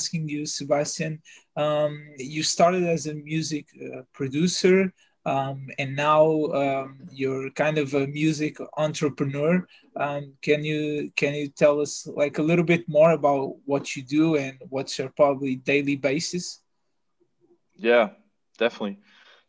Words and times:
asking 0.00 0.28
you, 0.28 0.46
Sebastian. 0.46 1.20
Um, 1.56 1.92
you 2.16 2.42
started 2.42 2.84
as 2.84 3.06
a 3.06 3.14
music 3.14 3.66
uh, 3.76 4.02
producer, 4.12 4.92
um, 5.26 5.68
and 5.78 5.94
now 5.94 6.22
um, 6.62 6.98
you're 7.12 7.50
kind 7.50 7.76
of 7.76 7.92
a 7.94 8.06
music 8.06 8.56
entrepreneur. 8.76 9.66
Um, 9.96 10.32
can 10.40 10.64
you 10.64 11.12
can 11.16 11.34
you 11.34 11.48
tell 11.48 11.80
us 11.80 12.06
like 12.06 12.38
a 12.38 12.46
little 12.50 12.64
bit 12.64 12.88
more 12.88 13.12
about 13.12 13.56
what 13.66 13.94
you 13.94 14.02
do 14.02 14.36
and 14.36 14.54
what's 14.70 14.98
your 14.98 15.10
probably 15.10 15.56
daily 15.56 15.96
basis? 15.96 16.62
Yeah, 17.76 18.10
definitely. 18.58 18.98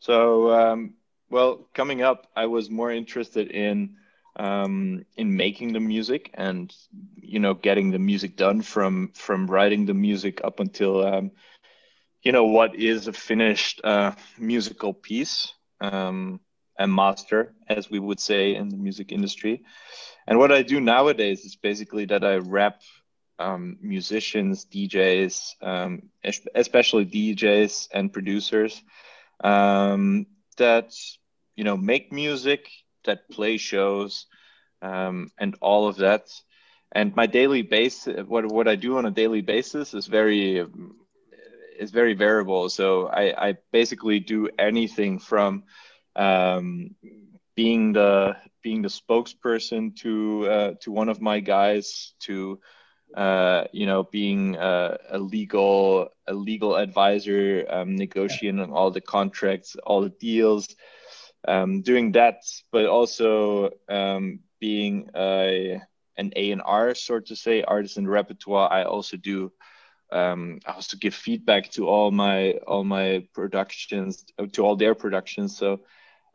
So, 0.01 0.51
um, 0.51 0.95
well, 1.29 1.69
coming 1.73 2.03
up, 2.03 2.27
I 2.35 2.47
was 2.47 2.69
more 2.69 2.91
interested 2.91 3.51
in 3.51 3.97
um, 4.37 5.05
in 5.17 5.35
making 5.37 5.73
the 5.73 5.81
music 5.81 6.31
and 6.35 6.73
you 7.15 7.39
know 7.39 7.55
getting 7.55 7.91
the 7.91 7.99
music 7.99 8.37
done 8.37 8.61
from 8.63 9.09
from 9.15 9.47
writing 9.47 9.85
the 9.85 9.95
music 9.95 10.41
up 10.45 10.59
until 10.59 11.05
um, 11.05 11.31
you 12.23 12.31
know 12.33 12.45
what 12.45 12.75
is 12.75 13.07
a 13.07 13.13
finished 13.13 13.81
uh, 13.83 14.13
musical 14.39 14.93
piece 14.93 15.53
um, 15.81 16.39
and 16.79 16.93
master 16.93 17.53
as 17.69 17.89
we 17.89 17.99
would 17.99 18.19
say 18.19 18.55
in 18.55 18.69
the 18.69 18.77
music 18.77 19.11
industry. 19.11 19.63
And 20.27 20.39
what 20.39 20.51
i 20.51 20.63
do 20.63 20.79
nowadays 20.81 21.45
is 21.45 21.55
basically 21.55 22.05
that 22.05 22.23
i 22.23 22.35
rap 22.37 22.81
um, 23.39 23.77
musicians 23.81 24.65
djs 24.65 25.55
um, 25.61 26.09
especially 26.55 27.05
djs 27.05 27.87
and 27.93 28.13
producers 28.13 28.81
um, 29.43 30.25
that 30.57 30.93
you 31.55 31.63
know 31.63 31.77
make 31.77 32.11
music 32.11 32.69
that 33.05 33.29
play 33.29 33.57
shows 33.57 34.25
um, 34.81 35.31
and 35.37 35.55
all 35.61 35.87
of 35.87 35.97
that. 35.97 36.29
And 36.93 37.15
my 37.15 37.25
daily 37.25 37.61
base, 37.61 38.05
what 38.05 38.45
what 38.45 38.67
I 38.67 38.75
do 38.75 38.97
on 38.97 39.05
a 39.05 39.11
daily 39.11 39.41
basis 39.41 39.93
is 39.93 40.07
very 40.07 40.65
is 41.79 41.91
very 41.91 42.13
variable. 42.13 42.69
So 42.69 43.07
I, 43.07 43.49
I 43.49 43.57
basically 43.71 44.19
do 44.19 44.49
anything 44.59 45.19
from 45.19 45.63
um, 46.15 46.95
being 47.55 47.93
the 47.93 48.35
being 48.61 48.81
the 48.81 48.89
spokesperson 48.89 49.95
to 49.97 50.47
uh, 50.47 50.73
to 50.81 50.91
one 50.91 51.09
of 51.09 51.21
my 51.21 51.39
guys 51.39 52.13
to 52.21 52.59
uh, 53.15 53.65
you 53.71 53.85
know 53.85 54.03
being 54.03 54.55
a, 54.55 54.97
a, 55.09 55.19
legal 55.19 56.09
a 56.27 56.33
legal 56.33 56.75
advisor 56.75 57.65
um, 57.69 57.95
negotiating 57.95 58.71
all 58.71 58.91
the 58.91 59.01
contracts 59.01 59.75
all 59.85 60.01
the 60.01 60.09
deals 60.09 60.75
um, 61.47 61.81
doing 61.81 62.11
that, 62.13 62.43
but 62.71 62.85
also 62.85 63.71
um, 63.89 64.39
being 64.59 65.09
a 65.15 65.81
an 66.17 66.33
A 66.35 66.51
and 66.51 66.61
R 66.63 66.93
sort 66.93 67.27
to 67.27 67.35
say 67.35 67.63
artist 67.63 67.97
and 67.97 68.09
repertoire. 68.09 68.71
I 68.71 68.83
also 68.83 69.17
do. 69.17 69.51
Um, 70.11 70.59
I 70.67 70.73
also 70.73 70.97
give 70.97 71.15
feedback 71.15 71.71
to 71.71 71.87
all 71.87 72.11
my 72.11 72.53
all 72.67 72.83
my 72.83 73.25
productions 73.33 74.25
to 74.53 74.61
all 74.61 74.75
their 74.75 74.93
productions. 74.93 75.57
So 75.57 75.81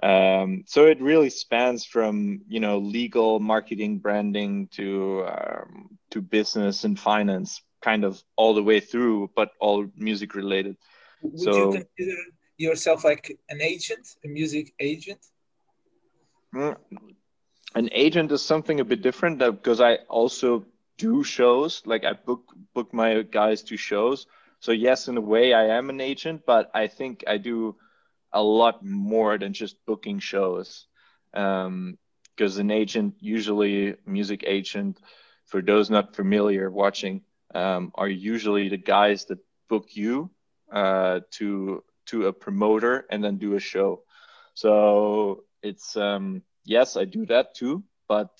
um, 0.02 0.64
so 0.66 0.86
it 0.86 1.00
really 1.00 1.30
spans 1.30 1.84
from 1.84 2.42
you 2.48 2.60
know 2.60 2.78
legal 2.78 3.40
marketing 3.40 3.98
branding 3.98 4.68
to 4.68 5.26
um, 5.26 5.98
to 6.10 6.20
business 6.20 6.84
and 6.84 6.98
finance 6.98 7.62
kind 7.82 8.04
of 8.04 8.22
all 8.36 8.54
the 8.54 8.62
way 8.62 8.80
through 8.80 9.30
but 9.34 9.50
all 9.60 9.86
music 9.96 10.34
related 10.34 10.76
would 11.22 11.38
so, 11.38 11.56
you 11.56 11.70
consider 11.70 12.16
yourself 12.56 13.04
like 13.04 13.38
an 13.48 13.60
agent, 13.60 14.08
a 14.24 14.28
music 14.28 14.74
agent? 14.78 15.20
Mm, 16.54 16.76
an 17.74 17.88
agent 17.92 18.32
is 18.32 18.42
something 18.42 18.80
a 18.80 18.84
bit 18.84 19.02
different 19.02 19.38
because 19.38 19.80
I 19.80 19.96
also 20.08 20.66
do 20.98 21.24
shows. 21.24 21.82
Like 21.84 22.04
I 22.04 22.12
book 22.12 22.52
book 22.74 22.92
my 22.94 23.22
guys 23.22 23.62
to 23.64 23.76
shows. 23.76 24.26
So 24.60 24.72
yes, 24.72 25.08
in 25.08 25.16
a 25.16 25.20
way, 25.20 25.52
I 25.52 25.76
am 25.76 25.90
an 25.90 26.00
agent, 26.00 26.42
but 26.46 26.70
I 26.74 26.86
think 26.86 27.24
I 27.26 27.36
do 27.36 27.76
a 28.32 28.42
lot 28.42 28.84
more 28.84 29.38
than 29.38 29.52
just 29.52 29.84
booking 29.86 30.18
shows. 30.18 30.86
Because 31.32 31.66
um, 31.66 31.98
an 32.60 32.70
agent, 32.70 33.14
usually 33.20 33.96
music 34.06 34.44
agent, 34.46 34.98
for 35.46 35.62
those 35.62 35.90
not 35.90 36.14
familiar 36.16 36.70
watching, 36.70 37.22
um, 37.54 37.92
are 37.94 38.08
usually 38.08 38.68
the 38.68 38.76
guys 38.76 39.26
that 39.26 39.38
book 39.68 39.88
you 39.96 40.30
uh, 40.72 41.20
to 41.32 41.82
to 42.06 42.26
a 42.26 42.32
promoter 42.32 43.06
and 43.10 43.22
then 43.22 43.38
do 43.38 43.54
a 43.54 43.60
show. 43.60 44.02
So 44.54 45.44
it's 45.62 45.96
um, 45.96 46.42
yes, 46.64 46.96
I 46.96 47.04
do 47.04 47.26
that 47.26 47.54
too, 47.54 47.84
but 48.08 48.30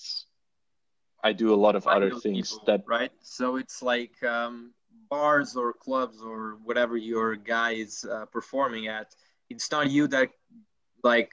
I 1.22 1.32
do 1.32 1.53
a 1.53 1.56
lot 1.56 1.76
of 1.76 1.86
other 1.86 2.10
things 2.10 2.53
people, 2.53 2.64
that 2.66 2.84
right. 2.86 3.12
So 3.22 3.56
it's 3.56 3.82
like 3.82 4.22
um, 4.22 4.72
bars 5.08 5.56
or 5.56 5.72
clubs 5.72 6.20
or 6.22 6.58
whatever 6.64 6.97
your 6.97 7.36
guy 7.36 7.72
is 7.72 8.04
uh, 8.04 8.26
performing 8.26 8.88
at. 8.88 9.14
It's 9.50 9.70
not 9.70 9.90
you 9.90 10.08
that 10.08 10.30
like 11.02 11.30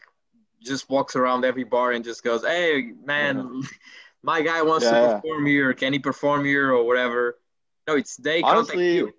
just 0.62 0.90
walks 0.90 1.16
around 1.16 1.46
every 1.46 1.63
bar 1.63 1.91
and 1.91 2.03
just 2.03 2.24
goes, 2.24 2.44
"Hey, 2.46 2.91
man, 3.03 3.62
yeah. 3.62 3.69
my 4.24 4.41
guy 4.41 4.62
wants 4.62 4.85
yeah. 4.85 4.91
to 4.91 5.16
perform 5.16 5.46
here. 5.46 5.74
Can 5.74 5.94
he 5.94 6.00
perform 6.00 6.46
here 6.46 6.72
or 6.72 6.84
whatever?" 6.85 7.38
No, 7.88 7.96
it's 7.96 8.16
they 8.18 8.41
Honestly, 8.41 8.75
contact 8.75 8.79
you. 8.79 9.13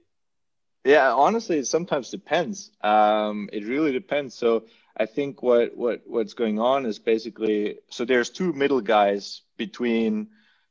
Yeah, 0.84 1.12
honestly, 1.12 1.58
it 1.58 1.66
sometimes 1.66 2.10
depends. 2.10 2.70
Um, 2.82 3.48
it 3.52 3.64
really 3.64 3.92
depends. 3.92 4.34
So 4.34 4.64
I 4.96 5.06
think 5.06 5.42
what 5.42 5.76
what 5.76 6.02
what's 6.06 6.34
going 6.34 6.60
on 6.60 6.86
is 6.86 6.98
basically 6.98 7.78
so 7.90 8.04
there's 8.04 8.30
two 8.30 8.52
middle 8.52 8.80
guys 8.80 9.42
between 9.56 10.28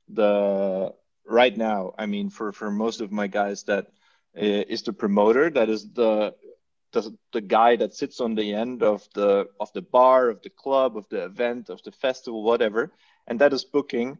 the 0.07 0.94
right 1.25 1.56
now. 1.56 1.94
I 1.97 2.06
mean, 2.06 2.29
for 2.29 2.51
for 2.51 2.72
most 2.72 3.01
of 3.01 3.12
my 3.12 3.28
guys, 3.28 3.63
that 3.63 3.88
is 4.35 4.83
the 4.83 4.94
promoter. 4.94 5.50
That 5.50 5.69
is 5.69 5.91
the 5.91 6.35
the, 6.94 7.16
the 7.34 7.42
guy 7.42 7.76
that 7.78 7.94
sits 7.94 8.22
on 8.22 8.36
the 8.36 8.54
end 8.54 8.84
of 8.84 9.08
the 9.14 9.48
of 9.59 9.74
the 9.74 9.81
bar, 9.81 10.30
of 10.30 10.42
the 10.42 10.50
club, 10.50 10.98
of 10.98 11.08
the 11.09 11.26
event, 11.26 11.70
of 11.70 11.84
the 11.84 11.92
festival, 11.92 12.44
whatever, 12.44 12.92
and 13.28 13.40
that 13.42 13.54
is 13.54 13.66
booking 13.66 14.18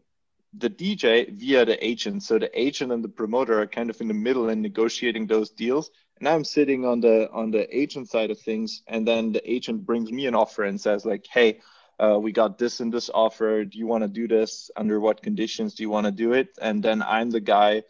the 0.56 0.70
DJ 0.70 1.30
via 1.30 1.64
the 1.64 1.84
agent. 1.84 2.22
So 2.22 2.38
the 2.38 2.50
agent 2.58 2.92
and 2.92 3.02
the 3.02 3.08
promoter 3.08 3.60
are 3.60 3.66
kind 3.66 3.90
of 3.90 4.00
in 4.00 4.08
the 4.08 4.14
middle 4.14 4.48
and 4.48 4.62
negotiating 4.62 5.26
those 5.26 5.50
deals. 5.50 5.90
And 6.18 6.28
I'm 6.28 6.44
sitting 6.44 6.84
on 6.84 7.00
the 7.00 7.30
on 7.32 7.50
the 7.50 7.66
agent 7.76 8.08
side 8.08 8.30
of 8.30 8.38
things, 8.38 8.82
and 8.86 9.06
then 9.06 9.32
the 9.32 9.50
agent 9.50 9.84
brings 9.84 10.12
me 10.12 10.26
an 10.26 10.34
offer 10.34 10.64
and 10.64 10.80
says 10.80 11.04
like, 11.04 11.26
"Hey, 11.26 11.60
uh, 11.98 12.18
we 12.20 12.32
got 12.32 12.58
this 12.58 12.80
and 12.80 12.92
this 12.92 13.10
offer. 13.12 13.64
Do 13.64 13.78
you 13.78 13.86
want 13.86 14.02
to 14.02 14.08
do 14.08 14.28
this? 14.28 14.70
Under 14.76 15.00
what 15.00 15.22
conditions 15.22 15.74
do 15.74 15.82
you 15.82 15.90
want 15.90 16.06
to 16.06 16.12
do 16.12 16.32
it?" 16.34 16.48
And 16.60 16.82
then 16.82 17.02
I'm 17.02 17.30
the 17.30 17.40
guy 17.40 17.82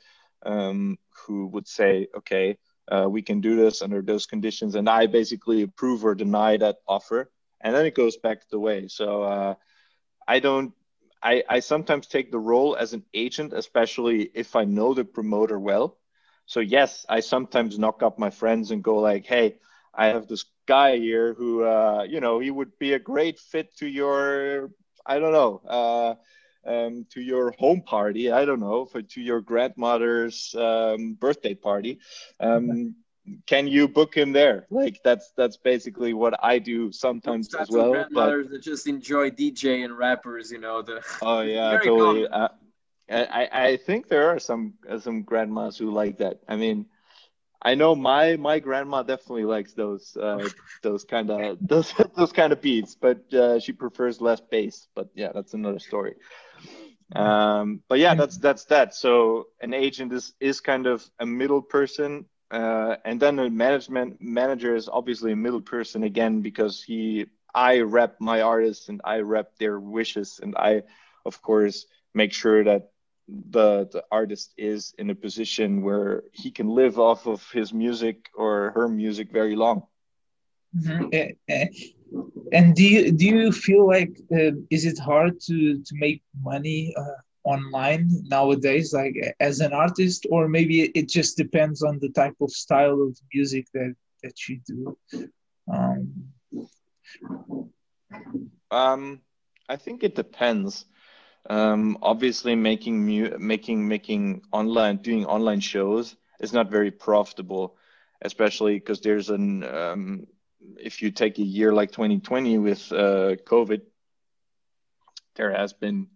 um, 0.44 0.98
who 1.26 1.46
would 1.48 1.68
say, 1.68 2.08
"Okay, 2.16 2.56
uh, 2.90 3.06
we 3.10 3.22
can 3.22 3.40
do 3.40 3.56
this 3.56 3.82
under 3.82 4.02
those 4.02 4.26
conditions," 4.26 4.74
and 4.74 4.88
I 4.88 5.06
basically 5.06 5.62
approve 5.62 6.04
or 6.04 6.14
deny 6.14 6.56
that 6.58 6.76
offer, 6.86 7.30
and 7.60 7.74
then 7.74 7.86
it 7.86 7.94
goes 7.94 8.16
back 8.16 8.48
the 8.50 8.58
way. 8.58 8.88
So 8.88 9.22
uh, 9.22 9.54
I 10.26 10.40
don't 10.40 10.72
I, 11.22 11.42
I 11.48 11.60
sometimes 11.60 12.06
take 12.06 12.30
the 12.30 12.38
role 12.38 12.76
as 12.76 12.92
an 12.92 13.04
agent, 13.14 13.52
especially 13.52 14.30
if 14.34 14.56
I 14.56 14.64
know 14.64 14.94
the 14.94 15.04
promoter 15.04 15.58
well. 15.58 15.98
So 16.46 16.60
yes, 16.60 17.04
I 17.08 17.20
sometimes 17.20 17.78
knock 17.78 18.02
up 18.02 18.18
my 18.18 18.30
friends 18.30 18.70
and 18.70 18.82
go 18.82 18.96
like, 18.98 19.26
"Hey, 19.26 19.58
I 19.94 20.06
have 20.08 20.26
this 20.28 20.44
guy 20.66 20.96
here 20.96 21.34
who, 21.34 21.64
uh, 21.64 22.04
you 22.08 22.20
know, 22.20 22.38
he 22.40 22.50
would 22.50 22.78
be 22.78 22.92
a 22.92 22.98
great 22.98 23.38
fit 23.38 23.74
to 23.76 23.86
your, 23.86 24.70
I 25.06 25.18
don't 25.18 25.32
know, 25.32 25.60
uh, 25.66 26.14
um, 26.66 27.06
to 27.10 27.20
your 27.20 27.54
home 27.58 27.82
party. 27.82 28.30
I 28.30 28.44
don't 28.44 28.60
know, 28.60 28.86
for 28.86 29.02
to 29.02 29.20
your 29.20 29.40
grandmother's 29.40 30.54
um, 30.54 31.14
birthday 31.14 31.54
party. 31.54 31.98
Um, 32.40 32.96
can 33.46 33.66
you 33.66 33.88
book 33.88 34.14
him 34.14 34.32
there? 34.32 34.66
Like 34.70 35.00
that's 35.02 35.32
that's 35.36 35.56
basically 35.56 36.12
what 36.12 36.34
I 36.44 36.58
do 36.58 36.92
sometimes 36.92 37.54
as 37.54 37.70
well. 37.70 37.92
Grandmothers 37.92 38.46
but... 38.46 38.52
that 38.52 38.62
just 38.62 38.86
enjoy 38.86 39.30
DJ 39.30 39.84
and 39.84 39.96
rappers, 39.96 40.50
you 40.50 40.58
know. 40.58 40.82
The 40.82 41.02
oh 41.22 41.40
yeah, 41.42 41.78
totally. 41.78 42.28
Uh, 42.28 42.48
I 43.10 43.48
I 43.52 43.76
think 43.78 44.08
there 44.08 44.28
are 44.30 44.38
some 44.38 44.74
uh, 44.88 44.98
some 44.98 45.22
grandmas 45.22 45.78
who 45.78 45.90
like 45.90 46.18
that. 46.18 46.40
I 46.48 46.56
mean, 46.56 46.86
I 47.64 47.74
know 47.74 47.94
my 47.94 48.36
my 48.36 48.58
grandma 48.58 49.02
definitely 49.02 49.44
likes 49.44 49.72
those 49.74 50.16
uh, 50.16 50.48
those 50.82 51.04
kind 51.04 51.30
of 51.30 51.58
those 51.66 51.92
those 52.16 52.32
kind 52.32 52.52
of 52.52 52.60
beats, 52.60 52.94
but 52.94 53.32
uh, 53.32 53.58
she 53.58 53.72
prefers 53.72 54.20
less 54.20 54.40
bass. 54.40 54.88
But 54.94 55.08
yeah, 55.14 55.32
that's 55.32 55.54
another 55.54 55.78
story. 55.78 56.14
Um, 57.14 57.82
but 57.88 57.98
yeah, 57.98 58.14
that's 58.14 58.38
that's 58.38 58.66
that. 58.66 58.94
So 58.94 59.46
an 59.60 59.72
agent 59.74 60.12
is 60.12 60.34
is 60.40 60.60
kind 60.60 60.86
of 60.86 61.08
a 61.18 61.26
middle 61.26 61.62
person 61.62 62.26
uh, 62.54 62.96
and 63.04 63.18
then 63.20 63.38
a 63.40 63.50
management 63.50 64.18
manager 64.20 64.76
is 64.76 64.88
obviously 64.88 65.32
a 65.32 65.36
middle 65.36 65.60
person 65.60 66.04
again 66.04 66.40
because 66.40 66.82
he 66.82 67.26
I 67.54 67.80
rep 67.80 68.20
my 68.20 68.42
artists 68.42 68.88
and 68.88 69.00
I 69.04 69.20
rep 69.20 69.56
their 69.58 69.80
wishes 69.80 70.40
and 70.42 70.54
I 70.56 70.82
of 71.26 71.42
course 71.42 71.86
make 72.14 72.32
sure 72.32 72.62
that 72.64 72.90
the 73.28 73.88
the 73.90 74.04
artist 74.10 74.52
is 74.56 74.94
in 74.98 75.10
a 75.10 75.14
position 75.14 75.82
where 75.82 76.24
he 76.32 76.50
can 76.50 76.68
live 76.68 76.98
off 76.98 77.26
of 77.26 77.48
his 77.52 77.72
music 77.72 78.28
or 78.34 78.72
her 78.72 78.88
music 78.88 79.30
very 79.32 79.56
long. 79.56 79.82
Mm-hmm. 80.76 81.08
And 82.52 82.74
do 82.74 82.84
you 82.84 83.12
do 83.12 83.26
you 83.26 83.52
feel 83.52 83.86
like 83.86 84.12
uh, 84.32 84.52
is 84.70 84.84
it 84.84 84.98
hard 84.98 85.40
to 85.46 85.82
to 85.82 85.92
make 85.94 86.22
money 86.42 86.94
uh, 86.96 87.18
online 87.44 88.08
nowadays, 88.24 88.92
like 88.92 89.16
as 89.40 89.60
an 89.60 89.72
artist, 89.72 90.26
or 90.30 90.48
maybe 90.48 90.82
it 90.82 91.08
just 91.08 91.36
depends 91.36 91.82
on 91.82 91.98
the 92.00 92.10
type 92.10 92.36
of 92.40 92.50
style 92.50 93.00
of 93.02 93.18
music 93.32 93.66
that 93.74 93.94
that 94.22 94.48
you 94.48 94.60
do? 94.66 94.96
Um, 95.72 96.24
um 98.70 99.20
I 99.68 99.76
think 99.76 100.02
it 100.02 100.14
depends. 100.14 100.86
Um, 101.48 101.98
obviously, 102.02 102.54
making 102.54 103.04
mu- 103.04 103.38
making 103.38 103.86
making 103.88 104.42
online 104.52 104.96
doing 104.98 105.26
online 105.26 105.60
shows 105.60 106.16
is 106.40 106.52
not 106.52 106.70
very 106.70 106.90
profitable, 106.90 107.76
especially 108.22 108.74
because 108.74 109.00
there's 109.00 109.30
an 109.30 109.64
um, 109.64 110.26
if 110.78 111.02
you 111.02 111.10
take 111.10 111.38
a 111.38 111.42
year 111.42 111.72
like 111.72 111.92
2020 111.92 112.58
with 112.58 112.90
uh, 112.92 113.36
COVID, 113.46 113.82
there 115.36 115.52
has 115.52 115.72
been, 115.72 116.08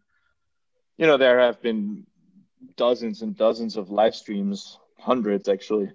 you 0.97 1.07
know, 1.07 1.17
there 1.17 1.41
have 1.41 1.61
been 1.61 2.07
dozens 2.77 3.23
and 3.23 3.37
dozens 3.37 3.77
of 3.77 3.91
live 3.91 4.15
streams, 4.15 4.79
hundreds 4.99 5.49
actually. 5.49 5.91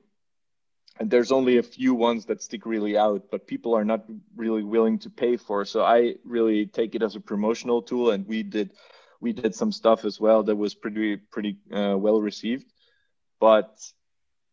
And 1.00 1.10
there's 1.10 1.32
only 1.32 1.58
a 1.58 1.64
few 1.64 1.94
ones 1.96 2.26
that 2.26 2.42
stick 2.42 2.66
really 2.66 2.98
out, 2.98 3.32
but 3.32 3.48
people 3.48 3.76
are 3.76 3.84
not 3.86 4.06
really 4.36 4.64
willing 4.64 5.00
to 5.00 5.10
pay 5.10 5.38
for. 5.38 5.66
So 5.66 5.84
I 5.84 6.16
really 6.24 6.68
take 6.68 6.96
it 6.96 7.02
as 7.02 7.16
a 7.16 7.20
promotional 7.20 7.82
tool, 7.82 8.12
and 8.12 8.28
we 8.28 8.44
did 8.44 8.72
we 9.24 9.32
did 9.32 9.56
some 9.56 9.72
stuff 9.72 10.04
as 10.04 10.20
well 10.20 10.44
that 10.44 10.56
was 10.56 10.76
pretty 10.76 11.16
pretty 11.18 11.58
uh, 11.72 11.96
well 11.98 12.22
received. 12.22 12.70
But 13.40 13.80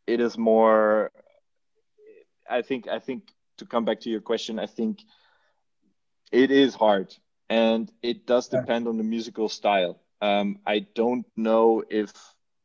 it 0.06 0.20
is 0.20 0.38
more. 0.38 1.10
I 2.48 2.62
think 2.62 2.88
I 2.88 3.00
think 3.00 3.30
to 3.58 3.66
come 3.66 3.84
back 3.84 4.00
to 4.00 4.10
your 4.10 4.20
question, 4.20 4.58
I 4.58 4.66
think 4.66 5.02
it 6.32 6.50
is 6.52 6.74
hard 6.74 7.14
and 7.48 7.90
it 8.00 8.26
does 8.26 8.46
depend 8.48 8.86
on 8.86 8.96
the 8.96 9.04
musical 9.04 9.48
style. 9.48 10.00
Um, 10.22 10.60
I 10.64 10.86
don't 10.94 11.26
know 11.36 11.82
if 11.90 12.12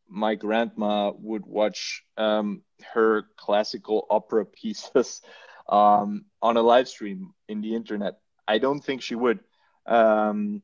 my 0.08 0.36
grandma 0.36 1.12
would 1.18 1.46
watch 1.46 2.04
um, 2.18 2.62
her 2.94 3.24
classical 3.36 4.06
opera 4.12 4.46
pieces 4.62 5.22
um, 5.68 6.26
on 6.42 6.58
a 6.58 6.62
live 6.62 6.88
stream 6.88 7.34
in 7.50 7.62
the 7.62 7.74
internet. 7.76 8.20
I 8.48 8.60
don't 8.60 8.82
think 8.82 9.02
she 9.02 9.16
would. 9.16 9.40
Um, 9.88 10.62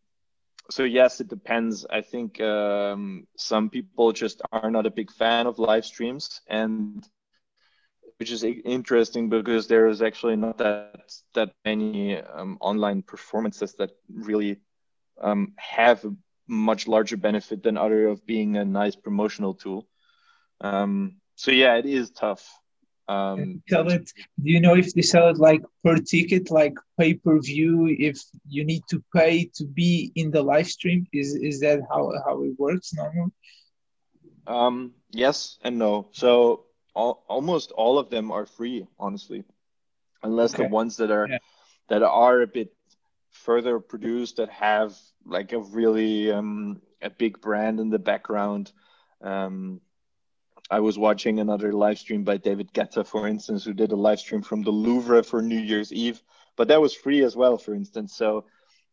so 0.69 0.83
yes, 0.83 1.19
it 1.19 1.27
depends. 1.27 1.85
I 1.89 2.01
think 2.01 2.39
um, 2.41 3.27
some 3.37 3.69
people 3.69 4.11
just 4.11 4.41
are 4.51 4.71
not 4.71 4.85
a 4.85 4.91
big 4.91 5.11
fan 5.11 5.47
of 5.47 5.59
live 5.59 5.85
streams, 5.85 6.41
and 6.47 7.05
which 8.17 8.31
is 8.31 8.43
interesting 8.43 9.29
because 9.29 9.67
there 9.67 9.87
is 9.87 10.01
actually 10.01 10.35
not 10.35 10.57
that 10.59 11.11
that 11.33 11.51
many 11.65 12.17
um, 12.17 12.57
online 12.61 13.01
performances 13.01 13.73
that 13.75 13.91
really 14.09 14.59
um, 15.21 15.53
have 15.57 16.03
a 16.05 16.15
much 16.47 16.87
larger 16.87 17.17
benefit 17.17 17.63
than 17.63 17.77
other 17.77 18.07
of 18.07 18.25
being 18.25 18.57
a 18.57 18.65
nice 18.65 18.95
promotional 18.95 19.53
tool. 19.53 19.87
Um, 20.61 21.17
so 21.35 21.51
yeah, 21.51 21.75
it 21.77 21.85
is 21.85 22.11
tough. 22.11 22.60
Um, 23.07 23.61
sell 23.67 23.91
it. 23.91 24.09
Do 24.41 24.51
you 24.51 24.61
know 24.61 24.75
if 24.75 24.93
they 24.93 25.01
sell 25.01 25.29
it 25.29 25.37
like 25.37 25.61
per 25.83 25.97
ticket, 25.97 26.49
like 26.51 26.75
pay 26.99 27.15
per 27.15 27.39
view? 27.39 27.87
If 27.87 28.19
you 28.47 28.63
need 28.63 28.83
to 28.89 29.03
pay 29.15 29.45
to 29.55 29.65
be 29.65 30.11
in 30.15 30.31
the 30.31 30.41
live 30.41 30.67
stream, 30.67 31.07
is 31.11 31.35
is 31.35 31.59
that 31.61 31.81
how 31.89 32.13
how 32.25 32.43
it 32.43 32.57
works 32.57 32.93
normally? 32.93 33.31
Um, 34.47 34.93
yes 35.11 35.57
and 35.61 35.77
no. 35.77 36.09
So 36.11 36.65
all, 36.93 37.23
almost 37.27 37.71
all 37.71 37.99
of 37.99 38.09
them 38.09 38.31
are 38.31 38.45
free, 38.45 38.87
honestly, 38.99 39.43
unless 40.23 40.53
okay. 40.53 40.63
the 40.63 40.69
ones 40.69 40.97
that 40.97 41.11
are 41.11 41.27
yeah. 41.27 41.37
that 41.89 42.03
are 42.03 42.41
a 42.41 42.47
bit 42.47 42.73
further 43.31 43.79
produced 43.79 44.37
that 44.37 44.49
have 44.49 44.95
like 45.25 45.53
a 45.53 45.59
really 45.59 46.31
um, 46.31 46.81
a 47.01 47.09
big 47.09 47.41
brand 47.41 47.79
in 47.79 47.89
the 47.89 47.99
background. 47.99 48.71
Um, 49.21 49.81
I 50.71 50.79
was 50.79 50.97
watching 50.97 51.39
another 51.39 51.73
live 51.73 51.99
stream 51.99 52.23
by 52.23 52.37
David 52.37 52.73
Guetta, 52.73 53.05
for 53.05 53.27
instance, 53.27 53.65
who 53.65 53.73
did 53.73 53.91
a 53.91 53.95
live 53.95 54.19
stream 54.19 54.41
from 54.41 54.63
the 54.63 54.71
Louvre 54.71 55.23
for 55.23 55.41
New 55.41 55.59
Year's 55.59 55.91
Eve, 55.91 56.23
but 56.55 56.69
that 56.69 56.81
was 56.81 56.95
free 56.95 57.23
as 57.23 57.35
well, 57.35 57.57
for 57.57 57.73
instance. 57.73 58.15
So 58.15 58.45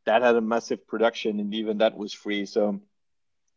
that 0.05 0.23
had 0.23 0.37
a 0.37 0.41
massive 0.41 0.87
production, 0.87 1.39
and 1.39 1.55
even 1.55 1.79
that 1.79 1.97
was 1.97 2.13
free. 2.13 2.47
So 2.47 2.81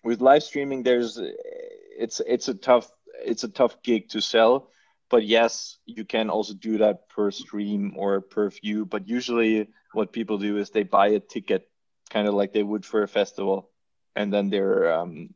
with 0.04 0.22
live 0.22 0.44
streaming, 0.44 0.84
there's 0.84 1.20
it's 1.20 2.22
it's 2.26 2.48
a 2.48 2.54
tough 2.54 2.92
it's 3.26 3.44
a 3.44 3.50
tough 3.50 3.82
gig 3.84 4.10
to 4.10 4.22
sell 4.22 4.70
but 5.10 5.26
yes 5.26 5.78
you 5.86 6.04
can 6.06 6.30
also 6.30 6.54
do 6.54 6.80
that 6.80 7.08
per 7.10 7.30
stream 7.30 7.94
or 7.98 8.22
per 8.22 8.50
view 8.50 8.86
but 8.86 9.08
usually 9.08 9.68
what 9.94 10.12
people 10.12 10.38
do 10.38 10.58
is 10.58 10.72
they 10.72 10.84
buy 10.84 11.10
a 11.10 11.20
ticket 11.20 11.70
kind 12.10 12.28
of 12.28 12.34
like 12.34 12.54
they 12.54 12.64
would 12.64 12.86
for 12.86 13.04
a 13.04 13.08
festival 13.08 13.70
and 14.16 14.34
then 14.34 14.50
they're 14.50 14.92
um 14.92 15.30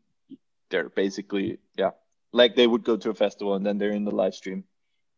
they're 0.69 0.89
basically 0.89 1.59
yeah 1.77 1.91
like 2.35 2.55
they 2.55 2.67
would 2.67 2.83
go 2.83 2.95
to 2.97 3.09
a 3.09 3.13
festival 3.13 3.55
and 3.55 3.65
then 3.65 3.77
they're 3.77 3.97
in 4.01 4.05
the 4.05 4.15
live 4.21 4.35
stream 4.35 4.63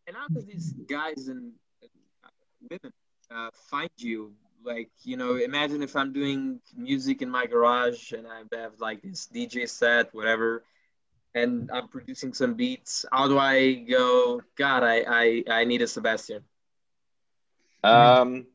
and 0.07 0.15
how 0.15 0.27
do 0.27 0.41
these 0.41 0.73
guys 0.87 1.27
and 1.27 1.51
women 2.69 2.93
uh, 3.31 3.49
find 3.69 3.89
you 3.97 4.33
like 4.63 4.89
you 5.03 5.17
know 5.17 5.35
imagine 5.35 5.81
if 5.81 5.95
i'm 5.95 6.11
doing 6.13 6.59
music 6.75 7.21
in 7.21 7.29
my 7.29 7.45
garage 7.45 8.11
and 8.13 8.25
i 8.27 8.39
have 8.55 8.73
like 8.79 9.01
this 9.01 9.27
dj 9.33 9.67
set 9.67 10.13
whatever 10.13 10.63
and 11.37 11.69
I'm 11.71 11.87
producing 11.87 12.33
some 12.33 12.53
beats, 12.55 13.05
how 13.11 13.27
do 13.27 13.37
I 13.37 13.73
go? 13.73 14.41
God, 14.55 14.83
I 14.83 15.03
I, 15.07 15.43
I 15.49 15.65
need 15.65 15.81
a 15.81 15.87
Sebastian. 15.87 16.43
Um, 17.83 18.47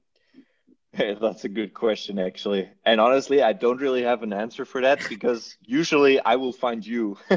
hey, 0.92 1.16
that's 1.20 1.44
a 1.44 1.48
good 1.48 1.74
question, 1.74 2.18
actually. 2.18 2.68
And 2.84 3.00
honestly, 3.00 3.42
I 3.42 3.52
don't 3.52 3.80
really 3.80 4.02
have 4.02 4.22
an 4.22 4.32
answer 4.32 4.64
for 4.64 4.82
that 4.82 5.06
because 5.08 5.56
usually 5.62 6.20
I 6.20 6.36
will 6.36 6.52
find 6.52 6.86
you. 6.86 7.16
oh, 7.30 7.36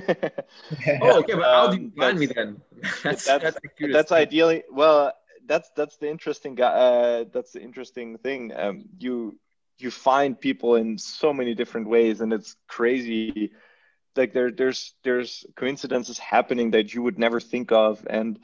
okay, 1.20 1.34
but 1.34 1.44
how 1.44 1.72
do 1.72 1.82
you 1.82 1.88
um, 1.88 1.94
find 1.98 2.20
me 2.20 2.26
then? 2.28 2.62
that's 3.04 3.26
that's, 3.26 3.44
that's, 3.44 3.58
that's 3.92 4.12
ideally 4.12 4.64
well. 4.72 5.14
That's 5.48 5.70
that's 5.76 5.98
the 5.98 6.10
interesting 6.10 6.56
guy. 6.56 6.66
Uh, 6.66 7.26
that's 7.32 7.52
the 7.52 7.62
interesting 7.62 8.18
thing. 8.18 8.52
Um, 8.56 8.86
you 8.98 9.38
you 9.78 9.92
find 9.92 10.40
people 10.40 10.76
in 10.76 10.98
so 10.98 11.34
many 11.34 11.54
different 11.54 11.88
ways, 11.88 12.22
and 12.22 12.34
it's 12.34 12.56
crazy 12.68 13.52
like 14.16 14.34
there 14.34 14.52
there's 14.52 14.94
there's 15.04 15.46
coincidences 15.56 16.18
happening 16.18 16.72
that 16.72 16.94
you 16.94 17.02
would 17.02 17.20
never 17.20 17.40
think 17.40 17.72
of 17.72 18.06
and 18.10 18.40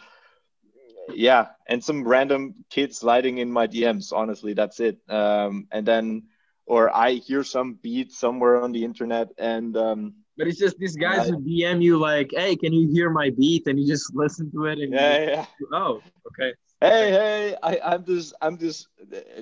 yeah 1.15 1.47
and 1.67 1.83
some 1.83 2.07
random 2.07 2.53
kids 2.69 2.97
sliding 2.99 3.37
in 3.37 3.51
my 3.51 3.67
dms 3.67 4.11
honestly 4.13 4.53
that's 4.53 4.79
it 4.79 4.97
um, 5.09 5.67
and 5.71 5.85
then 5.85 6.23
or 6.65 6.95
i 6.95 7.11
hear 7.11 7.43
some 7.43 7.73
beat 7.81 8.11
somewhere 8.11 8.61
on 8.61 8.71
the 8.71 8.83
internet 8.83 9.29
and 9.37 9.77
um, 9.77 10.13
but 10.37 10.47
it's 10.47 10.57
just 10.57 10.77
these 10.77 10.95
guys 10.95 11.29
who 11.29 11.39
dm 11.39 11.81
you 11.81 11.97
like 11.97 12.31
hey 12.35 12.55
can 12.55 12.73
you 12.73 12.91
hear 12.91 13.09
my 13.09 13.29
beat 13.31 13.67
and 13.67 13.79
you 13.79 13.87
just 13.87 14.13
listen 14.15 14.51
to 14.51 14.65
it 14.65 14.79
and 14.79 14.93
yeah, 14.93 15.19
yeah. 15.19 15.45
oh 15.73 16.01
okay 16.27 16.53
hey 16.79 17.11
hey 17.11 17.55
I, 17.61 17.79
i'm 17.83 18.05
just 18.05 18.33
i'm 18.41 18.57
just 18.57 18.87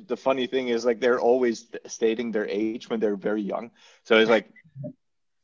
the 0.07 0.17
funny 0.17 0.47
thing 0.47 0.67
is 0.67 0.85
like 0.85 0.99
they're 0.99 1.19
always 1.19 1.67
stating 1.88 2.31
their 2.31 2.47
age 2.47 2.89
when 2.89 2.99
they're 2.99 3.15
very 3.15 3.41
young 3.41 3.71
so 4.03 4.17
it's 4.17 4.29
like 4.29 4.49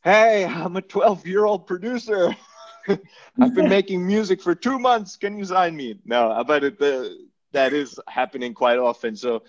hey, 0.06 0.46
I'm 0.46 0.78
a 0.78 0.82
12 0.82 1.28
year 1.28 1.44
old 1.44 1.68
producer. 1.68 2.34
I've 3.42 3.54
been 3.54 3.70
making 3.70 4.06
music 4.06 4.42
for 4.42 4.56
two 4.56 4.80
months. 4.80 5.18
Can 5.18 5.38
you 5.38 5.46
sign 5.46 5.76
me? 5.76 6.00
No, 6.06 6.44
but 6.46 6.64
it, 6.64 6.80
the, 6.80 7.18
that 7.52 7.74
is 7.74 8.00
happening 8.08 8.54
quite 8.54 8.78
often. 8.78 9.16
So, 9.16 9.44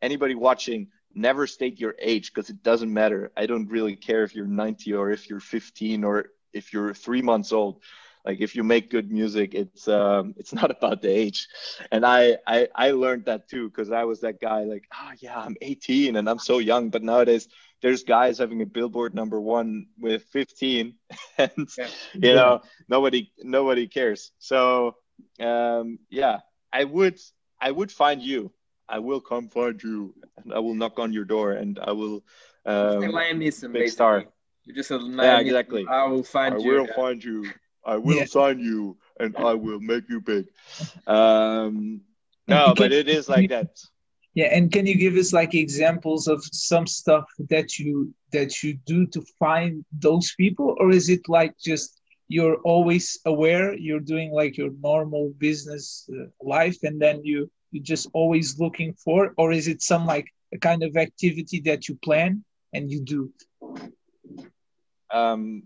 anybody 0.00 0.34
watching, 0.34 0.88
never 1.14 1.46
state 1.46 1.80
your 1.80 1.94
age 1.98 2.32
because 2.32 2.50
it 2.50 2.62
doesn't 2.62 2.92
matter. 2.92 3.32
I 3.36 3.46
don't 3.46 3.68
really 3.68 3.96
care 3.96 4.22
if 4.24 4.34
you're 4.34 4.46
90 4.46 4.94
or 4.94 5.10
if 5.10 5.28
you're 5.28 5.40
15 5.40 6.04
or 6.04 6.26
if 6.52 6.72
you're 6.72 6.94
three 6.94 7.22
months 7.22 7.52
old. 7.52 7.82
Like 8.24 8.40
if 8.40 8.54
you 8.54 8.62
make 8.62 8.90
good 8.90 9.10
music, 9.10 9.54
it's 9.54 9.88
um, 9.88 10.34
it's 10.36 10.52
not 10.52 10.70
about 10.70 11.00
the 11.02 11.08
age. 11.08 11.48
And 11.90 12.04
I 12.04 12.36
I, 12.46 12.68
I 12.74 12.90
learned 12.90 13.24
that 13.24 13.48
too 13.48 13.68
because 13.70 13.90
I 13.90 14.04
was 14.04 14.20
that 14.20 14.40
guy 14.40 14.64
like, 14.64 14.86
oh 14.94 15.12
yeah, 15.18 15.38
I'm 15.38 15.56
18 15.62 16.16
and 16.16 16.28
I'm 16.28 16.38
so 16.38 16.58
young. 16.58 16.90
But 16.90 17.02
nowadays 17.02 17.48
there's 17.82 18.02
guys 18.02 18.38
having 18.38 18.62
a 18.62 18.66
billboard 18.66 19.14
number 19.14 19.40
one 19.40 19.86
with 19.98 20.24
15 20.24 20.94
and 21.38 21.68
yeah. 21.78 21.86
you 22.14 22.34
know 22.34 22.60
nobody 22.88 23.30
nobody 23.42 23.86
cares. 23.86 24.32
So 24.38 24.96
um, 25.40 25.98
yeah 26.10 26.40
i 26.72 26.84
would 26.84 27.18
i 27.60 27.70
would 27.70 27.90
find 27.92 28.22
you. 28.22 28.52
I 28.88 29.00
will 29.00 29.20
come 29.20 29.48
find 29.48 29.82
you 29.82 30.14
and 30.36 30.52
i 30.54 30.58
will 30.58 30.74
knock 30.74 30.98
on 30.98 31.12
your 31.12 31.24
door 31.24 31.52
and 31.52 31.78
i 31.78 31.92
will 31.92 32.24
um, 32.64 33.02
Liam 33.02 33.38
Neeson, 33.38 33.72
big 33.72 33.90
star. 33.90 34.24
you're 34.64 34.76
just 34.76 34.90
a 34.90 34.98
yeah 34.98 35.40
exactly. 35.40 35.86
I 35.88 36.04
will 36.06 36.22
find 36.22 36.54
I 36.54 36.58
you 36.58 36.70
will 36.72 36.86
yeah. 36.86 36.96
find 36.96 37.24
you. 37.24 37.50
I 37.84 37.96
will 38.04 38.16
yeah. 38.16 38.24
sign 38.24 38.58
you 38.60 38.96
and 39.20 39.36
i 39.36 39.54
will 39.54 39.80
make 39.80 40.08
you 40.08 40.20
big. 40.20 40.46
Um 41.06 42.02
no 42.46 42.74
but 42.76 42.92
it 42.92 43.08
is 43.08 43.28
like 43.28 43.50
that 43.50 43.76
yeah 44.38 44.50
and 44.56 44.72
can 44.74 44.84
you 44.90 44.96
give 45.04 45.16
us 45.22 45.30
like 45.40 45.54
examples 45.54 46.22
of 46.34 46.38
some 46.70 46.86
stuff 46.86 47.26
that 47.54 47.78
you 47.78 47.92
that 48.36 48.50
you 48.62 48.70
do 48.92 49.06
to 49.14 49.20
find 49.44 49.84
those 50.06 50.28
people 50.42 50.68
or 50.80 50.90
is 50.90 51.06
it 51.08 51.22
like 51.28 51.54
just 51.70 52.00
you're 52.36 52.58
always 52.72 53.06
aware 53.32 53.64
you're 53.86 54.06
doing 54.14 54.30
like 54.40 54.56
your 54.60 54.72
normal 54.90 55.24
business 55.46 56.08
uh, 56.14 56.26
life 56.56 56.78
and 56.82 57.00
then 57.04 57.16
you 57.30 57.50
you're 57.70 57.84
just 57.84 58.08
always 58.12 58.58
looking 58.58 58.94
for, 58.94 59.34
or 59.36 59.52
is 59.52 59.68
it 59.68 59.82
some 59.82 60.06
like 60.06 60.26
a 60.52 60.58
kind 60.58 60.82
of 60.82 60.96
activity 60.96 61.60
that 61.60 61.88
you 61.88 61.96
plan 61.96 62.44
and 62.72 62.90
you 62.90 63.02
do? 63.02 63.32
Um, 65.10 65.64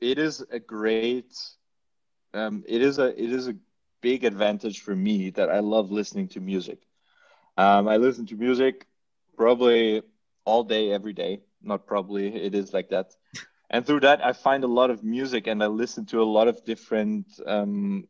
it 0.00 0.18
is 0.18 0.44
a 0.50 0.58
great, 0.58 1.32
um, 2.34 2.64
it 2.66 2.82
is 2.82 2.98
a 2.98 3.08
it 3.22 3.32
is 3.32 3.48
a 3.48 3.56
big 4.00 4.24
advantage 4.24 4.80
for 4.80 4.96
me 4.96 5.30
that 5.30 5.50
I 5.50 5.60
love 5.60 5.90
listening 5.90 6.28
to 6.28 6.40
music. 6.40 6.78
Um, 7.60 7.88
I 7.88 7.98
listen 7.98 8.24
to 8.28 8.36
music 8.36 8.86
probably 9.36 10.02
all 10.46 10.64
day, 10.64 10.92
every 10.92 11.12
day. 11.12 11.40
Not 11.62 11.86
probably, 11.86 12.34
it 12.34 12.54
is 12.54 12.72
like 12.72 12.88
that. 12.88 13.14
And 13.68 13.86
through 13.86 14.00
that, 14.00 14.24
I 14.24 14.32
find 14.32 14.64
a 14.64 14.66
lot 14.80 14.88
of 14.88 15.04
music, 15.04 15.46
and 15.46 15.62
I 15.62 15.66
listen 15.66 16.06
to 16.06 16.22
a 16.22 16.30
lot 16.38 16.48
of 16.48 16.64
different 16.64 17.26
um, 17.46 18.08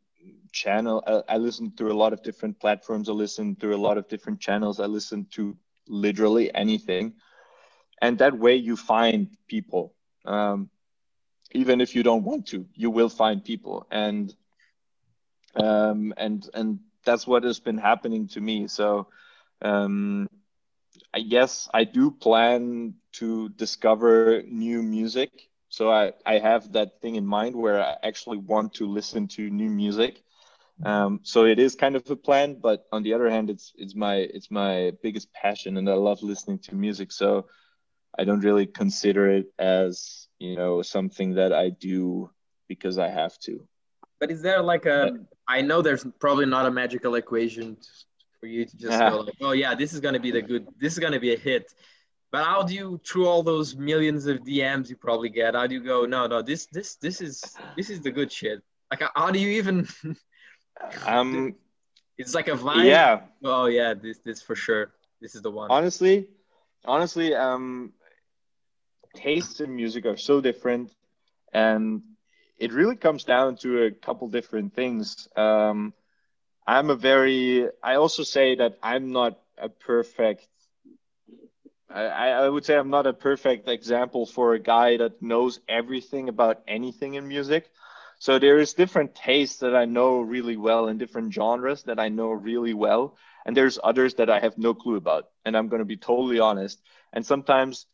channel. 0.52 1.02
I, 1.04 1.10
uh, 1.10 1.22
I 1.30 1.36
listen 1.38 1.72
through 1.76 1.92
a 1.92 1.98
lot 2.02 2.12
of 2.12 2.22
different 2.22 2.60
platforms. 2.60 3.08
I 3.08 3.12
listen 3.12 3.56
through 3.56 3.74
a 3.74 3.82
lot 3.88 3.98
of 3.98 4.06
different 4.06 4.38
channels. 4.38 4.78
I 4.78 4.86
listen 4.86 5.26
to 5.32 5.56
literally 5.88 6.54
anything, 6.54 7.14
and 8.00 8.18
that 8.18 8.38
way 8.38 8.54
you 8.54 8.76
find 8.76 9.36
people. 9.48 9.94
Um, 10.26 10.70
even 11.50 11.80
if 11.80 11.96
you 11.96 12.04
don't 12.04 12.22
want 12.22 12.46
to, 12.48 12.66
you 12.74 12.88
will 12.88 13.08
find 13.08 13.44
people, 13.44 13.84
and 13.90 14.32
um, 15.56 16.14
and 16.16 16.48
and 16.54 16.78
that's 17.04 17.26
what 17.26 17.42
has 17.42 17.58
been 17.58 17.78
happening 17.78 18.28
to 18.28 18.40
me. 18.40 18.68
So 18.68 19.08
um, 19.62 20.28
I 21.12 21.20
guess 21.20 21.68
I 21.72 21.84
do 21.84 22.10
plan 22.10 22.94
to 23.14 23.48
discover 23.50 24.42
new 24.46 24.82
music. 24.82 25.30
So 25.68 25.90
I, 25.90 26.12
I 26.26 26.38
have 26.38 26.72
that 26.72 27.00
thing 27.00 27.16
in 27.16 27.26
mind 27.26 27.54
where 27.56 27.80
I 27.82 27.96
actually 28.02 28.38
want 28.38 28.74
to 28.74 28.86
listen 28.86 29.28
to 29.28 29.50
new 29.50 29.70
music. 29.70 30.22
Um, 30.84 31.20
so 31.22 31.44
it 31.44 31.58
is 31.58 31.74
kind 31.74 31.96
of 31.96 32.08
a 32.10 32.16
plan, 32.16 32.56
but 32.60 32.86
on 32.92 33.02
the 33.02 33.14
other 33.14 33.28
hand, 33.30 33.50
it's 33.50 33.72
it's 33.76 33.94
my 33.94 34.16
it's 34.16 34.50
my 34.50 34.92
biggest 35.02 35.32
passion, 35.32 35.76
and 35.76 35.88
I 35.88 35.94
love 35.94 36.22
listening 36.22 36.58
to 36.60 36.74
music. 36.74 37.12
So 37.12 37.46
I 38.18 38.24
don't 38.24 38.40
really 38.40 38.66
consider 38.66 39.30
it 39.30 39.46
as 39.58 40.28
you 40.38 40.56
know 40.56 40.82
something 40.82 41.34
that 41.34 41.52
I 41.52 41.70
do 41.70 42.30
because 42.68 42.98
I 42.98 43.08
have 43.08 43.38
to. 43.40 43.60
But 44.18 44.30
is 44.30 44.42
there 44.42 44.62
like 44.62 44.86
a? 44.86 45.12
I 45.48 45.60
know 45.62 45.82
there's 45.82 46.04
probably 46.18 46.46
not 46.46 46.66
a 46.66 46.70
magical 46.70 47.14
equation 47.16 47.76
for 48.40 48.46
you 48.46 48.64
to 48.64 48.76
just 48.76 48.98
go 48.98 49.20
like, 49.20 49.36
oh 49.40 49.52
yeah, 49.52 49.74
this 49.74 49.92
is 49.92 50.00
gonna 50.00 50.18
be 50.18 50.30
the 50.30 50.42
good, 50.42 50.66
this 50.78 50.94
is 50.94 50.98
gonna 50.98 51.20
be 51.20 51.34
a 51.34 51.38
hit. 51.38 51.72
But 52.32 52.44
how 52.44 52.62
do 52.62 52.74
you, 52.74 53.00
through 53.04 53.26
all 53.26 53.42
those 53.42 53.74
millions 53.76 54.26
of 54.26 54.38
DMs 54.38 54.88
you 54.88 54.96
probably 54.96 55.28
get, 55.28 55.54
how 55.54 55.66
do 55.66 55.74
you 55.74 55.82
go, 55.82 56.06
no, 56.06 56.26
no, 56.26 56.42
this, 56.42 56.66
this, 56.66 56.94
this 56.96 57.20
is, 57.20 57.56
this 57.76 57.90
is 57.90 58.00
the 58.00 58.10
good 58.10 58.32
shit. 58.32 58.62
Like, 58.90 59.02
how 59.14 59.30
do 59.30 59.38
you 59.38 59.48
even? 59.50 59.86
um, 61.06 61.54
it's 62.16 62.34
like 62.34 62.48
a 62.48 62.52
vibe. 62.52 62.84
Yeah. 62.84 63.20
Oh 63.44 63.66
yeah, 63.66 63.94
this, 63.94 64.18
this 64.18 64.42
for 64.42 64.54
sure. 64.56 64.92
This 65.20 65.34
is 65.34 65.42
the 65.42 65.50
one. 65.50 65.70
Honestly, 65.70 66.28
honestly, 66.84 67.34
um, 67.34 67.92
tastes 69.14 69.60
in 69.60 69.74
music 69.74 70.06
are 70.06 70.16
so 70.16 70.40
different, 70.40 70.92
and 71.52 72.02
it 72.58 72.72
really 72.72 72.96
comes 72.96 73.24
down 73.24 73.56
to 73.58 73.84
a 73.84 73.90
couple 73.90 74.28
different 74.28 74.74
things. 74.74 75.28
Um, 75.36 75.92
I'm 76.70 76.88
a 76.88 76.94
very, 76.94 77.68
I 77.82 77.96
also 77.96 78.22
say 78.22 78.54
that 78.54 78.78
I'm 78.80 79.10
not 79.10 79.40
a 79.58 79.68
perfect, 79.68 80.46
I, 81.92 82.28
I 82.28 82.48
would 82.48 82.64
say 82.64 82.76
I'm 82.76 82.90
not 82.90 83.08
a 83.08 83.12
perfect 83.12 83.68
example 83.68 84.24
for 84.24 84.54
a 84.54 84.60
guy 84.60 84.96
that 84.98 85.20
knows 85.20 85.58
everything 85.68 86.28
about 86.28 86.62
anything 86.68 87.14
in 87.14 87.26
music. 87.26 87.68
So 88.20 88.38
there 88.38 88.58
is 88.60 88.74
different 88.74 89.16
tastes 89.16 89.58
that 89.58 89.74
I 89.74 89.84
know 89.84 90.20
really 90.20 90.56
well 90.56 90.86
and 90.86 90.96
different 90.96 91.34
genres 91.34 91.82
that 91.84 91.98
I 91.98 92.08
know 92.08 92.30
really 92.30 92.74
well. 92.74 93.16
And 93.44 93.56
there's 93.56 93.80
others 93.82 94.14
that 94.14 94.30
I 94.30 94.38
have 94.38 94.56
no 94.56 94.72
clue 94.72 94.94
about. 94.94 95.28
And 95.44 95.56
I'm 95.56 95.66
going 95.66 95.80
to 95.80 95.84
be 95.84 95.96
totally 95.96 96.38
honest. 96.38 96.80
And 97.12 97.26
sometimes 97.26 97.86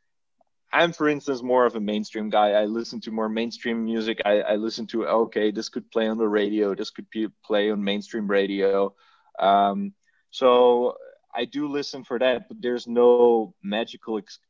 I'm, 0.72 0.92
for 0.92 1.08
instance, 1.08 1.42
more 1.42 1.64
of 1.64 1.76
a 1.76 1.80
mainstream 1.80 2.28
guy. 2.28 2.50
I 2.50 2.64
listen 2.64 3.00
to 3.02 3.10
more 3.10 3.28
mainstream 3.28 3.84
music. 3.84 4.20
I, 4.24 4.40
I 4.40 4.56
listen 4.56 4.86
to, 4.88 5.06
okay, 5.06 5.50
this 5.50 5.68
could 5.68 5.90
play 5.90 6.08
on 6.08 6.18
the 6.18 6.28
radio. 6.28 6.74
This 6.74 6.90
could 6.90 7.08
be, 7.10 7.28
play 7.44 7.70
on 7.70 7.82
mainstream 7.82 8.26
radio. 8.26 8.94
Um, 9.38 9.94
so 10.30 10.96
I 11.34 11.44
do 11.44 11.68
listen 11.68 12.04
for 12.04 12.18
that, 12.18 12.48
but 12.48 12.60
there's 12.60 12.86
no 12.86 13.54
magical 13.62 14.18
ex- 14.18 14.40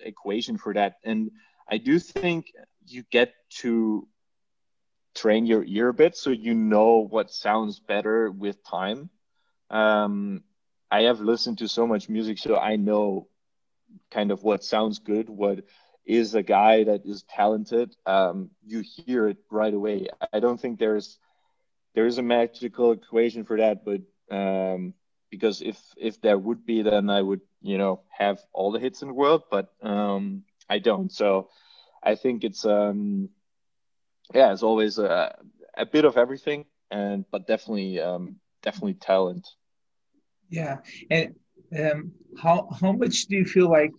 equation 0.00 0.58
for 0.58 0.74
that. 0.74 0.96
And 1.04 1.30
I 1.68 1.78
do 1.78 1.98
think 1.98 2.52
you 2.86 3.02
get 3.10 3.34
to 3.60 4.06
train 5.14 5.46
your 5.46 5.64
ear 5.64 5.88
a 5.88 5.94
bit 5.94 6.16
so 6.16 6.30
you 6.30 6.54
know 6.54 7.06
what 7.08 7.30
sounds 7.30 7.80
better 7.80 8.30
with 8.30 8.62
time. 8.64 9.10
Um, 9.70 10.44
I 10.90 11.02
have 11.02 11.20
listened 11.20 11.58
to 11.58 11.68
so 11.68 11.86
much 11.86 12.08
music, 12.08 12.38
so 12.38 12.56
I 12.56 12.76
know 12.76 13.28
kind 14.10 14.30
of 14.30 14.42
what 14.42 14.64
sounds 14.64 14.98
good, 14.98 15.28
what 15.28 15.64
is 16.04 16.34
a 16.34 16.42
guy 16.42 16.84
that 16.84 17.06
is 17.06 17.22
talented. 17.22 17.94
Um, 18.06 18.50
you 18.64 18.82
hear 18.82 19.28
it 19.28 19.38
right 19.50 19.72
away. 19.72 20.08
I 20.32 20.40
don't 20.40 20.60
think 20.60 20.78
there's 20.78 21.18
there 21.94 22.06
is 22.06 22.18
a 22.18 22.22
magical 22.22 22.92
equation 22.92 23.44
for 23.44 23.56
that, 23.58 23.84
but 23.84 24.02
um, 24.34 24.94
because 25.30 25.62
if 25.62 25.78
if 25.96 26.20
there 26.20 26.38
would 26.38 26.66
be, 26.66 26.82
then 26.82 27.08
I 27.08 27.22
would 27.22 27.40
you 27.62 27.78
know 27.78 28.02
have 28.10 28.40
all 28.52 28.72
the 28.72 28.80
hits 28.80 29.02
in 29.02 29.08
the 29.08 29.14
world, 29.14 29.44
but 29.50 29.72
um, 29.82 30.44
I 30.68 30.78
don't. 30.78 31.10
So 31.10 31.48
I 32.02 32.16
think 32.16 32.44
it's 32.44 32.64
um, 32.64 33.30
yeah, 34.34 34.52
it's 34.52 34.62
always 34.62 34.98
a, 34.98 35.36
a 35.76 35.86
bit 35.86 36.04
of 36.04 36.16
everything, 36.16 36.66
and 36.90 37.24
but 37.30 37.46
definitely 37.46 38.00
um, 38.00 38.36
definitely 38.62 38.94
talent. 38.94 39.48
Yeah, 40.50 40.78
and 41.10 41.34
um, 41.78 42.12
how 42.38 42.68
how 42.80 42.92
much 42.92 43.26
do 43.26 43.36
you 43.36 43.44
feel 43.44 43.70
like 43.70 43.92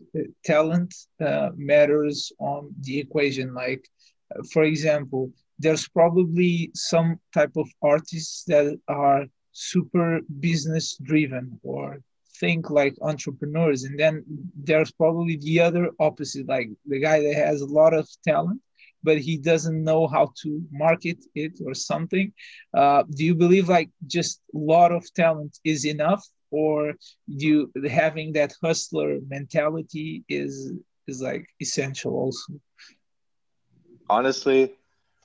talent 0.43 0.93
uh, 1.21 1.49
matters 1.55 2.31
on 2.39 2.73
the 2.81 2.99
equation? 2.99 3.53
Like, 3.53 3.87
uh, 4.35 4.43
for 4.51 4.63
example, 4.63 5.31
there's 5.59 5.87
probably 5.87 6.71
some 6.73 7.19
type 7.33 7.55
of 7.55 7.67
artists 7.81 8.43
that 8.45 8.77
are 8.87 9.25
super 9.51 10.19
business 10.39 10.97
driven 10.97 11.59
or 11.63 11.99
think 12.39 12.69
like 12.69 12.95
entrepreneurs, 13.01 13.83
and 13.83 13.97
then 13.99 14.23
there's 14.55 14.91
probably 14.91 15.37
the 15.37 15.61
other 15.61 15.89
opposite, 15.99 16.47
like 16.47 16.69
the 16.85 16.99
guy 16.99 17.21
that 17.21 17.35
has 17.35 17.61
a 17.61 17.65
lot 17.65 17.93
of 17.93 18.07
talent 18.27 18.61
but 19.05 19.19
he 19.19 19.37
doesn't 19.37 19.83
know 19.83 20.07
how 20.07 20.33
to 20.41 20.61
market 20.71 21.23
it 21.35 21.53
or 21.63 21.75
something. 21.75 22.33
Uh, 22.73 23.03
do 23.15 23.23
you 23.23 23.35
believe 23.35 23.69
like 23.69 23.89
just 24.07 24.41
a 24.55 24.57
lot 24.57 24.91
of 24.91 25.03
talent 25.13 25.59
is 25.63 25.85
enough 25.85 26.27
or 26.55 26.93
you 27.27 27.69
having 27.89 28.31
that 28.33 28.53
hustler 28.63 29.19
mentality 29.27 30.23
is 30.29 30.71
is 31.05 31.21
like 31.21 31.45
essential 31.61 32.13
also 32.13 32.53
honestly 34.09 34.73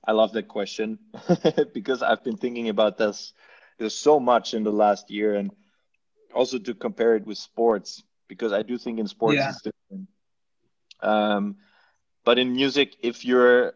i 0.04 0.12
love 0.12 0.32
that 0.32 0.48
question 0.48 0.98
because 1.72 2.02
i've 2.02 2.24
been 2.24 2.36
thinking 2.36 2.68
about 2.68 2.98
this 2.98 3.32
there's 3.78 3.94
so 3.94 4.18
much 4.18 4.54
in 4.54 4.64
the 4.64 4.72
last 4.72 5.10
year 5.10 5.36
and 5.36 5.50
also 6.34 6.58
to 6.58 6.74
compare 6.74 7.14
it 7.14 7.24
with 7.24 7.38
sports 7.38 8.02
because 8.26 8.52
i 8.52 8.62
do 8.62 8.76
think 8.76 8.98
in 8.98 9.06
sports 9.06 9.36
yeah. 9.36 9.50
it's 9.50 9.62
different 9.62 10.08
um, 11.02 11.56
but 12.24 12.38
in 12.38 12.52
music 12.52 12.96
if 13.02 13.24
you're 13.24 13.72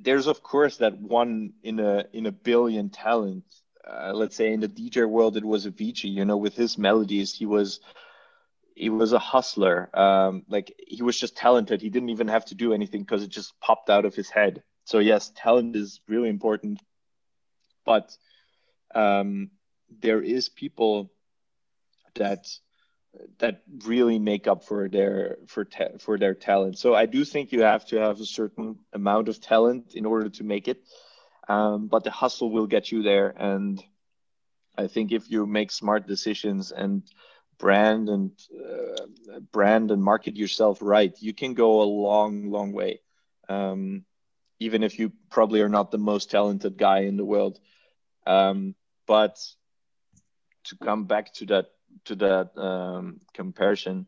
there's 0.00 0.26
of 0.26 0.42
course 0.42 0.78
that 0.78 0.98
one 0.98 1.52
in 1.62 1.78
a 1.80 2.04
in 2.12 2.26
a 2.26 2.32
billion 2.32 2.88
talent 2.88 3.44
uh, 3.90 4.12
let's 4.12 4.36
say 4.36 4.52
in 4.52 4.60
the 4.60 4.68
DJ 4.68 5.08
world, 5.08 5.36
it 5.36 5.44
was 5.44 5.66
Avicii. 5.66 6.12
You 6.12 6.24
know, 6.24 6.36
with 6.36 6.54
his 6.54 6.78
melodies, 6.78 7.34
he 7.34 7.46
was 7.46 7.80
he 8.74 8.90
was 8.90 9.12
a 9.12 9.18
hustler. 9.18 9.90
Um, 9.92 10.44
like 10.48 10.72
he 10.86 11.02
was 11.02 11.18
just 11.18 11.36
talented. 11.36 11.80
He 11.80 11.90
didn't 11.90 12.10
even 12.10 12.28
have 12.28 12.44
to 12.46 12.54
do 12.54 12.72
anything 12.72 13.02
because 13.02 13.22
it 13.22 13.30
just 13.30 13.58
popped 13.60 13.90
out 13.90 14.04
of 14.04 14.14
his 14.14 14.30
head. 14.30 14.62
So 14.84 14.98
yes, 15.00 15.32
talent 15.34 15.76
is 15.76 16.00
really 16.08 16.28
important, 16.28 16.80
but 17.84 18.16
um, 18.94 19.50
there 20.00 20.22
is 20.22 20.48
people 20.48 21.10
that 22.14 22.46
that 23.38 23.62
really 23.84 24.18
make 24.18 24.46
up 24.46 24.64
for 24.64 24.88
their 24.88 25.38
for 25.46 25.64
ta- 25.64 25.98
for 25.98 26.18
their 26.18 26.34
talent. 26.34 26.78
So 26.78 26.94
I 26.94 27.06
do 27.06 27.24
think 27.24 27.52
you 27.52 27.62
have 27.62 27.86
to 27.86 27.96
have 27.96 28.20
a 28.20 28.26
certain 28.26 28.78
amount 28.92 29.28
of 29.28 29.40
talent 29.40 29.94
in 29.94 30.06
order 30.06 30.28
to 30.30 30.44
make 30.44 30.68
it. 30.68 30.82
Um, 31.48 31.88
but 31.88 32.04
the 32.04 32.10
hustle 32.10 32.50
will 32.50 32.66
get 32.66 32.92
you 32.92 33.02
there. 33.02 33.34
And 33.36 33.82
I 34.76 34.86
think 34.86 35.12
if 35.12 35.30
you 35.30 35.46
make 35.46 35.70
smart 35.70 36.06
decisions 36.06 36.72
and 36.72 37.02
brand 37.58 38.08
and 38.08 38.30
uh, 38.54 39.40
brand 39.52 39.90
and 39.90 40.02
market 40.02 40.36
yourself 40.36 40.78
right, 40.80 41.14
you 41.20 41.32
can 41.34 41.54
go 41.54 41.82
a 41.82 41.84
long, 41.84 42.50
long 42.50 42.72
way. 42.72 43.00
Um, 43.48 44.04
even 44.60 44.82
if 44.82 44.98
you 44.98 45.12
probably 45.30 45.62
are 45.62 45.68
not 45.68 45.90
the 45.90 45.98
most 45.98 46.30
talented 46.30 46.76
guy 46.76 47.00
in 47.00 47.16
the 47.16 47.24
world. 47.24 47.58
Um, 48.26 48.74
but 49.06 49.38
to 50.64 50.76
come 50.76 51.04
back 51.04 51.32
to 51.34 51.46
that 51.46 51.66
to 52.04 52.14
that 52.16 52.56
um, 52.58 53.20
comparison, 53.32 54.06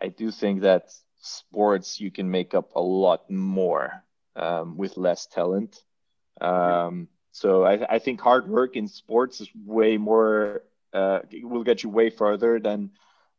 I 0.00 0.08
do 0.08 0.30
think 0.30 0.62
that 0.62 0.90
sports 1.20 2.00
you 2.00 2.10
can 2.10 2.30
make 2.30 2.54
up 2.54 2.74
a 2.74 2.80
lot 2.80 3.30
more 3.30 4.04
um, 4.36 4.76
with 4.76 4.96
less 4.96 5.26
talent. 5.26 5.82
Um, 6.42 7.08
so 7.30 7.64
I, 7.64 7.94
I, 7.94 7.98
think 7.98 8.20
hard 8.20 8.48
work 8.48 8.76
in 8.76 8.88
sports 8.88 9.40
is 9.40 9.48
way 9.54 9.96
more 9.96 10.62
uh, 10.92 11.20
it 11.30 11.48
will 11.48 11.62
get 11.62 11.82
you 11.82 11.88
way 11.88 12.10
further 12.10 12.58
than 12.58 12.90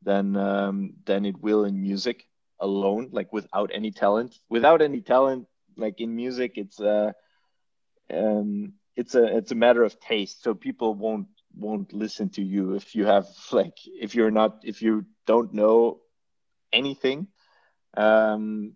than 0.01 0.35
um, 0.35 0.93
than 1.05 1.25
it 1.25 1.41
will 1.41 1.65
in 1.65 1.81
music 1.81 2.25
alone, 2.59 3.09
like 3.11 3.31
without 3.33 3.71
any 3.73 3.91
talent. 3.91 4.39
Without 4.49 4.81
any 4.81 5.01
talent, 5.01 5.47
like 5.75 5.99
in 5.99 6.15
music, 6.15 6.53
it's 6.55 6.79
a 6.79 7.13
um, 8.11 8.73
it's 8.95 9.15
a 9.15 9.37
it's 9.37 9.51
a 9.51 9.55
matter 9.55 9.83
of 9.83 9.99
taste. 9.99 10.43
So 10.43 10.53
people 10.53 10.95
won't 10.95 11.27
won't 11.55 11.93
listen 11.93 12.29
to 12.29 12.41
you 12.41 12.75
if 12.75 12.95
you 12.95 13.05
have 13.05 13.27
like 13.51 13.77
if 13.85 14.15
you're 14.15 14.31
not 14.31 14.61
if 14.63 14.81
you 14.81 15.05
don't 15.27 15.53
know 15.53 15.99
anything. 16.71 17.27
Um, 17.95 18.73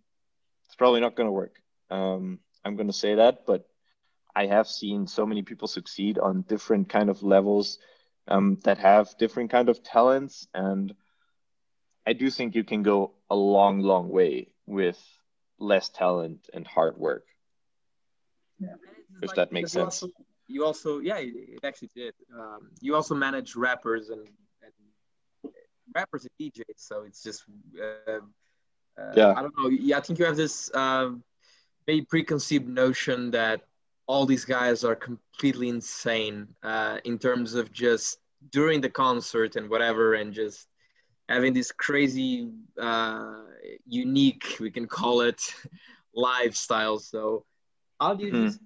it's 0.65 0.75
probably 0.75 1.01
not 1.01 1.15
going 1.15 1.27
to 1.27 1.31
work. 1.31 1.55
Um, 1.89 2.39
I'm 2.63 2.75
going 2.75 2.87
to 2.87 2.93
say 2.93 3.15
that, 3.15 3.45
but 3.47 3.67
I 4.37 4.45
have 4.45 4.67
seen 4.67 5.07
so 5.07 5.25
many 5.25 5.41
people 5.41 5.67
succeed 5.67 6.19
on 6.19 6.43
different 6.43 6.89
kind 6.89 7.09
of 7.09 7.23
levels 7.23 7.79
um, 8.27 8.59
that 8.65 8.77
have 8.77 9.17
different 9.17 9.49
kind 9.49 9.67
of 9.67 9.81
talents, 9.81 10.47
and 10.53 10.93
I 12.05 12.13
do 12.13 12.29
think 12.29 12.53
you 12.53 12.63
can 12.63 12.83
go 12.83 13.13
a 13.31 13.35
long, 13.35 13.79
long 13.79 14.09
way 14.09 14.49
with 14.67 14.99
less 15.57 15.89
talent 15.89 16.49
and 16.53 16.67
hard 16.67 16.97
work. 16.97 17.25
Yeah. 18.59 18.75
If 19.23 19.29
like, 19.29 19.37
that 19.37 19.51
makes 19.51 19.71
sense. 19.71 20.03
Also, 20.03 20.13
you 20.45 20.63
also, 20.63 20.99
yeah, 20.99 21.17
it 21.17 21.63
actually 21.63 21.89
did. 21.95 22.13
Um, 22.31 22.69
you 22.79 22.93
also 22.93 23.15
manage 23.15 23.55
rappers 23.55 24.09
and, 24.09 24.21
and 24.61 25.51
rappers 25.95 26.27
and 26.27 26.31
DJs, 26.39 26.75
so 26.75 27.05
it's 27.07 27.23
just. 27.23 27.43
Uh, 27.81 28.19
uh, 29.01 29.13
yeah. 29.15 29.33
I 29.35 29.41
don't 29.41 29.57
know. 29.57 29.69
Yeah, 29.69 29.97
I 29.97 30.01
think 30.01 30.19
you 30.19 30.25
have 30.25 30.37
this 30.37 30.69
uh, 30.75 31.09
very 31.87 32.01
preconceived 32.01 32.67
notion 32.67 33.31
that 33.31 33.61
all 34.07 34.25
these 34.25 34.45
guys 34.45 34.83
are 34.83 34.95
completely 34.95 35.69
insane 35.69 36.47
uh, 36.63 36.97
in 37.03 37.19
terms 37.19 37.53
of 37.53 37.71
just 37.71 38.19
during 38.51 38.79
the 38.81 38.89
concert 38.89 39.57
and 39.57 39.69
whatever, 39.69 40.13
and 40.13 40.33
just 40.33 40.67
having 41.27 41.53
this 41.53 41.71
crazy, 41.71 42.49
uh, 42.81 43.43
unique, 43.85 44.57
we 44.59 44.71
can 44.71 44.87
call 44.87 45.21
it, 45.21 45.41
lifestyle. 46.15 46.99
So, 46.99 47.45
how 47.99 48.13
do 48.13 48.25
you 48.25 48.31
mm-hmm. 48.31 48.45
just 48.45 48.59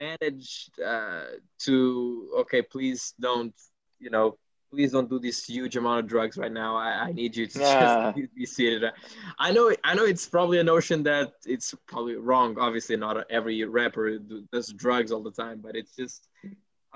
manage 0.00 0.70
uh, 0.84 1.24
to? 1.60 2.30
Okay, 2.40 2.60
please 2.60 3.14
don't, 3.18 3.54
you 3.98 4.10
know, 4.10 4.36
please 4.72 4.92
don't 4.92 5.10
do 5.10 5.18
this 5.18 5.44
huge 5.44 5.76
amount 5.76 6.00
of 6.00 6.06
drugs 6.06 6.38
right 6.38 6.50
now. 6.50 6.76
I, 6.76 7.04
I 7.04 7.12
need 7.12 7.36
you 7.36 7.46
to 7.46 7.58
just 7.58 8.34
be 8.34 8.46
seated. 8.46 8.90
I 9.38 9.52
know, 9.52 9.74
I 9.84 9.94
know 9.94 10.04
it's 10.04 10.26
probably 10.26 10.58
a 10.58 10.64
notion 10.64 11.02
that 11.02 11.34
it's 11.44 11.74
probably 11.86 12.16
wrong. 12.16 12.58
Obviously, 12.58 12.96
not 12.96 13.30
every 13.30 13.62
rapper 13.64 14.18
does 14.52 14.68
drugs 14.72 15.12
all 15.12 15.22
the 15.22 15.30
time, 15.30 15.60
but 15.62 15.76
it's 15.76 15.94
just, 15.94 16.26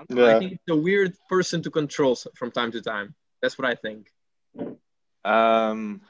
yeah. 0.09 0.35
I 0.35 0.39
think 0.39 0.53
it's 0.53 0.69
a 0.69 0.75
weird 0.75 1.13
person 1.29 1.61
to 1.63 1.71
control 1.71 2.17
from 2.35 2.51
time 2.51 2.71
to 2.71 2.81
time. 2.81 3.13
That's 3.41 3.57
what 3.57 3.67
I 3.67 3.75
think. 3.75 4.09
Um, 5.23 6.01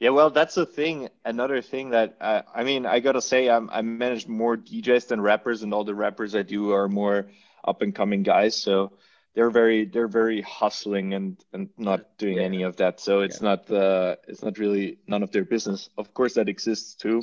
yeah, 0.00 0.10
well, 0.10 0.30
that's 0.30 0.54
the 0.54 0.66
thing. 0.66 1.08
Another 1.24 1.62
thing 1.62 1.90
that 1.90 2.16
uh, 2.20 2.42
I 2.54 2.64
mean, 2.64 2.86
I 2.86 3.00
gotta 3.00 3.20
say, 3.20 3.48
I'm 3.48 3.68
I 3.70 3.82
manage 3.82 4.26
more 4.26 4.56
DJs 4.56 5.08
than 5.08 5.20
rappers, 5.20 5.62
and 5.62 5.72
all 5.74 5.84
the 5.84 5.94
rappers 5.94 6.34
I 6.34 6.42
do 6.42 6.72
are 6.72 6.88
more 6.88 7.28
up 7.62 7.82
and 7.82 7.94
coming 7.94 8.22
guys. 8.22 8.56
So 8.56 8.92
they're 9.34 9.50
very 9.50 9.84
they're 9.84 10.08
very 10.08 10.42
hustling 10.42 11.14
and 11.14 11.42
and 11.52 11.68
not 11.78 12.18
doing 12.18 12.38
yeah. 12.38 12.42
any 12.42 12.62
of 12.62 12.76
that. 12.76 13.00
So 13.00 13.20
it's 13.20 13.40
yeah. 13.40 13.48
not 13.48 13.70
uh 13.70 14.16
it's 14.26 14.42
not 14.42 14.58
really 14.58 14.98
none 15.06 15.22
of 15.22 15.30
their 15.30 15.44
business. 15.44 15.88
Of 15.96 16.12
course 16.14 16.34
that 16.34 16.48
exists 16.48 16.94
too. 16.94 17.22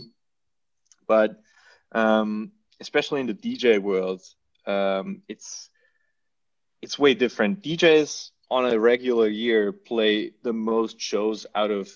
But 1.08 1.42
um 1.92 2.52
especially 2.80 3.22
in 3.22 3.28
the 3.28 3.34
dj 3.34 3.82
world 3.82 4.22
um 4.66 5.22
it's 5.28 5.70
it's 6.82 7.00
way 7.00 7.14
different. 7.14 7.64
Djs 7.64 8.30
on 8.50 8.66
a 8.72 8.80
regular 8.80 9.28
year 9.28 9.72
play 9.74 10.32
the 10.44 10.54
most 10.54 11.02
shows 11.02 11.46
out 11.56 11.72
of 11.72 11.92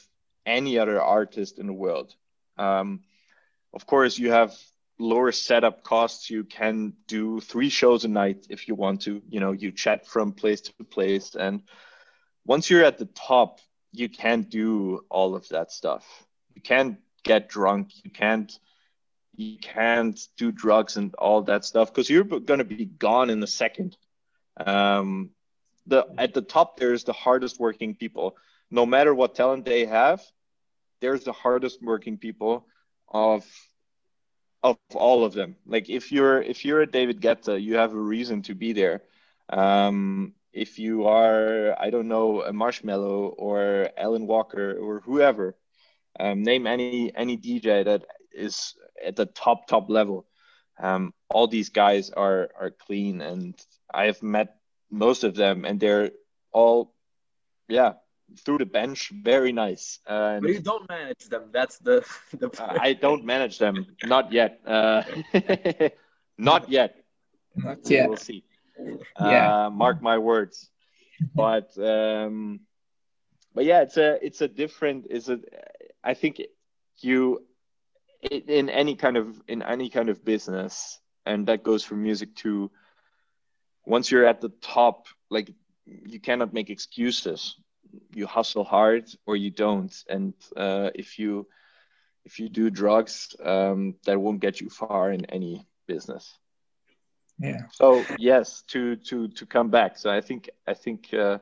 any 0.45 0.77
other 0.77 0.99
artist 1.01 1.59
in 1.59 1.67
the 1.67 1.73
world. 1.73 2.13
Um 2.57 3.01
of 3.73 3.85
course 3.85 4.19
you 4.19 4.31
have 4.31 4.57
lower 5.01 5.31
setup 5.31 5.83
costs 5.83 6.29
you 6.29 6.43
can 6.43 6.93
do 7.07 7.39
three 7.39 7.69
shows 7.69 8.05
a 8.05 8.07
night 8.07 8.47
if 8.49 8.67
you 8.67 8.75
want 8.75 9.01
to. 9.01 9.21
You 9.29 9.39
know 9.39 9.51
you 9.51 9.71
chat 9.71 10.07
from 10.07 10.33
place 10.33 10.61
to 10.61 10.83
place. 10.83 11.35
And 11.35 11.63
once 12.45 12.69
you're 12.69 12.83
at 12.83 12.97
the 12.97 13.05
top 13.05 13.59
you 13.91 14.07
can't 14.07 14.49
do 14.49 15.03
all 15.09 15.35
of 15.35 15.47
that 15.49 15.71
stuff. 15.71 16.05
You 16.55 16.61
can't 16.61 16.97
get 17.23 17.49
drunk. 17.49 17.91
You 18.03 18.11
can't 18.11 18.51
you 19.35 19.57
can't 19.57 20.19
do 20.37 20.51
drugs 20.51 20.97
and 20.97 21.13
all 21.15 21.41
that 21.43 21.65
stuff 21.65 21.91
because 21.91 22.09
you're 22.09 22.23
going 22.23 22.59
to 22.59 22.65
be 22.65 22.85
gone 22.85 23.29
in 23.29 23.41
a 23.43 23.47
second. 23.47 23.97
Um, 24.57 25.31
the 25.87 26.05
at 26.17 26.33
the 26.33 26.41
top 26.41 26.77
there's 26.77 27.03
the 27.03 27.13
hardest 27.13 27.59
working 27.59 27.95
people. 27.95 28.37
No 28.69 28.85
matter 28.85 29.13
what 29.13 29.35
talent 29.35 29.65
they 29.65 29.85
have 29.85 30.21
there's 31.01 31.23
the 31.23 31.33
hardest 31.33 31.81
working 31.81 32.17
people 32.17 32.65
of 33.09 33.45
of 34.63 34.77
all 34.93 35.23
of 35.25 35.33
them. 35.33 35.55
Like 35.65 35.89
if 35.89 36.11
you're 36.11 36.41
if 36.41 36.65
you're 36.65 36.81
a 36.81 36.87
David 36.87 37.21
Guetta, 37.21 37.61
you 37.61 37.77
have 37.77 37.93
a 37.93 37.99
reason 37.99 38.41
to 38.43 38.55
be 38.55 38.73
there. 38.73 39.03
Um, 39.49 40.33
if 40.53 40.79
you 40.79 41.07
are, 41.07 41.75
I 41.79 41.89
don't 41.89 42.07
know, 42.07 42.41
a 42.41 42.51
Marshmello 42.51 43.33
or 43.37 43.89
Alan 43.97 44.27
Walker 44.27 44.77
or 44.77 44.99
whoever, 44.99 45.55
um, 46.19 46.43
name 46.43 46.67
any 46.67 47.15
any 47.15 47.37
DJ 47.37 47.85
that 47.85 48.05
is 48.31 48.75
at 49.03 49.15
the 49.15 49.25
top 49.25 49.67
top 49.67 49.89
level. 49.89 50.27
Um, 50.79 51.13
all 51.29 51.47
these 51.47 51.69
guys 51.69 52.09
are 52.09 52.49
are 52.59 52.71
clean, 52.71 53.21
and 53.21 53.55
I've 53.93 54.21
met 54.21 54.55
most 54.89 55.23
of 55.23 55.35
them, 55.35 55.65
and 55.65 55.79
they're 55.79 56.11
all, 56.51 56.93
yeah, 57.69 57.93
through 58.39 58.59
the 58.59 58.65
bench, 58.65 59.09
very 59.09 59.51
nice. 59.51 59.99
but 60.05 60.43
you 60.43 60.59
don't 60.59 60.87
manage 60.89 61.29
them. 61.29 61.49
That's 61.51 61.77
the. 61.79 62.05
the 62.33 62.49
I 62.79 62.93
don't 62.93 63.25
manage 63.25 63.57
them. 63.57 63.87
Not 64.03 64.31
yet. 64.31 64.59
Uh, 64.65 65.03
not 66.37 66.69
yet. 66.69 66.95
Not 67.55 67.89
yet. 67.89 68.07
We'll 68.07 68.17
see. 68.17 68.43
Yeah. 69.19 69.65
Uh, 69.65 69.69
mark 69.69 70.01
my 70.01 70.17
words. 70.17 70.71
But 71.35 71.77
um, 71.77 72.61
but 73.53 73.65
yeah, 73.65 73.81
it's 73.81 73.97
a 73.97 74.17
it's 74.25 74.41
a 74.41 74.47
different. 74.47 75.05
Is 75.07 75.29
a 75.29 75.39
I 76.03 76.15
think 76.15 76.41
you 76.97 77.45
in 78.23 78.69
any 78.69 78.95
kind 78.95 79.17
of 79.17 79.39
in 79.47 79.61
any 79.61 79.89
kind 79.89 80.09
of 80.09 80.25
business, 80.25 80.99
and 81.27 81.45
that 81.45 81.61
goes 81.61 81.83
for 81.83 81.95
music 81.95 82.35
too. 82.35 82.71
Once 83.85 84.09
you're 84.09 84.25
at 84.25 84.41
the 84.41 84.49
top, 84.61 85.05
like 85.29 85.53
you 85.85 86.19
cannot 86.19 86.53
make 86.53 86.71
excuses 86.71 87.55
you 88.13 88.27
hustle 88.27 88.63
hard 88.63 89.09
or 89.25 89.35
you 89.35 89.51
don't. 89.51 89.93
And 90.09 90.33
uh, 90.55 90.89
if 90.95 91.19
you 91.19 91.47
if 92.23 92.39
you 92.39 92.49
do 92.49 92.69
drugs 92.69 93.35
um, 93.43 93.95
that 94.05 94.19
won't 94.19 94.39
get 94.39 94.61
you 94.61 94.69
far 94.69 95.11
in 95.11 95.25
any 95.25 95.65
business. 95.87 96.37
Yeah. 97.39 97.61
So 97.71 98.05
yes 98.17 98.63
to 98.67 98.95
to 99.07 99.27
to 99.29 99.45
come 99.45 99.69
back. 99.69 99.97
So 99.97 100.09
i 100.09 100.21
think 100.21 100.49
i 100.67 100.73
think 100.73 101.13
uh, 101.13 101.39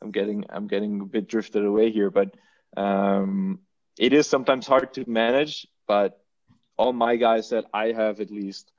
i'm 0.00 0.10
getting 0.10 0.44
i'm 0.50 0.68
getting 0.68 1.00
a 1.00 1.04
bit 1.04 1.28
drifted 1.28 1.64
away 1.64 1.90
here 1.90 2.10
but 2.10 2.34
um, 2.76 3.60
it 3.98 4.12
is 4.12 4.26
sometimes 4.26 4.66
hard 4.66 4.94
to 4.94 5.08
manage 5.08 5.66
but 5.86 6.20
all 6.76 6.92
my 6.92 7.16
guys 7.16 7.50
that 7.50 7.64
i 7.74 7.92
have 7.92 8.20
at 8.20 8.30
least 8.30 8.72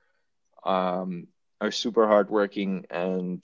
um, 0.66 1.28
are 1.62 1.72
super 1.72 2.08
hardworking 2.08 2.86
and 2.90 3.44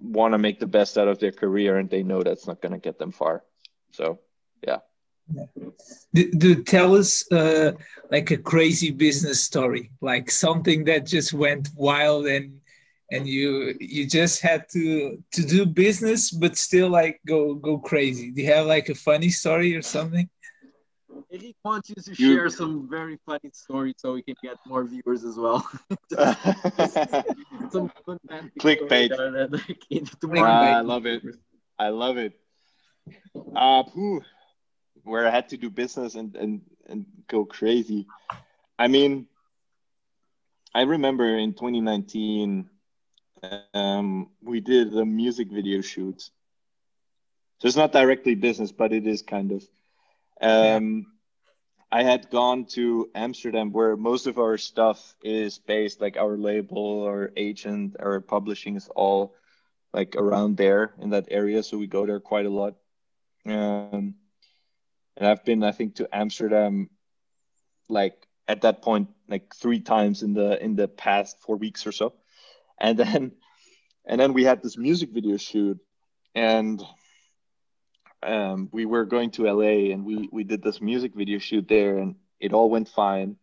want 0.00 0.32
to 0.32 0.38
make 0.38 0.58
the 0.58 0.66
best 0.66 0.98
out 0.98 1.08
of 1.08 1.18
their 1.18 1.32
career 1.32 1.78
and 1.78 1.90
they 1.90 2.02
know 2.02 2.22
that's 2.22 2.46
not 2.46 2.60
going 2.60 2.72
to 2.72 2.78
get 2.78 2.98
them 2.98 3.12
far. 3.12 3.44
So, 3.92 4.20
yeah. 4.66 4.78
yeah. 5.34 5.44
Do, 6.14 6.30
do 6.32 6.62
tell 6.62 6.94
us 6.96 7.30
uh, 7.32 7.72
like 8.10 8.30
a 8.30 8.38
crazy 8.38 8.90
business 8.90 9.42
story, 9.42 9.90
like 10.00 10.30
something 10.30 10.84
that 10.84 11.06
just 11.06 11.32
went 11.32 11.68
wild 11.76 12.26
and 12.26 12.60
and 13.10 13.26
you 13.26 13.74
you 13.80 14.06
just 14.06 14.42
had 14.42 14.68
to 14.68 15.22
to 15.32 15.42
do 15.42 15.64
business 15.64 16.30
but 16.30 16.56
still 16.56 16.90
like 16.90 17.20
go 17.26 17.54
go 17.54 17.78
crazy. 17.78 18.30
Do 18.30 18.42
you 18.42 18.52
have 18.52 18.66
like 18.66 18.88
a 18.88 18.94
funny 18.94 19.30
story 19.30 19.74
or 19.74 19.82
something? 19.82 20.28
He 21.30 21.54
wants 21.64 21.90
you 21.90 21.96
to 21.96 22.14
share 22.14 22.48
some 22.48 22.88
very 22.88 23.18
funny 23.26 23.50
stories 23.52 23.94
so 23.98 24.14
we 24.14 24.22
can 24.22 24.36
get 24.42 24.56
more 24.66 24.84
viewers 24.84 25.24
as 25.24 25.36
well. 25.36 25.66
some 27.70 27.90
clickbait. 28.58 29.10
Like, 29.10 30.46
I 30.46 30.80
love 30.80 31.06
it. 31.06 31.22
I 31.78 31.88
love 31.88 32.16
it. 32.18 32.32
Uh, 33.54 33.82
where 35.04 35.26
I 35.26 35.30
had 35.30 35.48
to 35.50 35.56
do 35.56 35.70
business 35.70 36.14
and, 36.14 36.34
and, 36.36 36.60
and 36.86 37.06
go 37.28 37.44
crazy. 37.44 38.06
I 38.78 38.88
mean, 38.88 39.26
I 40.74 40.82
remember 40.82 41.24
in 41.24 41.54
2019, 41.54 42.68
um, 43.74 44.28
we 44.42 44.60
did 44.60 44.94
a 44.94 45.04
music 45.04 45.50
video 45.50 45.80
shoot. 45.80 46.30
So 47.58 47.66
it's 47.66 47.76
not 47.76 47.92
directly 47.92 48.34
business, 48.34 48.70
but 48.70 48.92
it 48.92 49.06
is 49.06 49.22
kind 49.22 49.52
of. 49.52 49.66
Um, 50.40 51.06
I 51.90 52.02
had 52.02 52.30
gone 52.30 52.66
to 52.72 53.08
Amsterdam 53.14 53.72
where 53.72 53.96
most 53.96 54.26
of 54.26 54.38
our 54.38 54.58
stuff 54.58 55.14
is 55.22 55.58
based, 55.58 56.00
like 56.00 56.16
our 56.16 56.36
label, 56.36 57.04
our 57.04 57.32
agent, 57.36 57.96
our 57.98 58.20
publishing 58.20 58.76
is 58.76 58.88
all 58.94 59.34
like 59.92 60.16
around 60.16 60.56
there 60.56 60.92
in 61.00 61.10
that 61.10 61.28
area, 61.30 61.62
so 61.62 61.78
we 61.78 61.86
go 61.86 62.04
there 62.04 62.20
quite 62.20 62.44
a 62.46 62.50
lot. 62.50 62.74
Um, 63.46 64.16
and 65.16 65.26
I've 65.26 65.44
been, 65.44 65.64
I 65.64 65.72
think, 65.72 65.96
to 65.96 66.08
Amsterdam, 66.14 66.90
like 67.88 68.26
at 68.46 68.62
that 68.62 68.82
point, 68.82 69.08
like 69.28 69.54
three 69.54 69.80
times 69.80 70.22
in 70.22 70.34
the 70.34 70.62
in 70.62 70.76
the 70.76 70.88
past 70.88 71.40
four 71.40 71.56
weeks 71.56 71.86
or 71.86 71.92
so, 71.92 72.12
and 72.78 72.98
then 72.98 73.32
and 74.04 74.20
then 74.20 74.34
we 74.34 74.44
had 74.44 74.62
this 74.62 74.76
music 74.76 75.10
video 75.10 75.38
shoot, 75.38 75.78
and 76.34 76.82
um, 78.22 78.68
we 78.72 78.86
were 78.86 79.04
going 79.04 79.30
to 79.32 79.50
LA, 79.50 79.92
and 79.92 80.04
we 80.04 80.28
we 80.32 80.44
did 80.44 80.62
this 80.62 80.80
music 80.80 81.14
video 81.14 81.38
shoot 81.38 81.68
there, 81.68 81.98
and 81.98 82.16
it 82.40 82.52
all 82.52 82.70
went 82.70 82.88
fine, 82.88 83.36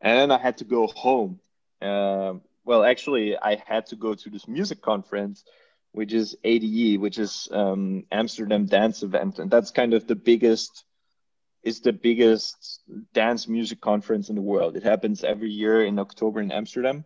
and 0.00 0.18
then 0.18 0.30
I 0.30 0.38
had 0.38 0.58
to 0.58 0.64
go 0.64 0.86
home. 0.86 1.40
Um, 1.82 2.42
well, 2.64 2.84
actually, 2.84 3.36
I 3.36 3.56
had 3.66 3.86
to 3.86 3.96
go 3.96 4.14
to 4.14 4.30
this 4.30 4.46
music 4.46 4.82
conference, 4.82 5.44
which 5.92 6.12
is 6.12 6.36
ADE, 6.44 7.00
which 7.00 7.18
is 7.18 7.48
um, 7.50 8.04
Amsterdam 8.12 8.66
Dance 8.66 9.02
Event, 9.02 9.38
and 9.38 9.50
that's 9.50 9.70
kind 9.70 9.94
of 9.94 10.06
the 10.06 10.16
biggest 10.16 10.84
is 11.62 11.80
the 11.80 11.92
biggest 11.92 12.80
dance 13.12 13.46
music 13.46 13.80
conference 13.82 14.30
in 14.30 14.34
the 14.34 14.40
world. 14.40 14.76
It 14.76 14.82
happens 14.82 15.22
every 15.24 15.50
year 15.50 15.84
in 15.84 15.98
October 15.98 16.40
in 16.40 16.50
Amsterdam, 16.50 17.04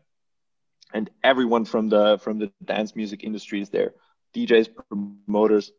and 0.92 1.10
everyone 1.22 1.64
from 1.64 1.88
the 1.88 2.18
from 2.18 2.38
the 2.38 2.52
dance 2.64 2.94
music 2.94 3.24
industry 3.24 3.60
is 3.60 3.70
there. 3.70 3.94
DJs, 4.34 4.68
promoters, 4.74 5.72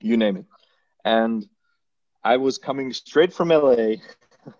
you 0.00 0.16
name 0.16 0.36
it. 0.36 0.46
And 1.04 1.46
I 2.22 2.36
was 2.38 2.58
coming 2.58 2.92
straight 2.92 3.32
from 3.32 3.48
LA, 3.48 3.96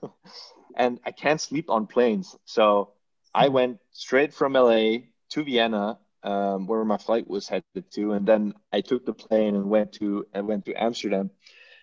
and 0.77 1.01
I 1.05 1.11
can't 1.11 1.41
sleep 1.41 1.71
on 1.71 1.87
planes, 1.87 2.37
so 2.45 2.93
I 3.35 3.49
went 3.49 3.81
straight 3.91 4.33
from 4.33 4.55
LA 4.55 4.99
to 5.31 5.45
Vienna, 5.45 5.99
um, 6.23 6.67
where 6.67 6.85
my 6.85 6.97
flight 6.97 7.29
was 7.29 7.49
headed 7.49 7.91
to, 7.93 8.13
and 8.13 8.27
then 8.27 8.55
I 8.73 8.81
took 8.81 9.05
the 9.05 9.13
plane 9.13 9.55
and 9.55 9.69
went 9.69 9.93
to 9.95 10.27
and 10.33 10.47
went 10.47 10.65
to 10.67 10.75
Amsterdam. 10.75 11.31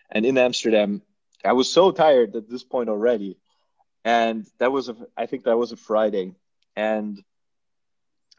And 0.09 0.25
in 0.25 0.37
Amsterdam, 0.37 1.01
I 1.43 1.53
was 1.53 1.69
so 1.69 1.91
tired 1.91 2.35
at 2.35 2.49
this 2.49 2.63
point 2.63 2.89
already, 2.89 3.37
and 4.03 4.45
that 4.59 4.71
was 4.71 4.89
a 4.89 4.95
I 5.17 5.25
think 5.25 5.43
that 5.43 5.57
was 5.57 5.71
a 5.71 5.77
Friday, 5.77 6.33
and 6.75 7.21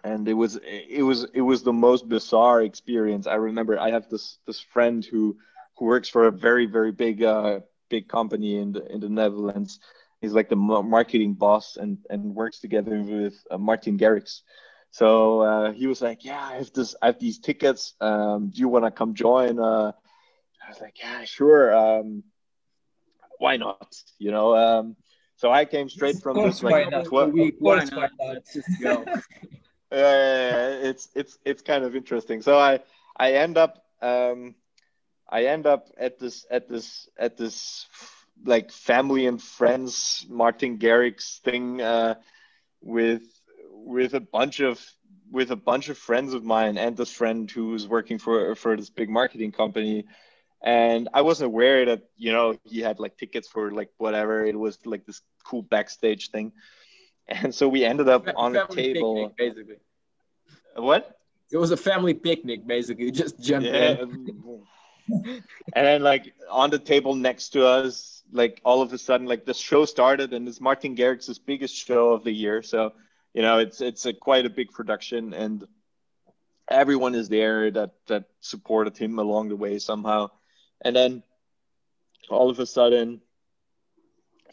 and 0.05 0.29
it 0.29 0.35
was 0.35 0.59
it 0.65 1.03
was 1.03 1.27
it 1.35 1.41
was 1.41 1.63
the 1.63 1.73
most 1.73 2.09
bizarre 2.09 2.63
experience. 2.63 3.27
I 3.27 3.35
remember 3.35 3.81
I 3.81 3.91
have 3.91 4.09
this 4.09 4.39
this 4.47 4.61
friend 4.61 5.05
who 5.05 5.37
who 5.77 5.87
works 5.87 6.09
for 6.09 6.27
a 6.27 6.31
very 6.31 6.67
very 6.67 6.93
big 6.93 7.23
uh, 7.23 7.61
big 7.89 8.09
company 8.09 8.59
in 8.59 8.73
the 8.73 8.87
in 8.93 9.01
the 9.01 9.09
Netherlands, 9.09 9.81
he's 10.21 10.33
like 10.33 10.49
the 10.49 10.57
marketing 10.57 11.35
boss 11.35 11.77
and 11.77 11.99
and 12.11 12.35
works 12.35 12.59
together 12.61 13.03
with 13.03 13.35
uh, 13.51 13.59
Martin 13.59 13.99
Garrix. 13.99 14.43
So 14.91 15.41
uh, 15.41 15.73
he 15.73 15.87
was 15.87 16.01
like, 16.01 16.25
"Yeah, 16.25 16.41
I 16.41 16.57
have 16.57 16.73
this, 16.73 16.95
I 17.03 17.07
have 17.07 17.19
these 17.19 17.39
tickets. 17.39 17.95
Um, 18.01 18.51
do 18.51 18.61
you 18.61 18.69
want 18.69 18.85
to 18.85 18.91
come 18.91 19.15
join?" 19.15 19.59
Uh, 19.59 19.93
I 20.65 20.69
was 20.69 20.81
like, 20.81 20.97
"Yeah, 21.01 21.25
sure. 21.25 21.75
Um, 21.75 22.23
why 23.39 23.57
not?" 23.57 23.95
You 24.19 24.31
know. 24.31 24.55
Um, 24.57 24.97
so 25.37 25.51
I 25.51 25.65
came 25.65 25.89
straight 25.89 26.19
from 26.23 26.37
this 26.37 26.63
like 26.63 26.91
twelve. 27.05 27.33
Why 27.59 27.85
not? 27.85 28.11
Uh, 29.95 30.79
it's 30.83 31.09
it's 31.15 31.39
it's 31.45 31.63
kind 31.63 31.85
of 31.85 31.95
interesting. 31.95 32.43
So 32.43 32.59
I 32.59 32.81
I 33.17 33.35
end 33.35 33.57
up 33.57 33.85
um, 34.03 34.57
I 35.29 35.45
end 35.45 35.67
up 35.67 35.89
at 35.97 36.19
this 36.19 36.45
at 36.51 36.69
this 36.69 37.09
at 37.17 37.37
this 37.37 37.87
like 38.45 38.73
family 38.73 39.27
and 39.27 39.41
friends 39.41 40.27
Martin 40.29 40.79
Garrix 40.79 41.39
thing 41.41 41.81
uh, 41.81 42.17
with 42.81 43.23
with 43.71 44.15
a 44.15 44.21
bunch 44.21 44.61
of 44.61 44.85
with 45.31 45.53
a 45.53 45.57
bunch 45.57 45.89
of 45.89 45.97
friends 45.97 46.35
of 46.35 46.43
mine 46.45 46.77
and 46.77 46.97
this 46.97 47.13
friend 47.13 47.49
who's 47.49 47.87
working 47.87 48.19
for 48.19 48.57
for 48.57 48.77
this 48.77 48.91
big 48.91 49.09
marketing 49.09 49.53
company. 49.53 50.07
And 50.61 51.09
I 51.15 51.21
wasn't 51.21 51.53
aware 51.53 51.85
that 51.87 52.03
you 52.17 52.33
know 52.33 52.59
he 52.65 52.81
had 52.81 52.99
like 52.99 53.17
tickets 53.17 53.47
for 53.47 53.71
like 53.71 53.91
whatever. 53.99 54.45
It 54.45 54.59
was 54.59 54.77
like 54.85 55.07
this 55.07 55.21
cool 55.45 55.63
backstage 55.63 56.31
thing 56.31 56.53
and 57.29 57.55
so 57.55 57.69
we 57.69 57.85
ended 57.85 58.09
up 58.09 58.27
on 58.37 58.57
a 58.57 58.67
table 58.69 59.29
picnic, 59.29 59.37
basically 59.37 59.77
what 60.77 61.19
it 61.53 61.57
was 61.57 61.71
a 61.71 61.77
family 61.77 62.15
picnic 62.15 62.67
basically 62.67 63.11
just 63.23 63.39
jumped 63.41 63.69
yeah. 63.69 64.01
in 64.01 64.63
and 65.09 65.43
then 65.75 66.03
like 66.03 66.33
on 66.51 66.71
the 66.71 66.79
table 66.79 67.15
next 67.15 67.51
to 67.51 67.67
us 67.67 68.15
like 68.33 68.61
all 68.65 68.83
of 68.83 68.93
a 68.93 68.99
sudden 68.99 69.27
like 69.27 69.45
the 69.45 69.55
show 69.55 69.85
started 69.85 70.33
and 70.33 70.49
it's 70.49 70.61
Martin 70.61 70.97
Garrix's 70.97 71.39
biggest 71.39 71.75
show 71.75 72.11
of 72.11 72.25
the 72.25 72.33
year. 72.33 72.63
So, 72.63 72.93
you 73.33 73.43
know, 73.43 73.59
it's 73.59 73.81
it's 73.81 74.07
a 74.07 74.13
quite 74.13 74.45
a 74.45 74.51
big 74.51 74.73
production 74.73 75.33
and 75.33 75.65
everyone 76.69 77.15
is 77.15 77.29
there 77.29 77.71
that 77.71 77.93
that 78.09 78.25
supported 78.41 78.97
him 78.97 79.19
along 79.19 79.49
the 79.49 79.57
way 79.57 79.79
somehow. 79.79 80.31
And 80.81 80.97
then 80.97 81.23
all 82.29 82.51
of 82.51 82.59
a 82.59 82.67
sudden 82.67 83.21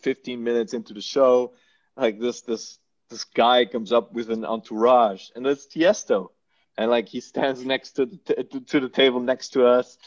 15 0.01 0.43
minutes 0.43 0.73
into 0.73 0.93
the 0.93 1.01
show, 1.01 1.53
like 1.97 2.19
this 2.19 2.41
this 2.41 2.79
this 3.09 3.23
guy 3.25 3.65
comes 3.65 3.91
up 3.91 4.13
with 4.13 4.29
an 4.29 4.45
entourage 4.45 5.29
and 5.35 5.45
it's 5.45 5.67
Tiesto. 5.67 6.29
And 6.77 6.89
like 6.89 7.09
he 7.09 7.19
stands 7.19 7.65
next 7.65 7.91
to 7.93 8.05
the 8.05 8.17
t- 8.17 8.59
to 8.59 8.79
the 8.79 8.89
table 8.89 9.19
next 9.19 9.49
to 9.49 9.65
us 9.65 9.97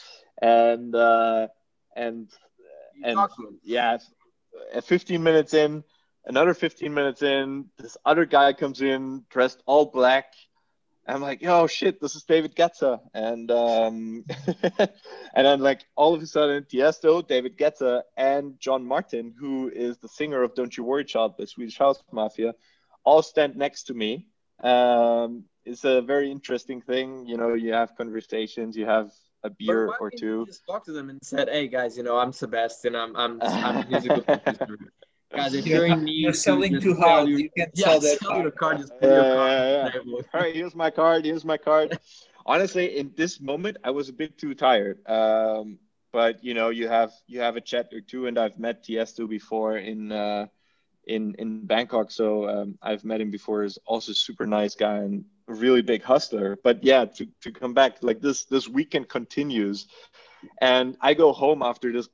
and 0.41 0.95
uh 0.95 1.47
and 1.95 2.29
and 3.03 3.19
yeah, 3.63 3.97
at 4.73 4.83
15 4.83 5.21
minutes 5.21 5.53
in, 5.53 5.83
another 6.25 6.53
15 6.53 6.93
minutes 6.93 7.21
in, 7.21 7.65
this 7.77 7.97
other 8.05 8.25
guy 8.25 8.53
comes 8.53 8.81
in 8.81 9.23
dressed 9.29 9.61
all 9.65 9.85
black. 9.85 10.33
I'm 11.07 11.21
like, 11.21 11.45
oh 11.45 11.67
shit, 11.67 12.01
this 12.01 12.15
is 12.15 12.23
David 12.23 12.55
Guetta, 12.55 12.99
and 13.13 13.51
um, 13.51 14.25
and 14.79 15.45
then 15.45 15.59
like 15.59 15.85
all 15.95 16.15
of 16.15 16.21
a 16.21 16.25
sudden, 16.25 16.63
Tiesto, 16.63 17.25
David 17.27 17.57
Guetta, 17.57 18.01
and 18.17 18.59
John 18.59 18.83
Martin, 18.83 19.33
who 19.37 19.69
is 19.73 19.97
the 19.99 20.07
singer 20.07 20.41
of 20.41 20.55
"Don't 20.55 20.75
You 20.75 20.83
Worry, 20.83 21.05
Child" 21.05 21.37
by 21.37 21.45
Swedish 21.45 21.77
House 21.77 22.01
Mafia, 22.11 22.55
all 23.03 23.21
stand 23.21 23.55
next 23.55 23.83
to 23.83 23.93
me. 23.93 24.25
Um, 24.63 25.43
it's 25.63 25.85
a 25.85 26.01
very 26.01 26.31
interesting 26.31 26.81
thing. 26.81 27.27
You 27.27 27.37
know, 27.37 27.53
you 27.53 27.73
have 27.73 27.95
conversations, 27.95 28.75
you 28.75 28.85
have 28.85 29.11
a 29.43 29.49
beer 29.51 29.91
or 29.99 30.09
two. 30.09 30.45
just 30.47 30.65
talk 30.65 30.83
to 30.85 30.91
them 30.91 31.09
and 31.09 31.19
said, 31.23 31.49
"Hey 31.49 31.67
guys, 31.67 31.97
you 31.97 32.03
know, 32.03 32.17
I'm 32.17 32.33
Sebastian. 32.33 32.95
I'm 32.95 33.15
I'm, 33.15 33.39
I'm 33.41 33.83
a 33.83 33.87
musical 33.87 34.21
producer. 34.23 34.91
Guys, 35.35 35.53
if 35.53 35.67
you're 35.67 35.85
in 35.85 36.03
need, 36.03 36.21
you're 36.21 36.33
selling 36.33 36.79
too 36.79 36.95
hard. 36.95 37.27
You, 37.27 37.49
can 37.57 37.67
yeah, 37.73 37.85
sell 37.85 37.99
that 37.99 38.19
sell 38.19 38.31
card. 38.31 38.55
card. 38.55 38.77
Just 38.79 38.93
put 38.99 39.09
your 39.09 39.23
card. 39.23 39.51
Yeah, 39.51 39.89
yeah. 39.93 40.21
All 40.33 40.41
right, 40.41 40.55
here's 40.55 40.75
my 40.75 40.89
card. 40.89 41.25
Here's 41.25 41.45
my 41.45 41.57
card. 41.57 41.97
Honestly, 42.45 42.97
in 42.97 43.11
this 43.15 43.39
moment, 43.39 43.77
I 43.83 43.89
was 43.89 44.09
a 44.09 44.13
bit 44.13 44.37
too 44.37 44.53
tired. 44.53 44.99
Um, 45.09 45.79
but 46.11 46.43
you 46.43 46.53
know, 46.53 46.69
you 46.69 46.87
have 46.87 47.11
you 47.27 47.41
have 47.41 47.55
a 47.55 47.61
chat 47.61 47.91
or 47.93 48.01
two, 48.01 48.27
and 48.27 48.37
I've 48.37 48.57
met 48.59 48.83
Tiesto 48.83 49.27
before 49.27 49.77
in. 49.77 50.11
Uh, 50.11 50.47
in 51.07 51.35
in 51.35 51.65
Bangkok. 51.65 52.11
So 52.11 52.47
um, 52.49 52.77
I've 52.81 53.03
met 53.03 53.21
him 53.21 53.31
before. 53.31 53.63
He's 53.63 53.77
also 53.85 54.13
super 54.13 54.45
nice 54.45 54.75
guy 54.75 54.97
and 54.97 55.25
really 55.47 55.81
big 55.81 56.03
hustler. 56.03 56.57
But 56.63 56.83
yeah, 56.83 57.05
to, 57.05 57.27
to 57.41 57.51
come 57.51 57.73
back, 57.73 57.97
like 58.01 58.21
this 58.21 58.45
this 58.45 58.67
weekend 58.67 59.09
continues, 59.09 59.87
and 60.61 60.97
I 61.01 61.13
go 61.13 61.31
home 61.31 61.61
after 61.61 61.91
this 61.91 62.09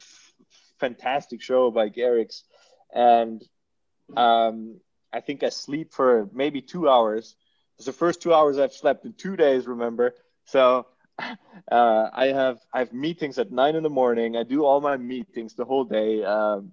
f- 0.00 0.34
fantastic 0.78 1.42
show 1.42 1.70
by 1.70 1.88
Garrix, 1.88 2.42
and 2.94 3.42
um, 4.16 4.80
I 5.12 5.20
think 5.20 5.42
I 5.42 5.50
sleep 5.50 5.92
for 5.92 6.28
maybe 6.32 6.60
two 6.60 6.88
hours. 6.88 7.36
It's 7.76 7.86
the 7.86 7.92
first 7.92 8.22
two 8.22 8.34
hours 8.34 8.58
I've 8.58 8.72
slept 8.72 9.04
in 9.04 9.14
two 9.14 9.36
days. 9.36 9.66
Remember, 9.66 10.14
so. 10.44 10.86
Uh, 11.70 12.08
I 12.14 12.26
have 12.28 12.58
I 12.72 12.78
have 12.78 12.92
meetings 12.94 13.38
at 13.38 13.50
nine 13.50 13.74
in 13.74 13.82
the 13.82 13.90
morning. 13.90 14.36
I 14.36 14.44
do 14.44 14.64
all 14.64 14.80
my 14.80 14.96
meetings 14.96 15.54
the 15.54 15.64
whole 15.64 15.84
day. 15.84 16.24
Um, 16.24 16.72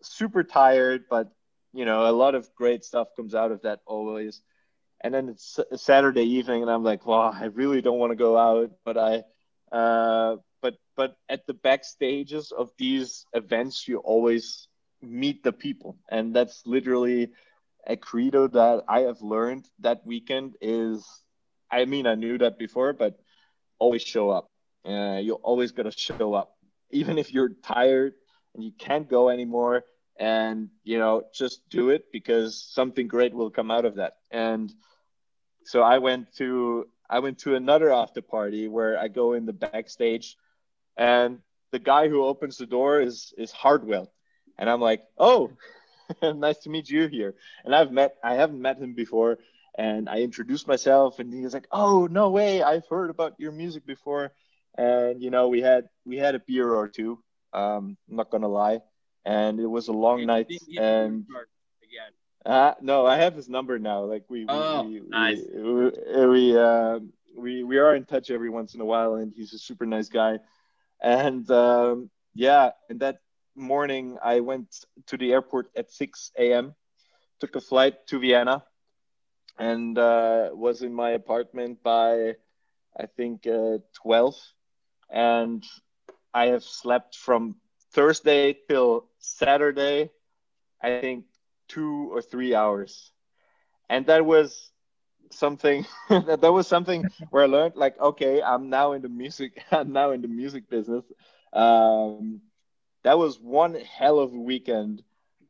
super 0.00 0.44
tired, 0.44 1.04
but 1.10 1.30
you 1.74 1.84
know 1.84 2.08
a 2.08 2.12
lot 2.12 2.34
of 2.34 2.48
great 2.54 2.84
stuff 2.84 3.08
comes 3.16 3.34
out 3.34 3.50
of 3.52 3.62
that 3.62 3.80
always 3.86 4.40
and 5.02 5.14
then 5.14 5.28
it's 5.30 5.58
Saturday 5.76 6.22
evening, 6.22 6.62
and 6.62 6.70
I'm 6.70 6.84
like, 6.84 7.06
well, 7.06 7.34
I 7.34 7.46
really 7.46 7.80
don't 7.80 7.98
want 7.98 8.12
to 8.12 8.16
go 8.16 8.36
out, 8.36 8.70
but 8.84 8.98
I, 8.98 9.22
uh, 9.74 10.36
but 10.60 10.76
but 10.96 11.16
at 11.28 11.46
the 11.46 11.54
backstages 11.54 12.52
of 12.52 12.70
these 12.76 13.24
events, 13.32 13.88
you 13.88 13.98
always 13.98 14.68
meet 15.02 15.42
the 15.42 15.52
people, 15.52 15.98
and 16.10 16.34
that's 16.34 16.62
literally 16.66 17.30
a 17.86 17.96
credo 17.96 18.46
that 18.48 18.84
I 18.88 19.00
have 19.00 19.22
learned 19.22 19.68
that 19.80 20.06
weekend. 20.06 20.56
Is 20.60 21.06
I 21.70 21.84
mean, 21.84 22.06
I 22.06 22.14
knew 22.14 22.38
that 22.38 22.58
before, 22.58 22.92
but 22.92 23.18
always 23.78 24.02
show 24.02 24.30
up. 24.30 24.48
Uh, 24.86 25.18
you 25.22 25.34
always 25.34 25.72
got 25.72 25.84
to 25.84 25.92
show 25.92 26.34
up, 26.34 26.56
even 26.90 27.18
if 27.18 27.32
you're 27.32 27.50
tired 27.62 28.14
and 28.54 28.64
you 28.64 28.72
can't 28.78 29.08
go 29.08 29.28
anymore. 29.28 29.84
And 30.18 30.68
you 30.84 30.98
know, 30.98 31.24
just 31.34 31.68
do 31.70 31.90
it 31.90 32.04
because 32.12 32.62
something 32.62 33.08
great 33.08 33.34
will 33.34 33.50
come 33.50 33.70
out 33.70 33.84
of 33.84 33.96
that. 33.96 34.14
And 34.30 34.72
so 35.64 35.82
I 35.82 35.98
went 35.98 36.34
to 36.36 36.86
I 37.08 37.20
went 37.20 37.38
to 37.40 37.54
another 37.54 37.92
after 37.92 38.20
party 38.20 38.68
where 38.68 38.98
I 38.98 39.08
go 39.08 39.32
in 39.32 39.46
the 39.46 39.52
backstage, 39.52 40.36
and 40.96 41.38
the 41.72 41.78
guy 41.78 42.08
who 42.08 42.24
opens 42.24 42.58
the 42.58 42.66
door 42.66 43.00
is 43.00 43.32
is 43.38 43.50
Hardwell, 43.50 44.12
and 44.60 44.68
I'm 44.70 44.80
like, 44.80 45.02
oh, 45.18 45.50
nice 46.22 46.58
to 46.58 46.70
meet 46.70 46.88
you 46.88 47.08
here. 47.08 47.34
And 47.64 47.74
I've 47.74 47.90
met 47.90 48.16
I 48.22 48.34
haven't 48.34 48.60
met 48.60 48.78
him 48.78 48.94
before, 48.94 49.38
and 49.76 50.08
I 50.08 50.18
introduced 50.18 50.68
myself, 50.68 51.18
and 51.18 51.32
he 51.32 51.40
was 51.40 51.54
like, 51.54 51.66
"Oh, 51.72 52.06
no 52.10 52.30
way! 52.30 52.62
I've 52.62 52.86
heard 52.88 53.10
about 53.10 53.34
your 53.38 53.52
music 53.52 53.86
before." 53.86 54.32
And 54.76 55.22
you 55.22 55.30
know, 55.30 55.48
we 55.48 55.62
had 55.62 55.88
we 56.04 56.18
had 56.18 56.34
a 56.34 56.40
beer 56.40 56.72
or 56.72 56.88
two. 56.88 57.18
Um, 57.52 57.96
I'm 58.08 58.16
not 58.16 58.30
gonna 58.30 58.48
lie, 58.48 58.80
and 59.24 59.58
it 59.58 59.66
was 59.66 59.88
a 59.88 59.92
long 59.92 60.26
night. 60.26 60.46
And 60.78 61.26
uh, 62.44 62.74
no, 62.80 63.06
I 63.06 63.16
have 63.16 63.34
his 63.34 63.48
number 63.48 63.78
now. 63.78 64.04
Like 64.04 64.24
we, 64.28 64.46
oh, 64.48 64.84
we, 64.84 65.02
nice. 65.08 65.40
we, 65.54 65.62
we, 65.62 66.26
we, 66.26 66.58
uh, 66.58 66.98
we, 67.36 67.62
we 67.64 67.78
are 67.78 67.94
in 67.94 68.04
touch 68.04 68.30
every 68.30 68.50
once 68.50 68.74
in 68.74 68.80
a 68.80 68.84
while, 68.84 69.14
and 69.14 69.32
he's 69.34 69.52
a 69.52 69.58
super 69.58 69.86
nice 69.86 70.08
guy. 70.08 70.38
And 71.02 71.50
um, 71.50 72.10
yeah, 72.34 72.70
and 72.88 73.00
that 73.00 73.18
morning 73.54 74.18
I 74.22 74.40
went 74.40 74.84
to 75.06 75.16
the 75.16 75.32
airport 75.32 75.70
at 75.76 75.90
6 75.90 76.32
a.m. 76.38 76.74
Took 77.40 77.56
a 77.56 77.60
flight 77.60 78.06
to 78.08 78.18
Vienna, 78.18 78.64
and 79.58 79.98
uh, 79.98 80.50
was 80.52 80.82
in 80.82 80.94
my 80.94 81.10
apartment 81.10 81.82
by 81.82 82.34
I 82.98 83.06
think 83.16 83.46
uh, 83.46 83.78
12, 84.02 84.36
and 85.10 85.64
I 86.34 86.46
have 86.46 86.64
slept 86.64 87.16
from 87.16 87.56
Thursday 87.92 88.56
till 88.68 89.06
Saturday. 89.18 90.10
I 90.82 91.00
think 91.00 91.24
two 91.68 92.12
or 92.12 92.22
three 92.22 92.54
hours, 92.54 93.12
and 93.88 94.06
that 94.06 94.24
was 94.24 94.70
something 95.30 95.86
that, 96.08 96.40
that 96.40 96.52
was 96.52 96.66
something 96.66 97.06
where 97.30 97.44
I 97.44 97.46
learned 97.46 97.76
like 97.76 97.98
okay 98.00 98.42
I'm 98.42 98.68
now 98.68 98.92
in 98.92 99.02
the 99.02 99.08
music 99.08 99.62
I'm 99.70 99.92
now 99.92 100.10
in 100.10 100.22
the 100.22 100.28
music 100.28 100.68
business 100.68 101.04
um, 101.52 102.40
that 103.02 103.18
was 103.18 103.40
one 103.40 103.74
hell 103.74 104.18
of 104.18 104.32
a 104.32 104.38
weekend 104.38 105.02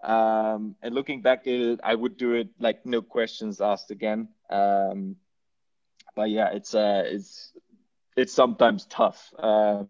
um, 0.03 0.75
and 0.83 0.95
looking 0.95 1.21
back 1.23 1.41
at 1.41 1.55
it 1.55 1.81
I 1.83 1.95
would 1.95 2.17
do 2.17 2.35
it 2.35 2.49
like 2.59 2.87
no 2.87 3.03
questions 3.03 3.61
asked 3.61 3.91
again 3.91 4.29
um, 4.51 5.17
but 6.17 6.31
yeah 6.31 6.51
it's 6.53 6.75
uh 6.75 7.03
it's 7.07 7.53
it's 8.17 8.33
sometimes 8.33 8.87
tough 8.87 9.33
uh, 9.39 9.85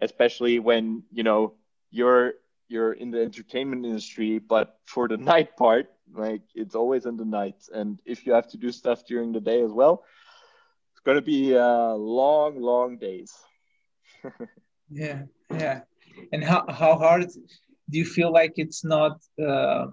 especially 0.00 0.58
when 0.58 1.02
you 1.12 1.22
know 1.22 1.54
you're 1.90 2.34
you're 2.68 2.92
in 2.92 3.10
the 3.10 3.22
entertainment 3.22 3.84
industry, 3.84 4.38
but 4.38 4.78
for 4.84 5.08
the 5.08 5.16
night 5.32 5.56
part, 5.56 5.90
like 6.12 6.42
it's 6.54 6.74
always 6.74 7.06
in 7.06 7.16
the 7.16 7.24
night. 7.24 7.56
And 7.72 8.00
if 8.04 8.26
you 8.26 8.32
have 8.32 8.48
to 8.48 8.56
do 8.56 8.72
stuff 8.72 9.04
during 9.06 9.32
the 9.32 9.40
day 9.40 9.62
as 9.62 9.72
well, 9.72 10.04
it's 10.92 11.00
to 11.16 11.22
be 11.22 11.56
uh, 11.56 11.94
long, 11.94 12.60
long 12.60 12.96
days. 12.98 13.32
yeah, 14.90 15.22
yeah. 15.52 15.82
And 16.32 16.42
how, 16.44 16.64
how 16.68 16.96
hard 16.96 17.28
do 17.90 17.98
you 17.98 18.04
feel 18.04 18.32
like 18.32 18.54
it's 18.56 18.84
not? 18.84 19.20
Uh, 19.40 19.86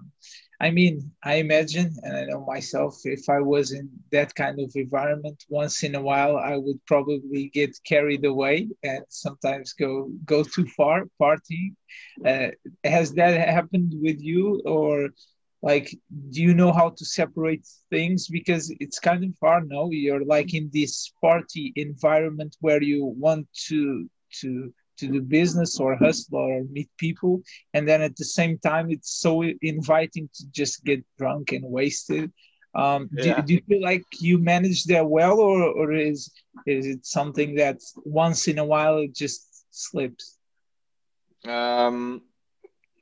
I 0.60 0.70
mean, 0.70 1.12
I 1.22 1.34
imagine, 1.36 1.94
and 2.02 2.16
I 2.16 2.24
know 2.24 2.44
myself, 2.44 3.00
if 3.04 3.28
I 3.28 3.40
was 3.40 3.72
in 3.72 3.90
that 4.12 4.34
kind 4.34 4.60
of 4.60 4.72
environment, 4.74 5.44
once 5.48 5.82
in 5.82 5.94
a 5.94 6.00
while, 6.00 6.36
I 6.36 6.56
would 6.56 6.84
probably 6.86 7.50
get 7.52 7.76
carried 7.84 8.24
away 8.24 8.68
and 8.82 9.04
sometimes 9.08 9.72
go 9.72 10.10
go 10.24 10.42
too 10.42 10.66
far 10.76 11.04
partying. 11.20 11.74
Uh, 12.24 12.48
has 12.84 13.12
that 13.14 13.48
happened 13.48 13.92
with 14.00 14.20
you, 14.20 14.62
or 14.64 15.10
like, 15.62 15.88
do 16.30 16.42
you 16.42 16.54
know 16.54 16.72
how 16.72 16.90
to 16.90 17.04
separate 17.04 17.66
things? 17.90 18.28
Because 18.28 18.74
it's 18.80 18.98
kind 18.98 19.24
of 19.24 19.34
hard. 19.42 19.68
No, 19.68 19.90
you're 19.90 20.24
like 20.24 20.54
in 20.54 20.70
this 20.72 21.12
party 21.20 21.72
environment 21.76 22.56
where 22.60 22.82
you 22.82 23.04
want 23.04 23.48
to 23.68 24.08
to 24.40 24.72
to 24.98 25.06
do 25.08 25.20
business 25.20 25.78
or 25.80 25.96
hustle 25.96 26.38
or 26.38 26.64
meet 26.64 26.90
people. 26.98 27.42
And 27.72 27.88
then 27.88 28.02
at 28.02 28.16
the 28.16 28.24
same 28.24 28.58
time 28.58 28.90
it's 28.90 29.10
so 29.20 29.42
inviting 29.62 30.28
to 30.34 30.46
just 30.50 30.84
get 30.84 31.04
drunk 31.18 31.52
and 31.52 31.64
wasted. 31.64 32.32
Um, 32.74 33.08
yeah. 33.12 33.36
do, 33.36 33.42
do, 33.42 33.54
you 33.54 33.62
feel 33.68 33.82
like 33.82 34.04
you 34.18 34.38
manage 34.38 34.84
that 34.84 35.08
well 35.08 35.38
or, 35.38 35.62
or 35.62 35.92
is 35.92 36.32
is 36.66 36.86
it 36.86 37.06
something 37.06 37.54
that 37.54 37.78
once 38.04 38.48
in 38.48 38.58
a 38.58 38.64
while 38.64 38.98
it 38.98 39.14
just 39.14 39.64
slips? 39.70 40.38
Um 41.46 42.22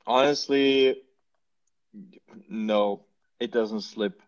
honestly 0.05 1.01
no 2.49 3.05
it 3.39 3.51
doesn't 3.51 3.81
slip 3.81 4.21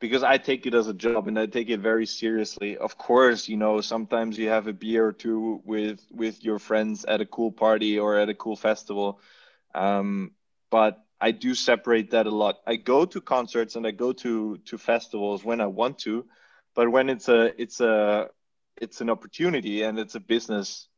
because 0.00 0.22
I 0.22 0.38
take 0.38 0.66
it 0.66 0.74
as 0.74 0.86
a 0.86 0.94
job 0.94 1.26
and 1.28 1.38
I 1.38 1.46
take 1.46 1.70
it 1.70 1.80
very 1.80 2.06
seriously. 2.06 2.76
Of 2.76 2.96
course, 2.96 3.48
you 3.48 3.56
know, 3.56 3.80
sometimes 3.80 4.38
you 4.38 4.48
have 4.48 4.66
a 4.66 4.72
beer 4.72 5.06
or 5.06 5.12
two 5.12 5.60
with 5.64 6.00
with 6.10 6.44
your 6.44 6.58
friends 6.58 7.04
at 7.04 7.20
a 7.20 7.26
cool 7.26 7.50
party 7.50 7.98
or 7.98 8.16
at 8.16 8.28
a 8.28 8.34
cool 8.34 8.56
festival. 8.56 9.20
Um, 9.74 10.32
but 10.70 11.04
I 11.20 11.32
do 11.32 11.54
separate 11.54 12.12
that 12.12 12.26
a 12.26 12.30
lot. 12.30 12.58
I 12.66 12.76
go 12.76 13.04
to 13.06 13.20
concerts 13.20 13.74
and 13.76 13.86
I 13.86 13.90
go 13.90 14.12
to 14.12 14.58
to 14.58 14.78
festivals 14.78 15.44
when 15.44 15.60
I 15.60 15.66
want 15.66 15.98
to, 16.00 16.26
but 16.74 16.90
when 16.90 17.08
it's 17.10 17.28
a 17.28 17.60
it's 17.60 17.80
a 17.80 18.28
it's 18.80 19.00
an 19.00 19.10
opportunity 19.10 19.82
and 19.82 19.98
it's 19.98 20.14
a 20.14 20.20
business 20.20 20.88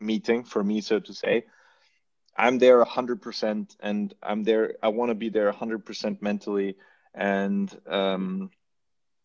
meeting 0.00 0.44
for 0.44 0.62
me, 0.62 0.80
so 0.80 1.00
to 1.00 1.12
say. 1.12 1.44
I'm 2.36 2.58
there 2.58 2.84
100% 2.84 3.76
and 3.80 4.14
I'm 4.20 4.42
there. 4.42 4.74
I 4.82 4.88
want 4.88 5.10
to 5.10 5.14
be 5.14 5.28
there 5.28 5.52
100% 5.52 6.20
mentally 6.20 6.76
and 7.14 7.74
um, 7.88 8.50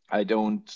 I 0.09 0.23
don't 0.23 0.69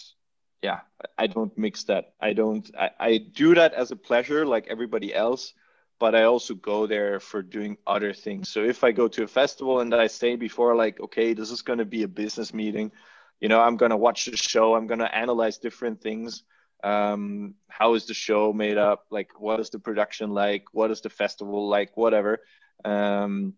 yeah 0.62 0.82
I 1.18 1.28
don't 1.28 1.56
mix 1.58 1.84
that. 1.86 2.14
I 2.20 2.34
don't 2.34 2.70
I, 2.78 2.90
I 3.00 3.18
do 3.18 3.56
that 3.56 3.74
as 3.74 3.92
a 3.92 3.96
pleasure 3.96 4.46
like 4.46 4.68
everybody 4.68 5.14
else 5.14 5.54
but 6.00 6.16
I 6.16 6.24
also 6.24 6.54
go 6.56 6.86
there 6.86 7.20
for 7.20 7.42
doing 7.42 7.78
other 7.88 8.14
things. 8.14 8.50
So 8.50 8.64
if 8.64 8.84
I 8.84 8.92
go 8.92 9.08
to 9.08 9.24
a 9.24 9.28
festival 9.28 9.80
and 9.80 9.94
I 9.94 10.08
say 10.08 10.36
before 10.36 10.76
like 10.76 11.00
okay 11.00 11.34
this 11.34 11.52
is 11.52 11.62
going 11.62 11.80
to 11.80 11.86
be 11.86 12.04
a 12.04 12.08
business 12.08 12.54
meeting 12.54 12.92
you 13.40 13.50
know 13.50 13.62
I'm 13.62 13.78
going 13.78 13.92
to 13.92 13.98
watch 13.98 14.26
the 14.26 14.38
show 14.38 14.76
I'm 14.76 14.88
going 14.88 15.00
to 15.00 15.16
analyze 15.16 15.58
different 15.58 16.02
things. 16.02 16.44
Um, 16.84 17.56
how 17.70 17.94
is 17.94 18.06
the 18.06 18.14
show 18.14 18.52
made 18.52 18.78
up? 18.78 19.06
Like 19.10 19.40
what 19.40 19.60
is 19.60 19.70
the 19.70 19.80
production 19.80 20.32
like? 20.32 20.66
What 20.74 20.92
is 20.92 21.02
the 21.02 21.10
festival 21.10 21.70
like? 21.70 21.96
Whatever. 21.96 22.40
Um, 22.84 23.54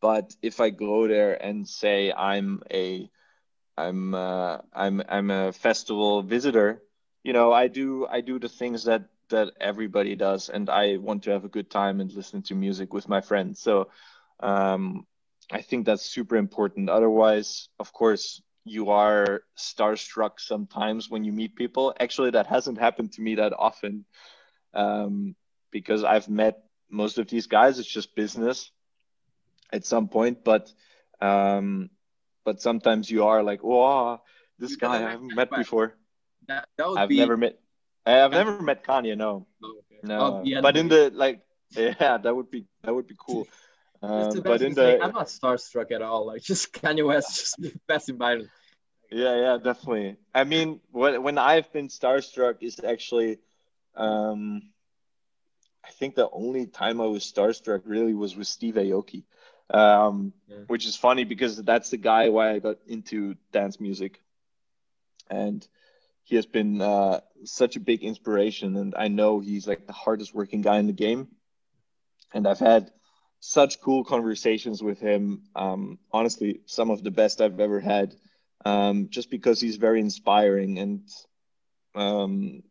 but 0.00 0.34
if 0.42 0.60
I 0.60 0.70
go 0.70 1.06
there 1.06 1.34
and 1.42 1.68
say 1.68 2.12
I'm 2.12 2.62
a 2.72 3.10
I'm 3.76 4.14
uh, 4.14 4.58
I'm 4.72 5.02
I'm 5.08 5.30
a 5.30 5.52
festival 5.52 6.22
visitor, 6.22 6.82
you 7.22 7.32
know, 7.32 7.52
I 7.52 7.68
do 7.68 8.06
I 8.06 8.20
do 8.20 8.38
the 8.38 8.48
things 8.48 8.84
that 8.84 9.04
that 9.30 9.52
everybody 9.60 10.16
does, 10.16 10.48
and 10.48 10.68
I 10.68 10.96
want 10.96 11.24
to 11.24 11.30
have 11.30 11.44
a 11.44 11.48
good 11.48 11.70
time 11.70 12.00
and 12.00 12.12
listen 12.12 12.42
to 12.42 12.54
music 12.54 12.92
with 12.92 13.08
my 13.08 13.20
friends. 13.20 13.60
So 13.60 13.88
um, 14.40 15.06
I 15.50 15.62
think 15.62 15.86
that's 15.86 16.04
super 16.04 16.36
important. 16.36 16.90
Otherwise, 16.90 17.68
of 17.78 17.92
course, 17.92 18.42
you 18.64 18.90
are 18.90 19.42
starstruck 19.56 20.40
sometimes 20.40 21.08
when 21.08 21.24
you 21.24 21.32
meet 21.32 21.56
people. 21.56 21.94
Actually, 22.00 22.30
that 22.32 22.46
hasn't 22.46 22.78
happened 22.78 23.12
to 23.12 23.22
me 23.22 23.36
that 23.36 23.52
often 23.58 24.04
um, 24.74 25.34
because 25.70 26.04
I've 26.04 26.28
met 26.28 26.62
most 26.90 27.18
of 27.18 27.28
these 27.28 27.46
guys. 27.46 27.78
It's 27.78 27.88
just 27.88 28.14
business 28.14 28.70
at 29.72 29.84
some 29.84 30.08
point, 30.08 30.44
but 30.44 30.72
um, 31.20 31.90
but 32.44 32.60
sometimes 32.60 33.10
you 33.10 33.24
are 33.24 33.42
like, 33.42 33.60
oh, 33.62 34.20
this 34.58 34.76
guy 34.76 34.96
I 34.96 35.10
haven't 35.10 35.34
met 35.34 35.50
before. 35.50 35.96
That, 36.48 36.66
that 36.76 36.88
would 36.88 36.98
I've 36.98 37.08
be... 37.08 37.18
never 37.18 37.36
met. 37.36 37.58
I've 38.06 38.32
never 38.32 38.60
met 38.62 38.84
Kanye. 38.84 39.16
No, 39.16 39.46
oh, 39.62 39.68
okay. 39.78 40.00
no. 40.02 40.20
Oh, 40.20 40.42
yeah, 40.44 40.60
but 40.60 40.76
in 40.76 40.88
the 40.88 41.10
like, 41.14 41.40
yeah, 41.70 42.18
that 42.18 42.34
would 42.34 42.50
be 42.50 42.66
that 42.82 42.94
would 42.94 43.06
be 43.06 43.16
cool. 43.18 43.46
Um, 44.02 44.40
but 44.40 44.62
in 44.62 44.72
the, 44.72 44.98
I'm 44.98 45.12
not 45.12 45.26
starstruck 45.26 45.92
at 45.92 46.00
all. 46.00 46.26
Like 46.26 46.42
just 46.52 46.72
Kanye 46.72 47.06
West, 47.06 47.38
just 47.38 47.86
best 47.86 48.08
environment. 48.08 48.48
Yeah, 49.10 49.36
yeah, 49.36 49.58
definitely. 49.62 50.16
I 50.34 50.44
mean, 50.44 50.80
when 50.90 51.22
when 51.22 51.36
I've 51.36 51.70
been 51.70 51.88
starstruck 51.88 52.62
is 52.62 52.80
actually, 52.82 53.40
um, 53.94 54.62
I 55.84 55.90
think 55.90 56.14
the 56.14 56.30
only 56.30 56.66
time 56.66 56.98
I 56.98 57.04
was 57.06 57.30
starstruck 57.30 57.82
really 57.84 58.14
was 58.14 58.34
with 58.36 58.46
Steve 58.46 58.76
Aoki 58.76 59.24
um, 59.72 60.32
yeah. 60.48 60.58
which 60.66 60.86
is 60.86 60.96
funny 60.96 61.24
because 61.24 61.56
that's 61.56 61.90
the 61.90 61.96
guy 61.96 62.28
why 62.28 62.52
I 62.52 62.58
got 62.58 62.78
into 62.86 63.36
dance 63.52 63.80
music, 63.80 64.22
and 65.28 65.66
he 66.24 66.36
has 66.36 66.46
been 66.46 66.80
uh, 66.80 67.20
such 67.44 67.76
a 67.76 67.80
big 67.80 68.02
inspiration. 68.02 68.76
And 68.76 68.94
I 68.96 69.08
know 69.08 69.40
he's 69.40 69.66
like 69.66 69.86
the 69.86 69.92
hardest 69.92 70.34
working 70.34 70.62
guy 70.62 70.78
in 70.78 70.86
the 70.86 70.92
game, 70.92 71.28
and 72.32 72.46
I've 72.46 72.58
had 72.58 72.90
such 73.40 73.80
cool 73.80 74.04
conversations 74.04 74.82
with 74.82 75.00
him. 75.00 75.42
Um, 75.56 75.98
honestly, 76.12 76.60
some 76.66 76.90
of 76.90 77.02
the 77.02 77.10
best 77.10 77.40
I've 77.40 77.58
ever 77.58 77.80
had, 77.80 78.14
um, 78.64 79.08
just 79.10 79.30
because 79.30 79.60
he's 79.60 79.76
very 79.76 80.00
inspiring 80.00 80.78
and 80.78 81.08
um, 81.94 82.62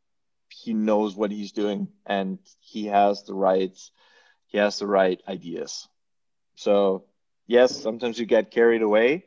he 0.50 0.74
knows 0.74 1.16
what 1.16 1.32
he's 1.32 1.52
doing 1.52 1.88
and 2.06 2.40
he 2.60 2.86
has 2.86 3.24
the 3.24 3.34
right 3.34 3.78
he 4.48 4.58
has 4.58 4.80
the 4.80 4.88
right 4.88 5.22
ideas. 5.28 5.88
So 6.60 7.06
yes, 7.48 7.72
sometimes 7.82 8.20
you 8.20 8.26
get 8.26 8.52
carried 8.52 8.82
away, 8.82 9.26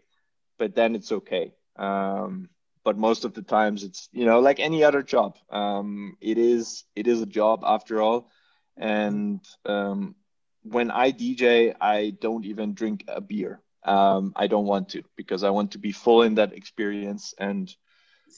but 0.58 0.74
then 0.74 0.94
it's 0.94 1.12
okay. 1.12 1.54
Um, 1.76 2.48
but 2.84 2.98
most 2.98 3.24
of 3.24 3.32
the 3.34 3.42
times 3.42 3.84
it's 3.84 4.08
you 4.12 4.26
know 4.26 4.40
like 4.40 4.60
any 4.60 4.84
other 4.84 5.02
job. 5.02 5.38
Um, 5.50 6.16
it 6.20 6.38
is 6.38 6.84
it 6.94 7.06
is 7.06 7.22
a 7.22 7.26
job 7.26 7.62
after 7.64 8.02
all, 8.02 8.30
and 8.76 9.40
um, 9.64 10.14
when 10.62 10.90
I 10.90 11.12
DJ, 11.12 11.74
I 11.80 12.12
don't 12.20 12.44
even 12.44 12.74
drink 12.74 13.04
a 13.08 13.20
beer. 13.20 13.60
um, 13.84 14.32
I 14.36 14.46
don't 14.46 14.66
want 14.66 14.90
to 14.90 15.02
because 15.16 15.42
I 15.42 15.50
want 15.50 15.72
to 15.72 15.78
be 15.78 15.92
full 15.92 16.22
in 16.22 16.34
that 16.36 16.52
experience 16.52 17.34
and 17.38 17.74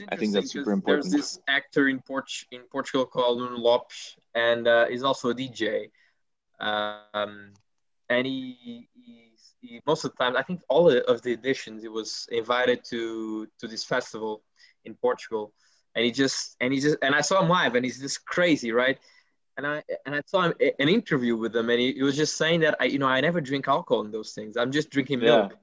I 0.08 0.16
think 0.16 0.32
that's 0.32 0.52
super 0.52 0.72
important. 0.72 1.12
There's 1.12 1.34
this 1.34 1.38
actor 1.48 1.88
in 1.88 2.00
Port 2.00 2.28
in 2.50 2.62
Portugal 2.70 3.06
called 3.06 3.38
Nuno 3.38 3.58
Lopes, 3.58 4.16
and 4.34 4.66
uh, 4.66 4.86
he's 4.86 5.02
also 5.02 5.30
a 5.30 5.34
DJ. 5.34 5.90
Um, 6.60 7.52
and 8.08 8.26
he, 8.26 8.88
he, 9.60 9.80
most 9.86 10.04
of 10.04 10.12
the 10.12 10.22
time, 10.22 10.36
I 10.36 10.42
think 10.42 10.60
all 10.68 10.90
of 10.90 11.22
the 11.22 11.32
editions, 11.32 11.82
he 11.82 11.88
was 11.88 12.28
invited 12.30 12.84
to 12.90 13.46
to 13.58 13.66
this 13.66 13.84
festival 13.84 14.42
in 14.84 14.94
Portugal, 14.94 15.52
and 15.94 16.04
he 16.04 16.10
just 16.10 16.56
and 16.60 16.72
he 16.72 16.80
just 16.80 16.96
and 17.02 17.14
I 17.14 17.20
saw 17.20 17.42
him 17.42 17.48
live, 17.48 17.74
and 17.74 17.84
he's 17.84 18.00
just 18.00 18.24
crazy, 18.26 18.72
right? 18.72 18.98
And 19.56 19.66
I 19.66 19.82
and 20.06 20.14
I 20.14 20.22
saw 20.26 20.42
him 20.42 20.54
an 20.60 20.88
interview 20.88 21.36
with 21.36 21.54
him, 21.56 21.70
and 21.70 21.80
he, 21.80 21.92
he 21.92 22.02
was 22.02 22.16
just 22.16 22.36
saying 22.36 22.60
that 22.60 22.76
I 22.80 22.84
you 22.84 22.98
know 22.98 23.06
I 23.06 23.20
never 23.20 23.40
drink 23.40 23.68
alcohol 23.68 24.04
in 24.04 24.10
those 24.10 24.32
things. 24.32 24.56
I'm 24.56 24.72
just 24.72 24.90
drinking 24.90 25.20
milk. 25.20 25.52
Yeah 25.52 25.58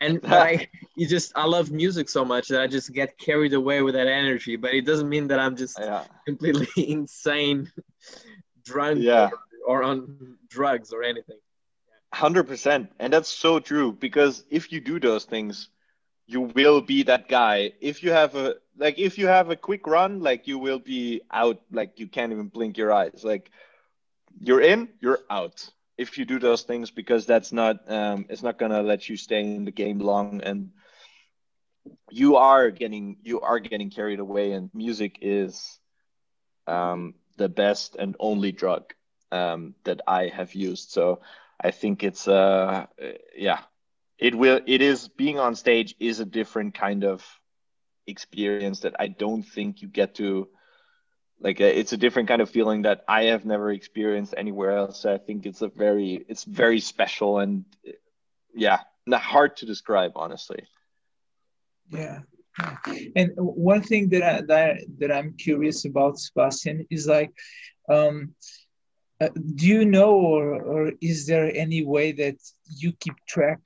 and 0.00 0.20
I, 0.24 0.68
you 0.96 1.06
just 1.06 1.32
I 1.34 1.44
love 1.46 1.70
music 1.70 2.08
so 2.08 2.24
much 2.24 2.48
that 2.48 2.60
I 2.60 2.66
just 2.66 2.92
get 2.92 3.16
carried 3.18 3.54
away 3.54 3.82
with 3.82 3.94
that 3.94 4.06
energy. 4.06 4.56
But 4.56 4.74
it 4.74 4.84
doesn't 4.84 5.08
mean 5.08 5.28
that 5.28 5.38
I'm 5.38 5.56
just 5.56 5.78
yeah. 5.78 6.04
completely 6.26 6.68
insane, 6.90 7.70
drunk, 8.64 9.00
yeah. 9.00 9.30
or, 9.66 9.80
or 9.80 9.82
on 9.82 10.36
drugs 10.48 10.92
or 10.92 11.02
anything. 11.02 11.38
Hundred 12.14 12.44
percent, 12.44 12.92
and 13.00 13.12
that's 13.12 13.28
so 13.28 13.60
true 13.60 13.92
because 13.92 14.44
if 14.50 14.72
you 14.72 14.80
do 14.80 15.00
those 15.00 15.24
things, 15.24 15.68
you 16.26 16.42
will 16.42 16.80
be 16.80 17.02
that 17.04 17.28
guy. 17.28 17.72
If 17.80 18.02
you 18.02 18.12
have 18.12 18.36
a 18.36 18.56
like, 18.76 18.98
if 18.98 19.18
you 19.18 19.26
have 19.26 19.50
a 19.50 19.56
quick 19.56 19.86
run, 19.86 20.20
like 20.20 20.46
you 20.46 20.58
will 20.58 20.78
be 20.78 21.22
out, 21.32 21.60
like 21.72 21.98
you 21.98 22.08
can't 22.08 22.32
even 22.32 22.48
blink 22.48 22.78
your 22.78 22.92
eyes. 22.92 23.24
Like 23.24 23.50
you're 24.40 24.60
in, 24.60 24.88
you're 25.00 25.20
out. 25.30 25.68
If 25.98 26.18
you 26.18 26.24
do 26.24 26.38
those 26.38 26.62
things 26.62 26.90
because 26.90 27.26
that's 27.26 27.52
not 27.52 27.90
um, 27.90 28.26
it's 28.28 28.42
not 28.42 28.58
gonna 28.58 28.82
let 28.82 29.08
you 29.08 29.16
stay 29.16 29.40
in 29.40 29.64
the 29.64 29.72
game 29.72 29.98
long. 29.98 30.34
And 30.42 30.70
you 32.10 32.36
are 32.36 32.70
getting 32.70 33.16
you 33.22 33.40
are 33.40 33.58
getting 33.58 33.90
carried 33.90 34.18
away 34.20 34.52
and 34.52 34.70
music 34.72 35.18
is 35.20 35.78
um, 36.66 37.14
the 37.36 37.48
best 37.48 37.96
and 37.96 38.16
only 38.20 38.52
drug 38.52 38.92
um, 39.32 39.74
that 39.84 40.00
I 40.06 40.28
have 40.28 40.54
used. 40.54 40.90
So 40.90 41.20
I 41.60 41.70
think 41.70 42.02
it's 42.02 42.28
uh 42.28 42.86
yeah 43.36 43.60
it 44.18 44.34
will 44.34 44.60
it 44.66 44.82
is 44.82 45.08
being 45.08 45.38
on 45.38 45.54
stage 45.54 45.94
is 45.98 46.20
a 46.20 46.24
different 46.24 46.74
kind 46.74 47.04
of 47.04 47.24
experience 48.06 48.80
that 48.80 48.94
I 48.98 49.08
don't 49.08 49.42
think 49.42 49.82
you 49.82 49.88
get 49.88 50.16
to 50.16 50.48
like 51.40 51.60
uh, 51.60 51.64
it's 51.64 51.92
a 51.92 51.96
different 51.96 52.28
kind 52.28 52.40
of 52.40 52.50
feeling 52.50 52.82
that 52.82 53.04
I 53.08 53.24
have 53.24 53.44
never 53.44 53.70
experienced 53.72 54.34
anywhere 54.36 54.72
else. 54.72 55.00
So 55.00 55.12
I 55.12 55.18
think 55.18 55.46
it's 55.46 55.62
a 55.62 55.68
very 55.68 56.24
it's 56.28 56.44
very 56.44 56.80
special 56.80 57.38
and 57.38 57.64
yeah, 58.54 58.80
not 59.06 59.20
hard 59.20 59.56
to 59.58 59.66
describe 59.66 60.12
honestly. 60.16 60.64
Yeah. 61.90 62.20
And 63.16 63.32
one 63.36 63.82
thing 63.82 64.10
that 64.10 64.22
I, 64.22 64.40
that 64.42 64.76
that 64.98 65.12
I'm 65.12 65.34
curious 65.36 65.84
about, 65.84 66.18
Sebastian, 66.18 66.86
is 66.88 67.08
like, 67.08 67.32
um, 67.88 68.34
uh, 69.24 69.30
do 69.54 69.66
you 69.66 69.84
know, 69.84 70.12
or 70.14 70.62
or 70.62 70.92
is 71.00 71.26
there 71.26 71.54
any 71.54 71.84
way 71.84 72.12
that 72.12 72.36
you 72.80 72.92
keep 73.00 73.14
track 73.26 73.60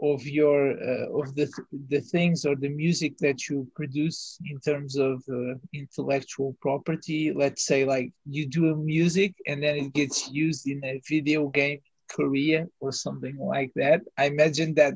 of 0.00 0.26
your 0.26 0.72
uh, 0.72 1.20
of 1.20 1.34
the 1.34 1.46
the 1.88 2.00
things 2.00 2.44
or 2.44 2.54
the 2.56 2.68
music 2.68 3.16
that 3.18 3.48
you 3.48 3.66
produce 3.74 4.38
in 4.50 4.58
terms 4.60 4.96
of 4.96 5.22
uh, 5.30 5.54
intellectual 5.72 6.56
property? 6.60 7.32
Let's 7.32 7.64
say 7.64 7.84
like 7.84 8.12
you 8.28 8.46
do 8.46 8.72
a 8.72 8.76
music 8.76 9.34
and 9.46 9.62
then 9.62 9.76
it 9.76 9.92
gets 9.92 10.30
used 10.30 10.66
in 10.66 10.84
a 10.84 11.00
video 11.08 11.48
game 11.48 11.80
Korea 12.08 12.66
or 12.80 12.92
something 12.92 13.36
like 13.38 13.72
that. 13.76 14.00
I 14.18 14.26
imagine 14.26 14.74
that 14.74 14.94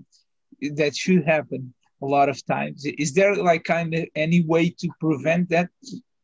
that 0.74 0.96
should 0.96 1.24
happen 1.24 1.74
a 2.02 2.06
lot 2.06 2.28
of 2.28 2.44
times. 2.46 2.84
Is 2.84 3.12
there 3.14 3.34
like 3.34 3.64
kind 3.64 3.94
of 3.94 4.04
any 4.14 4.42
way 4.42 4.70
to 4.80 4.88
prevent 5.00 5.50
that? 5.50 5.68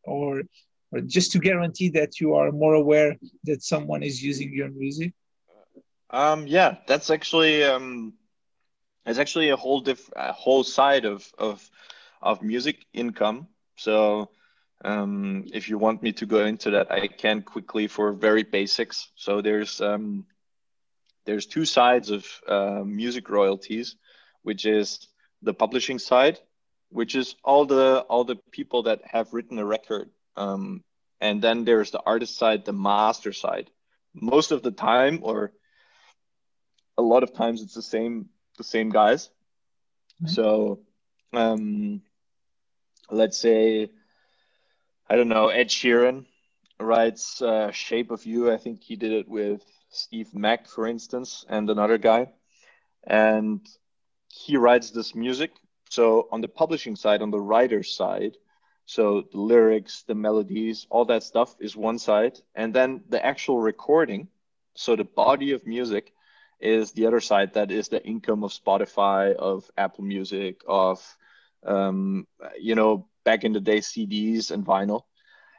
Or 0.04 0.42
just 1.02 1.33
to 1.33 1.38
guarantee 1.38 1.88
that 1.90 2.20
you 2.20 2.35
are 2.35 2.50
more 2.52 2.74
aware 2.74 3.16
that 3.44 3.62
someone 3.62 4.02
is 4.02 4.22
using 4.22 4.52
your 4.52 4.70
music 4.70 5.12
um 6.11 6.46
yeah 6.46 6.76
that's 6.87 7.11
actually 7.11 7.64
um 7.64 8.12
it's 9.07 9.18
actually 9.18 9.50
a 9.50 9.57
whole 9.57 9.80
diff 9.80 10.11
a 10.16 10.33
whole 10.33 10.64
side 10.64 11.04
of 11.04 11.30
of 11.38 11.68
of 12.24 12.42
music 12.42 12.87
income. 12.92 13.46
So 13.76 14.30
um, 14.85 15.44
if 15.52 15.68
you 15.68 15.78
want 15.78 16.02
me 16.02 16.12
to 16.12 16.26
go 16.26 16.44
into 16.44 16.70
that, 16.70 16.90
I 16.90 17.07
can 17.07 17.42
quickly 17.42 17.87
for 17.87 18.12
very 18.12 18.42
basics. 18.42 19.11
So 19.14 19.42
there's 19.42 19.80
um, 19.80 20.24
there's 21.26 21.46
two 21.46 21.66
sides 21.66 22.11
of 22.11 22.26
uh, 22.48 22.83
music 22.85 23.28
royalties, 23.28 23.96
which 24.42 24.64
is 24.64 25.07
the 25.42 25.54
publishing 25.54 25.98
side, 25.98 26.38
which 26.88 27.14
is 27.14 27.37
all 27.44 27.66
the 27.66 28.04
all 28.09 28.24
the 28.24 28.37
people 28.50 28.85
that 28.85 29.00
have 29.04 29.33
written 29.35 29.59
a 29.59 29.64
record, 29.64 30.11
um, 30.37 30.83
and 31.20 31.40
then 31.42 31.64
there's 31.64 31.90
the 31.90 32.03
artist 32.05 32.37
side, 32.37 32.64
the 32.64 32.73
master 32.73 33.33
side. 33.33 33.70
Most 34.14 34.53
of 34.53 34.62
the 34.62 34.70
time, 34.70 35.20
or 35.23 35.53
a 36.97 37.03
lot 37.03 37.23
of 37.23 37.35
times, 37.35 37.62
it's 37.62 37.75
the 37.75 37.83
same 37.83 38.29
the 38.59 38.64
same 38.64 38.90
guys. 38.90 39.31
Mm-hmm. 40.23 40.29
So, 40.29 40.81
um, 41.33 42.03
let's 43.11 43.38
say, 43.38 43.90
I 45.09 45.16
don't 45.16 45.29
know, 45.29 45.49
Ed 45.49 45.68
Sheeran 45.68 46.27
writes 46.79 47.42
uh, 47.42 47.70
"Shape 47.73 48.11
of 48.11 48.25
You." 48.27 48.53
I 48.53 48.57
think 48.59 48.83
he 48.83 48.97
did 48.97 49.12
it 49.12 49.29
with 49.29 49.62
Steve 49.90 50.35
Mac, 50.35 50.68
for 50.68 50.87
instance, 50.87 51.44
and 51.49 51.68
another 51.70 51.99
guy, 51.99 52.29
and 53.05 53.61
he 54.29 54.57
writes 54.57 54.90
this 54.90 55.14
music. 55.14 55.53
So 55.90 56.29
on 56.33 56.40
the 56.40 56.49
publishing 56.49 56.97
side, 56.97 57.23
on 57.23 57.31
the 57.31 57.40
writer's 57.40 57.97
side, 57.97 58.37
so 58.87 59.25
the 59.33 59.38
lyrics, 59.40 60.03
the 60.03 60.14
melodies, 60.14 60.87
all 60.90 61.07
that 61.07 61.23
stuff 61.23 61.55
is 61.59 61.77
one 61.77 61.99
side, 61.99 62.38
and 62.55 62.75
then 62.75 63.03
the 63.09 63.25
actual 63.25 63.61
recording, 63.61 64.29
so 64.75 64.97
the 64.97 65.05
body 65.05 65.53
of 65.53 65.66
music 65.66 66.12
is 66.61 66.92
the 66.92 67.07
other 67.07 67.20
side 67.20 67.55
that 67.55 67.70
is 67.70 67.88
the 67.88 68.05
income 68.05 68.44
of 68.44 68.53
Spotify, 68.53 69.35
of 69.35 69.70
Apple 69.77 70.05
Music, 70.05 70.61
of 70.66 71.01
um, 71.64 72.27
you 72.59 72.75
know 72.75 73.09
back 73.25 73.44
in 73.44 73.53
the 73.53 73.61
day 73.61 73.79
CDs 73.79 74.51
and 74.51 74.66
vinyl, 74.66 75.03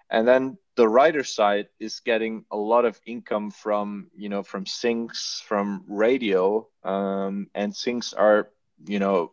and 0.09 0.27
then 0.27 0.57
the 0.75 0.87
writer 0.87 1.23
side 1.23 1.67
is 1.79 2.01
getting 2.01 2.45
a 2.51 2.57
lot 2.57 2.85
of 2.85 2.99
income 3.05 3.51
from 3.51 4.07
you 4.15 4.29
know 4.29 4.43
from 4.43 4.65
syncs, 4.65 5.41
from 5.41 5.83
radio, 5.87 6.67
um, 6.83 7.47
and 7.55 7.73
syncs 7.73 8.13
are 8.17 8.49
you 8.85 8.99
know 8.99 9.31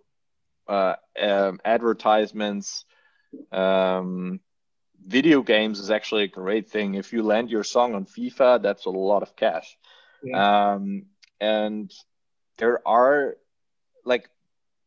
uh, 0.69 0.95
um, 1.21 1.61
advertisements. 1.65 2.85
Um, 3.51 4.41
video 5.05 5.43
games 5.43 5.81
is 5.81 5.91
actually 5.91 6.25
a 6.25 6.29
great 6.29 6.71
thing. 6.71 6.95
If 6.95 7.13
you 7.13 7.23
land 7.23 7.51
your 7.51 7.65
song 7.65 7.95
on 7.95 8.07
FIFA, 8.07 8.63
that's 8.63 8.87
a 8.87 8.91
lot 8.91 9.23
of 9.23 9.37
cash. 9.37 9.77
Yeah. 10.23 10.75
Um, 10.75 11.07
and 11.41 11.93
there 12.59 12.87
are 12.87 13.37
like 14.05 14.29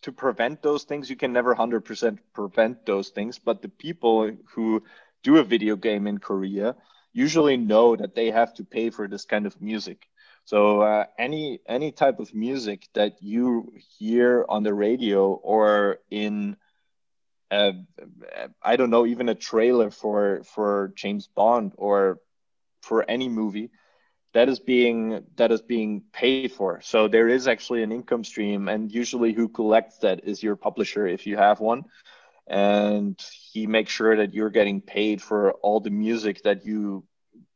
to 0.04 0.12
prevent 0.12 0.62
those 0.62 0.84
things 0.84 1.10
you 1.10 1.16
can 1.16 1.34
never 1.34 1.56
100% 1.56 2.20
prevent 2.34 2.86
those 2.86 3.10
things 3.10 3.40
but 3.40 3.62
the 3.62 3.70
people 3.70 4.32
who 4.54 4.84
do 5.24 5.38
a 5.38 5.44
video 5.44 5.76
game 5.76 6.08
in 6.08 6.18
korea 6.20 6.76
usually 7.12 7.58
know 7.58 7.96
that 7.96 8.14
they 8.14 8.30
have 8.32 8.54
to 8.54 8.64
pay 8.64 8.90
for 8.90 9.08
this 9.08 9.26
kind 9.26 9.46
of 9.46 9.60
music 9.62 10.08
so 10.46 10.82
uh, 10.82 11.06
any 11.18 11.60
any 11.68 11.92
type 11.92 12.20
of 12.20 12.34
music 12.36 12.88
that 12.94 13.22
you 13.22 13.74
hear 13.98 14.46
on 14.48 14.62
the 14.64 14.74
radio 14.74 15.34
or 15.34 15.98
in 16.12 16.56
uh, 17.56 17.74
I 18.64 18.76
don't 18.78 18.92
know 18.92 19.06
even 19.06 19.30
a 19.30 19.36
trailer 19.36 19.90
for 19.92 20.44
for 20.56 20.94
James 20.96 21.28
Bond 21.28 21.74
or 21.78 22.20
for 22.82 23.10
any 23.10 23.30
movie 23.30 23.72
that 24.34 24.50
is 24.50 24.60
being 24.60 25.24
that 25.38 25.52
is 25.52 25.62
being 25.62 26.04
paid 26.14 26.46
for. 26.52 26.82
So 26.82 27.08
there 27.08 27.28
is 27.30 27.48
actually 27.48 27.84
an 27.84 27.92
income 27.92 28.24
stream 28.24 28.68
and 28.68 28.92
usually 28.92 29.34
who 29.34 29.48
collects 29.50 30.00
that 30.00 30.22
is 30.26 30.44
your 30.44 30.56
publisher 30.56 31.08
if 31.08 31.26
you 31.28 31.38
have 31.38 31.60
one. 31.60 31.86
And 32.48 33.20
he 33.52 33.68
makes 33.68 33.92
sure 33.92 34.18
that 34.18 34.34
you're 34.34 34.50
getting 34.50 34.82
paid 34.82 35.22
for 35.22 35.54
all 35.54 35.80
the 35.80 35.92
music 35.92 36.44
that 36.44 36.66
you 36.66 37.06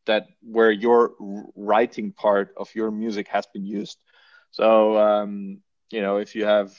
that 0.06 0.28
where 0.41 0.72
your 0.72 1.12
writing 1.56 2.12
part 2.14 2.54
of 2.58 2.74
your 2.76 2.91
music 2.91 3.28
has 3.30 3.45
been 3.47 3.66
used. 3.66 3.97
So 4.52 4.97
um, 4.97 5.62
you 5.91 6.02
know 6.02 6.18
if 6.18 6.36
you 6.36 6.45
have 6.45 6.72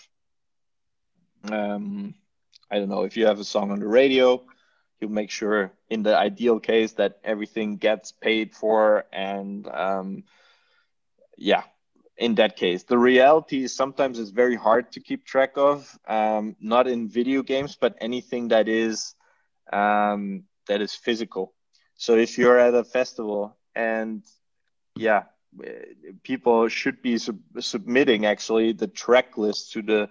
um, 1.51 2.15
i 2.71 2.79
don't 2.79 2.89
know 2.89 3.03
if 3.03 3.17
you 3.17 3.27
have 3.27 3.41
a 3.41 3.45
song 3.45 3.71
on 3.71 3.81
the 3.81 3.87
radio 3.87 4.43
he'll 4.99 5.09
make 5.09 5.31
sure 5.31 5.73
in 5.89 6.03
the 6.03 6.17
ideal 6.17 6.61
case 6.61 6.93
that 6.93 7.19
everything 7.25 7.77
gets 7.77 8.13
paid 8.13 8.55
for 8.55 9.05
and 9.13 9.67
um, 9.69 10.23
yeah 11.37 11.63
in 12.21 12.35
that 12.35 12.55
case. 12.55 12.85
The 12.85 12.99
reality 12.99 13.65
is 13.65 13.75
sometimes 13.75 14.19
it's 14.19 14.31
very 14.31 14.55
hard 14.55 14.93
to 14.93 15.01
keep 15.01 15.25
track 15.25 15.53
of 15.57 15.99
um, 16.07 16.55
not 16.61 16.87
in 16.87 17.09
video 17.09 17.43
games 17.43 17.77
but 17.81 17.97
anything 18.01 18.49
that 18.49 18.69
is 18.69 19.15
um, 19.73 20.45
that 20.69 20.83
is 20.83 20.95
physical. 20.95 21.55
So 21.97 22.17
if 22.17 22.39
you're 22.39 22.59
at 22.59 22.75
a 22.75 22.85
festival 22.85 23.57
and 23.75 24.23
yeah 24.97 25.25
people 26.23 26.69
should 26.69 27.03
be 27.03 27.19
sub 27.19 27.39
submitting 27.59 28.27
actually 28.27 28.73
the 28.73 28.87
track 28.87 29.37
list 29.39 29.73
to 29.73 29.83
the 29.83 30.09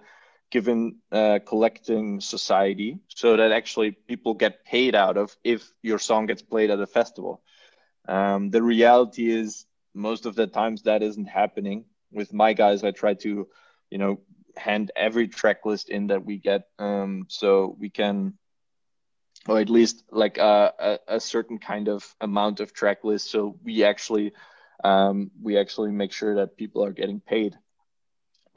given 0.50 0.96
uh, 1.12 1.38
collecting 1.46 2.20
society 2.20 2.98
so 3.08 3.36
that 3.36 3.52
actually 3.52 3.92
people 3.92 4.34
get 4.34 4.64
paid 4.64 4.94
out 4.94 5.16
of 5.16 5.36
if 5.44 5.70
your 5.82 5.98
song 5.98 6.26
gets 6.26 6.42
played 6.42 6.70
at 6.70 6.80
a 6.80 6.86
festival. 6.86 7.42
Um, 8.08 8.50
the 8.50 8.62
reality 8.62 9.30
is 9.30 9.66
most 9.94 10.26
of 10.26 10.34
the 10.34 10.46
times 10.46 10.82
that 10.82 11.02
isn't 11.02 11.26
happening. 11.26 11.84
With 12.12 12.32
my 12.32 12.52
guys, 12.54 12.82
I 12.82 12.90
try 12.90 13.14
to, 13.14 13.46
you 13.90 13.98
know, 13.98 14.20
hand 14.56 14.90
every 14.96 15.28
track 15.28 15.64
list 15.64 15.88
in 15.88 16.08
that 16.08 16.24
we 16.24 16.38
get 16.38 16.62
um, 16.78 17.26
so 17.28 17.76
we 17.78 17.90
can 17.90 18.34
or 19.48 19.58
at 19.58 19.70
least 19.70 20.04
like 20.10 20.38
a, 20.38 20.72
a, 20.78 21.14
a, 21.16 21.20
certain 21.20 21.58
kind 21.58 21.88
of 21.88 22.14
amount 22.20 22.60
of 22.60 22.74
track 22.74 23.04
list 23.04 23.30
so 23.30 23.56
we 23.64 23.84
actually 23.84 24.32
um, 24.84 25.30
we 25.40 25.56
actually 25.56 25.92
make 25.92 26.12
sure 26.12 26.36
that 26.36 26.56
people 26.56 26.84
are 26.84 26.92
getting 26.92 27.20
paid 27.20 27.56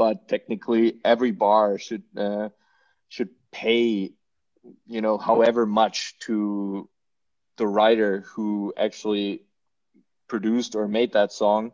but 0.03 0.27
technically 0.27 0.99
every 1.13 1.31
bar 1.31 1.77
should 1.79 2.03
uh, 2.17 2.49
should 3.09 3.29
pay 3.51 4.13
you 4.87 5.01
know 5.01 5.17
however 5.17 5.65
much 5.65 6.17
to 6.19 6.89
the 7.57 7.67
writer 7.67 8.21
who 8.35 8.73
actually 8.77 9.41
produced 10.27 10.75
or 10.75 10.87
made 10.87 11.13
that 11.13 11.31
song 11.31 11.71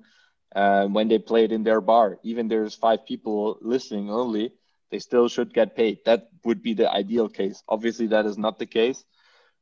uh, 0.55 0.85
when 0.87 1.07
they 1.07 1.19
play 1.19 1.43
it 1.45 1.51
in 1.51 1.63
their 1.63 1.81
bar. 1.81 2.17
Even 2.23 2.47
there's 2.47 2.75
five 2.75 3.05
people 3.05 3.57
listening 3.61 4.09
only 4.09 4.51
they 4.91 4.99
still 4.99 5.27
should 5.27 5.53
get 5.53 5.75
paid. 5.75 5.99
That 6.05 6.29
would 6.45 6.61
be 6.63 6.73
the 6.73 6.91
ideal 6.91 7.29
case. 7.29 7.63
Obviously 7.67 8.07
that 8.07 8.25
is 8.25 8.37
not 8.37 8.59
the 8.59 8.65
case 8.65 9.03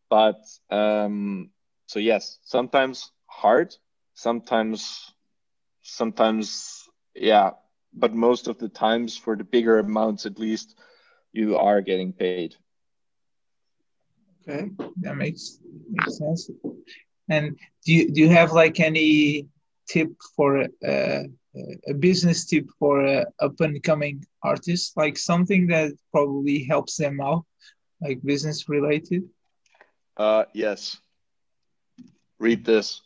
but 0.09 0.39
um, 0.69 1.49
so 1.87 1.99
yes 1.99 2.39
sometimes 2.43 3.11
hard 3.27 3.75
sometimes 4.13 5.13
sometimes 5.81 6.87
yeah 7.15 7.51
but 7.99 8.13
most 8.13 8.47
of 8.47 8.57
the 8.59 8.69
times 8.69 9.17
for 9.17 9.35
the 9.35 9.43
bigger 9.43 9.79
amounts 9.79 10.25
at 10.25 10.39
least 10.39 10.75
you 11.33 11.57
are 11.57 11.81
getting 11.81 12.13
paid. 12.13 12.55
Okay 14.47 14.69
that 15.01 15.15
makes 15.15 15.59
makes 15.89 16.17
sense. 16.17 16.49
And 17.29 17.59
do 17.85 17.93
you, 17.93 18.11
do 18.11 18.21
you 18.21 18.29
have 18.29 18.51
like 18.53 18.79
any 18.79 19.47
tip 19.89 20.09
for 20.35 20.63
uh, 20.63 21.23
a 21.89 21.93
business 21.99 22.45
tip 22.45 22.65
for 22.79 23.05
a 23.05 23.25
up 23.41 23.59
and 23.59 23.81
coming 23.83 24.23
artist 24.43 24.95
like 24.95 25.17
something 25.17 25.67
that 25.67 25.91
probably 26.11 26.63
helps 26.63 26.95
them 26.97 27.19
out 27.19 27.45
like 28.01 28.21
business 28.23 28.69
related? 28.69 29.23
Uh 30.15 30.45
yes. 30.53 30.97
Read 32.39 32.63
this. 32.63 33.01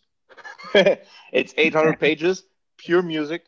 It's 1.33 1.53
800 1.57 1.99
pages 1.99 2.43
pure 2.77 3.01
music 3.01 3.45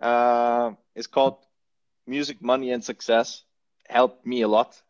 uh, 0.00 0.72
it's 0.94 1.06
called 1.06 1.38
Music, 2.06 2.42
Money, 2.42 2.72
and 2.72 2.82
Success. 2.84 3.42
Helped 3.88 4.26
me 4.26 4.42
a 4.42 4.48
lot. 4.48 4.80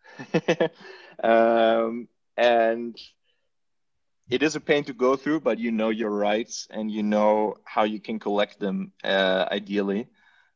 um, 1.23 2.09
and 2.37 2.97
it 4.31 4.43
is 4.43 4.57
a 4.57 4.61
pain 4.61 4.85
to 4.85 4.93
go 4.93 5.17
through, 5.17 5.41
but 5.41 5.59
you 5.59 5.71
know 5.73 5.91
your 5.91 6.11
rights 6.11 6.67
and 6.71 6.91
you 6.91 7.03
know 7.03 7.57
how 7.65 7.85
you 7.85 8.01
can 8.01 8.19
collect 8.19 8.59
them 8.61 8.93
uh, 9.05 9.47
ideally. 9.51 10.09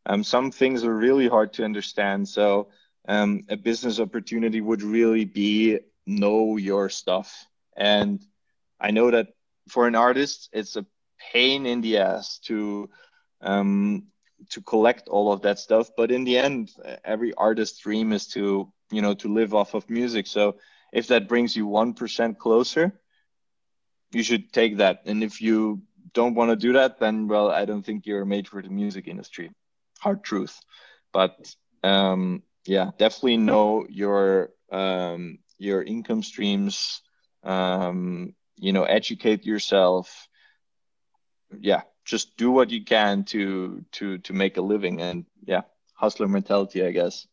Um, 0.06 0.22
some 0.24 0.50
things 0.50 0.84
are 0.84 0.94
really 0.94 1.28
hard 1.28 1.52
to 1.54 1.64
understand. 1.64 2.28
So, 2.28 2.68
um, 3.08 3.42
a 3.48 3.56
business 3.56 4.00
opportunity 4.00 4.60
would 4.60 4.82
really 4.82 5.24
be 5.24 5.78
know 6.06 6.56
your 6.56 6.88
stuff. 6.88 7.46
And 7.76 8.20
I 8.80 8.90
know 8.90 9.10
that 9.10 9.28
for 9.68 9.86
an 9.86 9.94
artist, 9.94 10.50
it's 10.52 10.76
a 10.76 10.86
pain 11.32 11.66
in 11.66 11.80
the 11.80 11.98
ass 11.98 12.38
to 12.46 12.88
um, 13.40 14.04
to 14.50 14.60
collect 14.60 15.08
all 15.08 15.32
of 15.32 15.42
that 15.42 15.58
stuff 15.58 15.90
but 15.96 16.10
in 16.10 16.24
the 16.24 16.38
end 16.38 16.70
every 17.04 17.32
artist's 17.34 17.78
dream 17.78 18.12
is 18.12 18.26
to 18.28 18.72
you 18.90 19.02
know 19.02 19.14
to 19.14 19.32
live 19.32 19.54
off 19.54 19.74
of 19.74 19.88
music. 19.90 20.26
So 20.26 20.56
if 20.92 21.08
that 21.08 21.28
brings 21.28 21.56
you 21.56 21.66
1% 21.66 22.38
closer 22.38 23.00
you 24.12 24.22
should 24.22 24.52
take 24.52 24.76
that. 24.76 25.02
And 25.06 25.24
if 25.24 25.40
you 25.42 25.82
don't 26.12 26.34
want 26.34 26.50
to 26.50 26.56
do 26.56 26.74
that 26.74 27.00
then 27.00 27.26
well 27.26 27.50
i 27.50 27.64
don't 27.64 27.84
think 27.84 28.06
you're 28.06 28.24
made 28.24 28.46
for 28.46 28.62
the 28.62 28.68
music 28.68 29.08
industry. 29.08 29.50
Hard 30.00 30.22
truth. 30.22 30.60
But 31.12 31.54
um, 31.82 32.42
yeah 32.66 32.90
definitely 32.98 33.38
know 33.38 33.86
your 33.88 34.50
um, 34.70 35.38
your 35.58 35.82
income 35.82 36.22
streams 36.22 37.02
um, 37.42 38.34
you 38.56 38.72
know 38.72 38.84
educate 38.84 39.44
yourself. 39.44 40.28
Yeah 41.58 41.82
just 42.04 42.36
do 42.36 42.50
what 42.50 42.70
you 42.70 42.84
can 42.84 43.24
to 43.24 43.84
to 43.92 44.18
to 44.18 44.32
make 44.32 44.56
a 44.56 44.60
living 44.60 45.00
and 45.00 45.24
yeah 45.46 45.62
hustler 45.94 46.28
mentality 46.28 46.84
i 46.84 46.90
guess. 46.90 47.26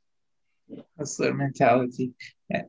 Hustler 0.97 1.33
mentality. 1.33 2.13
Yeah. 2.49 2.63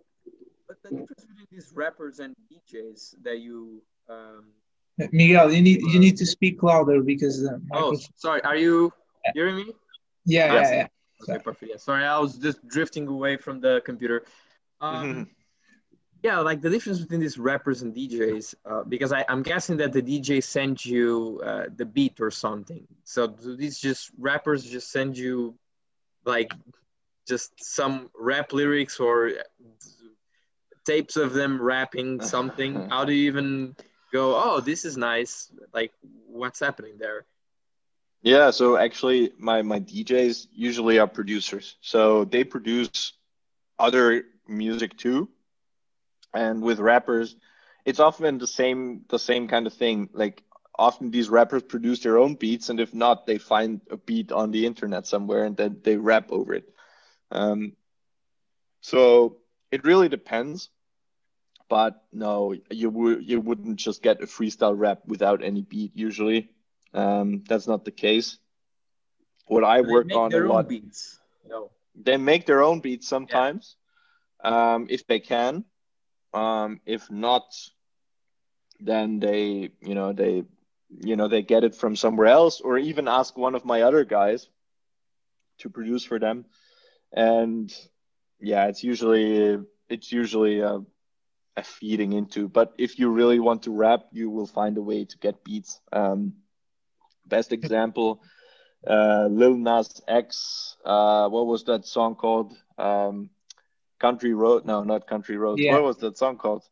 But 0.66 0.82
the 0.82 0.90
difference 0.90 1.24
between 1.24 1.46
these 1.50 1.72
rappers 1.74 2.18
and 2.18 2.34
djs 2.50 3.14
that 3.22 3.38
you 3.38 3.82
um 4.08 4.44
miguel 5.12 5.52
you 5.52 5.62
need 5.62 5.80
you 5.82 5.98
need 5.98 6.16
to 6.16 6.26
speak 6.26 6.62
louder 6.62 7.00
because 7.00 7.46
uh, 7.46 7.58
oh 7.72 7.96
sorry 8.16 8.42
are 8.42 8.56
you 8.56 8.92
hearing 9.34 9.56
me? 9.56 9.66
Yeah 10.24 10.52
yes. 10.52 10.68
yeah, 10.70 10.76
yeah. 10.76 10.86
okay 11.22 11.42
perfect. 11.42 11.70
Yeah 11.70 11.76
sorry 11.76 12.04
i 12.04 12.18
was 12.18 12.36
just 12.36 12.66
drifting 12.66 13.06
away 13.06 13.36
from 13.36 13.60
the 13.60 13.80
computer. 13.84 14.24
Um 14.80 15.28
yeah 16.22 16.38
like 16.40 16.60
the 16.60 16.70
difference 16.70 17.00
between 17.00 17.20
these 17.20 17.38
rappers 17.38 17.82
and 17.82 17.94
djs 17.94 18.54
uh, 18.64 18.82
because 18.84 19.12
I, 19.12 19.24
i'm 19.28 19.42
guessing 19.42 19.76
that 19.78 19.92
the 19.92 20.02
dj 20.02 20.42
sends 20.42 20.84
you 20.86 21.40
uh, 21.44 21.66
the 21.76 21.84
beat 21.84 22.20
or 22.20 22.30
something. 22.30 22.86
So 23.04 23.26
do 23.28 23.56
these 23.56 23.78
just 23.78 24.10
rappers 24.18 24.64
just 24.64 24.90
send 24.90 25.16
you 25.16 25.54
like 26.24 26.52
just 27.26 27.52
some 27.62 28.10
rap 28.18 28.52
lyrics 28.52 29.00
or 29.00 29.32
tapes 30.84 31.16
of 31.16 31.32
them 31.32 31.60
rapping 31.60 32.20
something? 32.34 32.88
How 32.88 33.04
do 33.04 33.12
you 33.12 33.26
even 33.26 33.74
go 34.12 34.34
oh 34.36 34.60
this 34.60 34.84
is 34.84 34.96
nice 34.96 35.50
like 35.72 35.92
what's 36.26 36.60
happening 36.60 36.98
there? 36.98 37.24
Yeah 38.22 38.50
so 38.50 38.76
actually 38.76 39.32
my 39.38 39.62
my 39.62 39.80
djs 39.80 40.46
usually 40.52 40.98
are 40.98 41.08
producers. 41.08 41.76
So 41.80 42.24
they 42.24 42.44
produce 42.44 43.12
other 43.78 44.24
music 44.48 44.96
too 44.96 45.28
and 46.34 46.62
with 46.62 46.78
rappers 46.78 47.36
it's 47.84 48.00
often 48.00 48.38
the 48.38 48.46
same 48.46 49.04
the 49.08 49.18
same 49.18 49.48
kind 49.48 49.66
of 49.66 49.72
thing. 49.72 50.08
Like 50.12 50.42
often 50.78 51.10
these 51.10 51.28
rappers 51.28 51.62
produce 51.62 52.00
their 52.00 52.18
own 52.18 52.34
beats 52.34 52.70
and 52.70 52.80
if 52.80 52.94
not 52.94 53.26
they 53.26 53.38
find 53.38 53.80
a 53.90 53.96
beat 53.96 54.32
on 54.32 54.50
the 54.50 54.66
internet 54.66 55.06
somewhere 55.06 55.44
and 55.44 55.56
then 55.56 55.80
they 55.82 55.96
rap 55.96 56.30
over 56.30 56.54
it. 56.54 56.68
Um, 57.30 57.74
so 58.80 59.38
it 59.70 59.84
really 59.84 60.08
depends. 60.08 60.70
But 61.68 62.02
no 62.12 62.54
you 62.70 62.90
would 62.90 63.28
you 63.28 63.40
wouldn't 63.40 63.76
just 63.76 64.02
get 64.02 64.22
a 64.22 64.26
freestyle 64.26 64.78
rap 64.78 65.00
without 65.06 65.42
any 65.42 65.62
beat 65.62 65.92
usually. 65.94 66.50
Um, 66.92 67.42
that's 67.48 67.66
not 67.66 67.84
the 67.84 67.90
case. 67.90 68.38
What 69.46 69.64
i 69.64 69.80
work 69.80 70.06
on 70.14 70.32
a 70.32 70.38
lot 70.40 70.68
beats. 70.68 71.18
No. 71.48 71.70
They 71.94 72.16
make 72.16 72.46
their 72.46 72.62
own 72.62 72.80
beats 72.80 73.08
sometimes 73.08 73.76
yeah. 74.44 74.74
um, 74.74 74.86
if 74.88 75.06
they 75.06 75.20
can 75.20 75.64
um, 76.32 76.80
if 76.86 77.10
not, 77.10 77.44
then 78.80 79.20
they, 79.20 79.70
you 79.80 79.94
know, 79.94 80.12
they, 80.12 80.44
you 81.00 81.16
know, 81.16 81.28
they 81.28 81.42
get 81.42 81.64
it 81.64 81.74
from 81.74 81.96
somewhere 81.96 82.26
else, 82.26 82.60
or 82.60 82.78
even 82.78 83.08
ask 83.08 83.36
one 83.36 83.54
of 83.54 83.64
my 83.64 83.82
other 83.82 84.04
guys 84.04 84.48
to 85.58 85.70
produce 85.70 86.04
for 86.04 86.18
them. 86.18 86.44
And 87.12 87.72
yeah, 88.40 88.66
it's 88.66 88.82
usually 88.82 89.58
it's 89.88 90.12
usually 90.12 90.60
a, 90.60 90.80
a 91.56 91.62
feeding 91.62 92.12
into. 92.12 92.48
But 92.48 92.72
if 92.78 92.98
you 92.98 93.10
really 93.10 93.40
want 93.40 93.62
to 93.64 93.70
rap, 93.70 94.06
you 94.12 94.30
will 94.30 94.46
find 94.46 94.76
a 94.78 94.82
way 94.82 95.04
to 95.04 95.18
get 95.18 95.44
beats. 95.44 95.80
Um, 95.92 96.34
best 97.26 97.52
example, 97.52 98.22
uh, 98.86 99.28
Lil 99.30 99.56
Nas 99.56 100.02
X. 100.08 100.76
Uh, 100.84 101.28
what 101.28 101.46
was 101.46 101.64
that 101.64 101.86
song 101.86 102.14
called? 102.16 102.54
Um, 102.78 103.30
Country 104.02 104.34
Road. 104.34 104.66
No, 104.66 104.82
not 104.82 105.06
Country 105.06 105.36
Road. 105.36 105.60
Yeah. 105.60 105.74
What 105.74 105.84
was 105.84 105.96
that 105.98 106.18
song 106.18 106.36
called? 106.36 106.64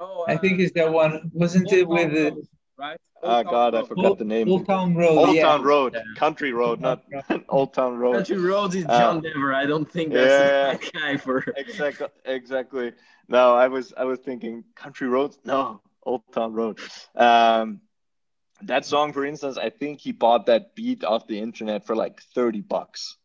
Oh, 0.00 0.22
uh, 0.22 0.32
I 0.32 0.36
think 0.36 0.60
it's 0.60 0.72
that 0.74 0.90
one. 0.90 1.30
Wasn't 1.34 1.70
it 1.72 1.86
with 1.86 2.12
the 2.12 2.46
right? 2.78 2.96
oh 3.24 3.42
God, 3.42 3.74
I 3.74 3.82
forgot 3.82 4.04
Old, 4.04 4.18
the 4.18 4.24
name. 4.24 4.48
Old 4.48 4.66
Town 4.66 4.94
Road. 4.94 5.18
Old 5.18 5.34
yeah. 5.34 5.42
Town 5.42 5.62
Road. 5.62 5.94
Yeah. 5.94 6.02
Country 6.16 6.52
Road, 6.52 6.80
not 6.80 7.04
Old 7.48 7.74
Town 7.74 7.98
Road. 7.98 8.14
Country 8.14 8.38
Road 8.38 8.72
is 8.74 8.84
John 8.84 9.18
uh, 9.18 9.20
Denver. 9.20 9.52
I 9.52 9.66
don't 9.66 9.90
think 9.90 10.12
that's 10.12 10.30
yeah, 10.30 10.72
that 10.72 10.92
guy 10.92 11.16
for. 11.16 11.44
exactly. 11.56 12.06
Exactly. 12.24 12.92
No, 13.28 13.54
I 13.54 13.66
was 13.66 13.92
I 13.96 14.04
was 14.04 14.20
thinking 14.20 14.62
Country 14.76 15.08
Road. 15.08 15.34
No, 15.44 15.82
Old 16.04 16.22
Town 16.32 16.52
Road. 16.52 16.78
Um, 17.16 17.80
that 18.62 18.86
song, 18.86 19.12
for 19.12 19.24
instance, 19.24 19.58
I 19.58 19.70
think 19.70 20.00
he 20.00 20.12
bought 20.12 20.46
that 20.46 20.76
beat 20.76 21.02
off 21.02 21.26
the 21.26 21.40
internet 21.40 21.84
for 21.84 21.96
like 21.96 22.22
thirty 22.34 22.60
bucks, 22.60 23.16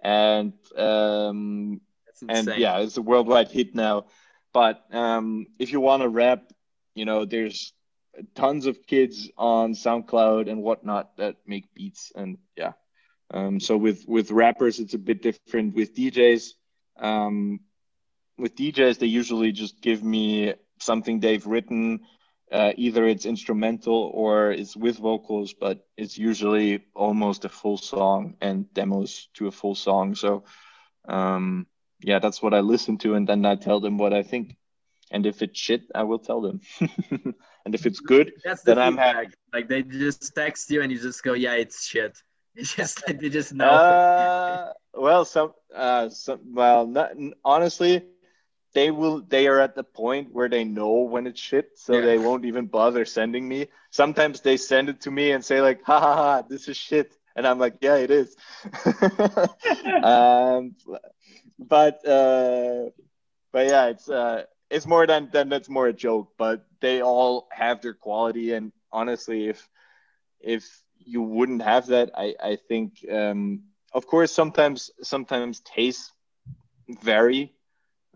and 0.00 0.52
um, 0.76 1.80
and 2.28 2.48
yeah, 2.56 2.78
it's 2.78 2.96
a 2.96 3.02
worldwide 3.02 3.50
hit 3.50 3.74
now. 3.74 4.06
But 4.52 4.84
um, 4.92 5.46
if 5.58 5.72
you 5.72 5.80
want 5.80 6.02
to 6.02 6.08
rap, 6.08 6.52
you 6.94 7.04
know, 7.04 7.24
there's 7.24 7.72
tons 8.34 8.66
of 8.66 8.86
kids 8.86 9.30
on 9.36 9.74
SoundCloud 9.74 10.50
and 10.50 10.62
whatnot 10.62 11.16
that 11.16 11.36
make 11.46 11.72
beats, 11.74 12.12
and 12.14 12.38
yeah. 12.56 12.72
Um, 13.30 13.60
so 13.60 13.76
with 13.76 14.04
with 14.08 14.30
rappers, 14.30 14.78
it's 14.78 14.94
a 14.94 14.98
bit 14.98 15.22
different. 15.22 15.74
With 15.74 15.94
DJs, 15.94 16.52
um, 16.98 17.60
with 18.38 18.56
DJs, 18.56 18.98
they 18.98 19.06
usually 19.06 19.52
just 19.52 19.80
give 19.80 20.02
me 20.02 20.54
something 20.80 21.20
they've 21.20 21.46
written. 21.46 22.00
Uh, 22.50 22.72
either 22.76 23.06
it's 23.06 23.26
instrumental 23.26 24.10
or 24.14 24.52
it's 24.52 24.74
with 24.74 24.96
vocals, 24.96 25.52
but 25.52 25.86
it's 25.98 26.16
usually 26.16 26.82
almost 26.94 27.44
a 27.44 27.48
full 27.50 27.76
song 27.76 28.36
and 28.40 28.72
demos 28.72 29.28
to 29.34 29.48
a 29.48 29.52
full 29.52 29.74
song. 29.74 30.14
So, 30.14 30.44
um, 31.06 31.66
yeah, 32.00 32.18
that's 32.18 32.42
what 32.42 32.54
I 32.54 32.60
listen 32.60 32.98
to, 32.98 33.14
and 33.14 33.28
then 33.28 33.44
I 33.44 33.56
tell 33.56 33.80
them 33.80 33.98
what 33.98 34.12
I 34.12 34.22
think. 34.22 34.56
And 35.10 35.26
if 35.26 35.42
it's 35.42 35.58
shit, 35.58 35.82
I 35.94 36.02
will 36.02 36.18
tell 36.18 36.40
them. 36.40 36.60
and 37.10 37.74
if 37.74 37.86
it's 37.86 38.00
good, 38.00 38.32
that's 38.44 38.62
the 38.62 38.74
then 38.74 38.78
I'm 38.78 38.96
happy. 38.96 39.30
Like 39.52 39.68
they 39.68 39.82
just 39.82 40.34
text 40.34 40.70
you 40.70 40.82
and 40.82 40.92
you 40.92 40.98
just 40.98 41.22
go, 41.22 41.32
"Yeah, 41.32 41.54
it's 41.54 41.86
shit." 41.86 42.16
It's 42.58 42.74
just 42.74 43.06
like 43.06 43.20
they 43.20 43.28
just 43.28 43.54
know. 43.54 43.70
Uh, 43.70 44.72
well, 44.92 45.24
some, 45.24 45.52
uh, 45.72 46.08
some, 46.08 46.40
well, 46.52 46.88
not, 46.88 47.12
honestly, 47.44 48.02
they 48.74 48.90
will. 48.90 49.20
They 49.20 49.46
are 49.46 49.60
at 49.60 49.74
the 49.74 49.84
point 49.84 50.32
where 50.32 50.48
they 50.48 50.64
know 50.64 51.02
when 51.02 51.26
it's 51.26 51.40
shit, 51.40 51.70
so 51.76 51.94
yeah. 51.94 52.00
they 52.00 52.18
won't 52.18 52.44
even 52.44 52.66
bother 52.66 53.04
sending 53.04 53.48
me. 53.48 53.68
Sometimes 53.90 54.40
they 54.40 54.56
send 54.56 54.88
it 54.88 55.02
to 55.02 55.10
me 55.10 55.32
and 55.32 55.44
say 55.44 55.60
like, 55.60 55.82
"Ha 55.84 56.00
ha 56.00 56.14
ha, 56.14 56.42
this 56.42 56.68
is 56.68 56.76
shit," 56.76 57.17
and 57.38 57.46
I'm 57.46 57.60
like, 57.60 57.78
"Yeah, 57.80 57.96
it 57.96 58.10
is." 58.10 58.36
um, 60.02 60.76
but 61.58 62.06
uh, 62.06 62.90
but 63.52 63.66
yeah, 63.66 63.86
it's 63.86 64.08
uh, 64.10 64.44
it's 64.70 64.86
more 64.86 65.06
than 65.06 65.30
than 65.32 65.48
that's 65.48 65.70
more 65.70 65.88
a 65.88 65.94
joke. 65.94 66.32
But 66.38 66.66
they 66.80 67.02
all 67.02 67.48
have 67.52 67.82
their 67.82 67.94
quality, 67.94 68.52
and 68.52 68.72
honestly, 68.92 69.48
if 69.48 69.68
if 70.40 70.64
you 70.98 71.22
wouldn't 71.22 71.62
have 71.62 71.86
that, 71.88 72.10
I 72.16 72.34
I 72.42 72.56
think 72.68 73.04
um, 73.10 73.64
of 73.92 74.06
course 74.06 74.32
sometimes 74.32 74.90
sometimes 75.02 75.60
tastes 75.60 76.12
vary. 77.02 77.52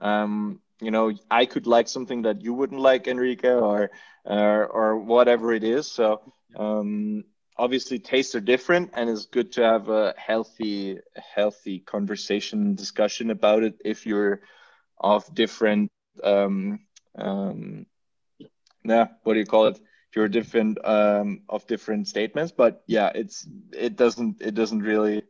Um, 0.01 0.61
you 0.81 0.91
know, 0.91 1.13
I 1.31 1.47
could 1.47 1.67
like 1.67 1.89
something 1.89 2.23
that 2.23 2.43
you 2.43 2.55
wouldn't 2.55 2.81
like, 2.81 3.07
Enrique, 3.09 3.49
or 3.51 3.91
or, 4.25 4.67
or 4.67 4.99
whatever 4.99 5.53
it 5.53 5.65
is. 5.65 5.91
So 5.91 6.21
um, 6.57 7.25
obviously 7.63 7.99
tastes 7.99 8.35
are 8.35 8.47
different 8.55 8.91
and 8.95 9.09
it's 9.09 9.27
good 9.27 9.53
to 9.53 9.63
have 9.63 9.89
a 9.89 10.15
healthy 10.17 10.99
healthy 11.37 11.79
conversation 11.79 12.75
discussion 12.75 13.31
about 13.31 13.63
it 13.63 13.77
if 13.85 14.07
you're 14.07 14.41
of 14.99 15.23
different 15.35 15.91
um 16.25 16.81
um 17.19 17.87
yeah 18.85 19.07
what 19.23 19.35
do 19.35 19.41
you 19.41 19.47
call 19.47 19.67
it? 19.67 19.79
If 20.11 20.17
you're 20.17 20.29
different 20.29 20.85
um 20.85 21.43
of 21.49 21.67
different 21.67 22.09
statements 22.09 22.53
but 22.53 22.83
yeah 22.87 23.11
it's 23.15 23.47
it 23.73 23.97
doesn't 23.97 24.43
it 24.43 24.55
doesn't 24.55 24.83
really 24.83 25.23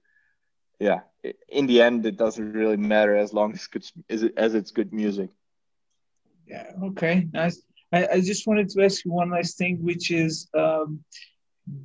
yeah 0.80 1.00
in 1.48 1.66
the 1.66 1.82
end 1.82 2.06
it 2.06 2.16
doesn't 2.16 2.52
really 2.52 2.78
matter 2.78 3.14
as 3.16 3.32
long 3.32 3.52
as 3.52 3.58
it's 3.58 3.66
good 3.74 4.34
as 4.36 4.54
it's 4.54 4.72
good 4.72 4.92
music. 4.92 5.30
Yeah 6.46 6.66
okay 6.84 7.28
nice. 7.32 7.62
I, 7.92 8.06
I 8.14 8.20
just 8.20 8.46
wanted 8.46 8.68
to 8.70 8.84
ask 8.84 9.04
you 9.04 9.12
one 9.12 9.30
last 9.30 9.58
thing 9.58 9.78
which 9.82 10.10
is 10.10 10.48
um 10.58 11.04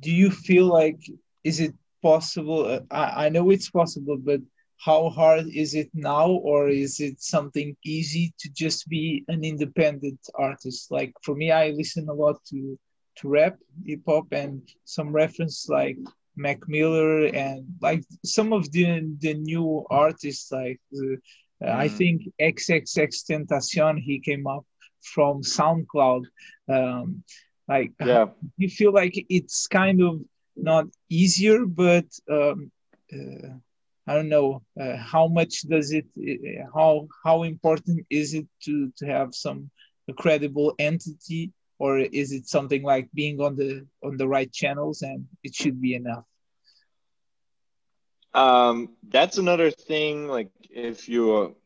do 0.00 0.10
you 0.10 0.30
feel 0.30 0.66
like 0.66 1.00
is 1.44 1.60
it 1.60 1.74
possible 2.02 2.66
uh, 2.66 2.80
I, 2.90 3.26
I 3.26 3.28
know 3.28 3.50
it's 3.50 3.70
possible 3.70 4.16
but 4.16 4.40
how 4.78 5.08
hard 5.10 5.46
is 5.48 5.74
it 5.74 5.90
now 5.92 6.28
or 6.28 6.68
is 6.68 7.00
it 7.00 7.20
something 7.20 7.76
easy 7.84 8.32
to 8.38 8.48
just 8.50 8.88
be 8.88 9.24
an 9.28 9.44
independent 9.44 10.20
artist 10.34 10.90
like 10.90 11.12
for 11.22 11.34
me 11.34 11.50
i 11.50 11.70
listen 11.70 12.08
a 12.08 12.12
lot 12.12 12.36
to 12.50 12.78
to 13.16 13.28
rap 13.28 13.56
hip 13.84 14.02
hop 14.06 14.26
and 14.32 14.62
some 14.84 15.10
reference 15.10 15.68
like 15.68 15.98
mac 16.36 16.60
miller 16.68 17.26
and 17.26 17.66
like 17.80 18.04
some 18.24 18.52
of 18.52 18.70
the 18.70 18.84
the 19.20 19.34
new 19.34 19.84
artists 19.90 20.52
like 20.52 20.80
the, 20.92 21.18
uh, 21.64 21.70
i 21.70 21.88
mm. 21.88 21.92
think 21.92 22.22
XXXTentacion 22.40 23.98
he 23.98 24.20
came 24.20 24.46
up 24.46 24.64
from 25.02 25.42
soundcloud 25.42 26.24
um, 26.68 27.24
like, 27.68 27.92
yeah, 28.00 28.26
you 28.56 28.68
feel 28.68 28.92
like 28.92 29.14
it's 29.28 29.66
kind 29.68 30.02
of 30.02 30.20
not 30.56 30.86
easier, 31.08 31.66
but 31.66 32.06
um, 32.30 32.70
uh, 33.12 33.48
I 34.06 34.14
don't 34.14 34.28
know 34.28 34.62
uh, 34.80 34.96
how 34.96 35.28
much 35.28 35.62
does 35.62 35.92
it, 35.92 36.06
uh, 36.18 36.66
how 36.74 37.08
how 37.24 37.42
important 37.44 38.06
is 38.10 38.34
it 38.34 38.46
to 38.64 38.92
to 38.98 39.06
have 39.06 39.34
some 39.34 39.70
a 40.08 40.14
credible 40.14 40.74
entity, 40.78 41.52
or 41.78 41.98
is 41.98 42.32
it 42.32 42.46
something 42.48 42.82
like 42.82 43.08
being 43.14 43.40
on 43.40 43.56
the 43.56 43.86
on 44.02 44.16
the 44.16 44.28
right 44.28 44.52
channels 44.52 45.02
and 45.02 45.26
it 45.44 45.54
should 45.54 45.80
be 45.80 45.94
enough? 45.94 46.24
Um, 48.34 48.90
that's 49.08 49.38
another 49.38 49.70
thing. 49.70 50.28
Like 50.28 50.50
if 50.70 51.08
you, 51.08 51.56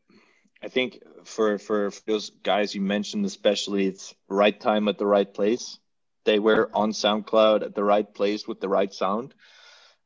I 0.61 0.67
think 0.69 0.99
for 1.25 1.57
for 1.57 1.91
those 2.07 2.29
guys 2.29 2.75
you 2.75 2.81
mentioned, 2.81 3.25
especially, 3.25 3.87
it's 3.87 4.13
right 4.27 4.59
time 4.59 4.87
at 4.87 4.97
the 4.97 5.05
right 5.05 5.31
place 5.31 5.79
they 6.25 6.39
were 6.39 6.69
on 6.73 6.91
SoundCloud 6.91 7.63
at 7.63 7.75
the 7.75 7.83
right 7.83 8.11
place 8.13 8.47
with 8.47 8.59
the 8.59 8.69
right 8.69 8.93
sound. 8.93 9.33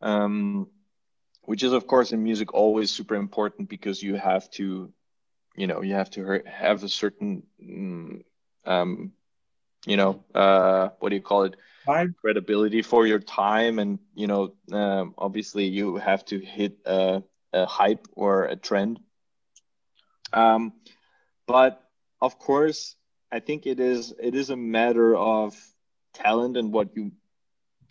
Um, 0.02 0.70
which 1.48 1.64
is 1.64 1.72
of 1.72 1.88
course 1.88 2.12
in 2.12 2.22
music 2.22 2.54
always 2.54 2.92
super 2.92 3.16
important 3.16 3.70
because 3.70 4.04
you 4.04 4.16
have 4.16 4.50
to, 4.52 4.92
you 5.56 5.66
know, 5.66 5.82
you 5.82 5.94
have 5.94 6.10
to 6.12 6.42
have 6.46 6.84
a 6.84 6.90
certain, 6.90 7.44
mm, 7.64 8.22
um, 8.66 9.14
you 9.86 9.96
know, 9.96 10.26
uh, 10.36 10.90
what 11.00 11.10
do 11.10 11.16
you 11.16 11.22
call 11.22 11.44
it? 11.44 11.56
Time. 11.86 12.14
Credibility 12.20 12.82
for 12.82 13.08
your 13.08 13.20
time, 13.20 13.80
and 13.80 13.98
you 14.14 14.28
know, 14.28 14.56
um, 14.74 15.16
obviously 15.18 15.66
you 15.68 15.96
have 15.96 16.26
to 16.26 16.38
hit 16.38 16.80
a, 16.86 17.24
a 17.54 17.66
hype 17.66 18.10
or 18.12 18.44
a 18.44 18.58
trend. 18.58 19.00
Um, 20.34 20.74
but 21.46 21.82
of 22.22 22.38
course, 22.40 22.98
I 23.32 23.40
think 23.40 23.66
it 23.66 23.80
is 23.80 24.14
it 24.22 24.36
is 24.36 24.50
a 24.50 24.58
matter 24.58 25.16
of 25.16 25.56
talent 26.18 26.58
and 26.58 26.74
what 26.74 26.96
you 26.96 27.12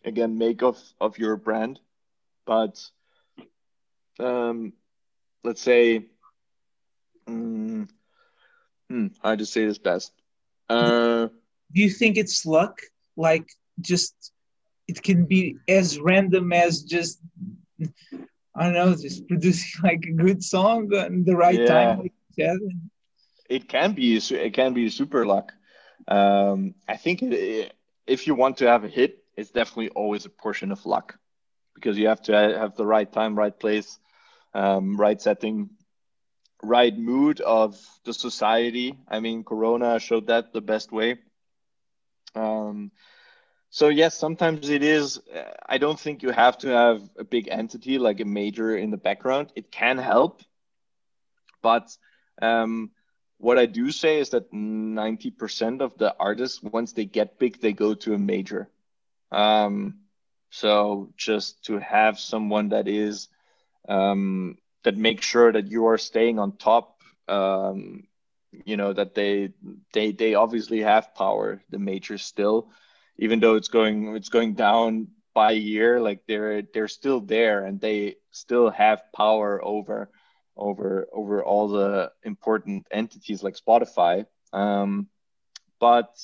again 0.05 0.39
make 0.39 0.63
of 0.63 0.79
of 1.01 1.19
your 1.19 1.37
brand. 1.37 1.81
But 2.47 2.77
um 4.19 4.73
let's 5.45 5.63
say 5.63 6.07
um, 7.29 7.89
hmm, 8.89 9.07
how 9.23 9.35
to 9.37 9.47
say 9.47 9.67
this 9.67 9.79
best? 9.79 10.13
Uh 10.69 11.29
do 11.73 11.83
you 11.83 11.91
think 11.91 12.17
it's 12.17 12.47
luck? 12.47 12.81
Like 13.17 13.49
just 13.81 14.33
it 14.89 15.03
can 15.03 15.27
be 15.27 15.57
as 15.69 15.99
random 16.01 16.53
as 16.53 16.83
just 16.83 17.21
i 18.57 18.65
don't 18.65 18.75
know 18.75 18.95
just 18.95 19.27
producing 19.29 19.83
like 19.91 20.05
a 20.09 20.13
good 20.13 20.43
song 20.43 20.93
at 20.95 21.11
the 21.25 21.37
right 21.37 21.65
yeah. 21.65 21.67
time 21.67 21.97
like 21.99 22.13
it 23.49 23.69
can 23.69 23.93
be 23.93 24.17
it 24.17 24.55
can 24.55 24.75
be 24.75 24.89
super 24.91 25.27
luck. 25.27 25.53
Um 26.09 26.75
i 26.89 26.97
think 26.97 27.23
it, 27.23 27.75
if 28.07 28.27
you 28.27 28.35
want 28.35 28.59
to 28.59 28.69
have 28.69 28.85
a 28.85 28.89
hit, 28.89 29.25
it's 29.37 29.51
definitely 29.51 29.91
always 29.91 30.25
a 30.25 30.31
portion 30.31 30.73
of 30.73 30.85
luck 30.87 31.19
because 31.75 31.99
you 31.99 32.09
have 32.09 32.23
to 32.23 32.33
have 32.33 32.77
the 32.77 32.87
right 32.87 33.11
time, 33.11 33.37
right 33.37 33.59
place, 33.59 33.99
um, 34.55 34.97
right 34.97 35.21
setting, 35.21 35.71
right 36.63 36.97
mood 36.97 37.41
of 37.41 37.77
the 38.05 38.13
society. 38.15 38.99
I 39.09 39.21
mean, 39.21 39.45
Corona 39.45 39.99
showed 39.99 40.27
that 40.29 40.53
the 40.53 40.61
best 40.63 40.93
way. 40.93 41.17
Um, 42.35 42.91
so 43.71 43.89
yes, 43.89 44.17
sometimes 44.19 44.65
it 44.65 44.83
is. 44.83 45.19
Uh, 45.19 45.43
I 45.61 45.73
don't 45.79 45.99
think 45.99 46.17
you 46.17 46.25
have 46.25 46.59
to 46.59 46.69
have 46.69 47.03
a 47.19 47.25
big 47.25 47.49
entity 47.51 47.99
like 47.99 48.21
a 48.21 48.25
major 48.25 48.77
in 48.77 48.91
the 48.91 48.97
background. 48.97 49.53
It 49.55 49.71
can 49.71 49.99
help, 49.99 50.43
but 51.63 51.97
um, 52.41 52.91
what 53.39 53.59
I 53.59 53.67
do 53.67 53.91
say 53.91 54.19
is 54.19 54.31
that 54.31 54.53
90% 54.53 55.81
of 55.81 55.97
the 55.99 56.15
artists, 56.19 56.63
once 56.63 56.93
they 56.93 57.05
get 57.05 57.39
big, 57.39 57.61
they 57.61 57.73
go 57.73 57.95
to 57.95 58.15
a 58.15 58.19
major. 58.19 58.69
Um, 59.31 59.99
so 60.51 61.13
just 61.17 61.65
to 61.65 61.79
have 61.79 62.19
someone 62.19 62.71
that 62.71 62.89
is, 62.89 63.29
um, 63.89 64.57
that 64.85 64.97
makes 64.97 65.27
sure 65.27 65.53
that 65.53 65.71
you 65.71 65.87
are 65.87 65.99
staying 65.99 66.39
on 66.39 66.57
top, 66.57 67.01
um, 67.29 68.05
you 68.65 68.77
know, 68.77 68.93
that 68.93 69.15
they, 69.15 69.51
they, 69.93 70.13
they 70.13 70.35
obviously 70.35 70.81
have 70.81 71.15
power, 71.15 71.63
the 71.69 71.79
majors 71.79 72.25
still, 72.25 72.71
even 73.19 73.41
though 73.41 73.57
it's 73.57 73.69
going, 73.69 74.17
it's 74.17 74.31
going 74.31 74.55
down 74.55 75.09
by 75.35 75.51
year, 75.51 76.01
like 76.01 76.23
they're, 76.27 76.63
they're 76.63 76.89
still 76.89 77.21
there 77.21 77.65
and 77.65 77.81
they 77.81 78.17
still 78.31 78.71
have 78.71 79.03
power 79.15 79.63
over, 79.63 80.11
over 80.57 81.07
over 81.13 81.45
all 81.45 81.69
the 81.69 82.13
important 82.23 82.87
entities 82.91 83.43
like 83.43 83.57
Spotify. 83.57 84.27
Um, 84.53 85.09
but 85.79 86.17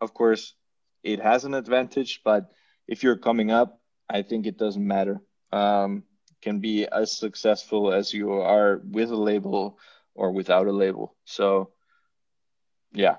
of 0.00 0.12
course, 0.12 0.54
it 1.02 1.20
has 1.20 1.44
an 1.44 1.54
advantage. 1.54 2.20
But 2.24 2.50
if 2.86 3.02
you're 3.02 3.16
coming 3.16 3.50
up, 3.50 3.80
I 4.08 4.22
think 4.22 4.46
it 4.46 4.58
doesn't 4.58 4.86
matter. 4.86 5.20
Um, 5.52 6.04
can 6.42 6.60
be 6.60 6.86
as 6.86 7.16
successful 7.16 7.92
as 7.92 8.12
you 8.12 8.32
are 8.32 8.80
with 8.84 9.10
a 9.10 9.16
label 9.16 9.78
or 10.14 10.32
without 10.32 10.66
a 10.66 10.72
label. 10.72 11.16
So, 11.24 11.70
yeah, 12.92 13.16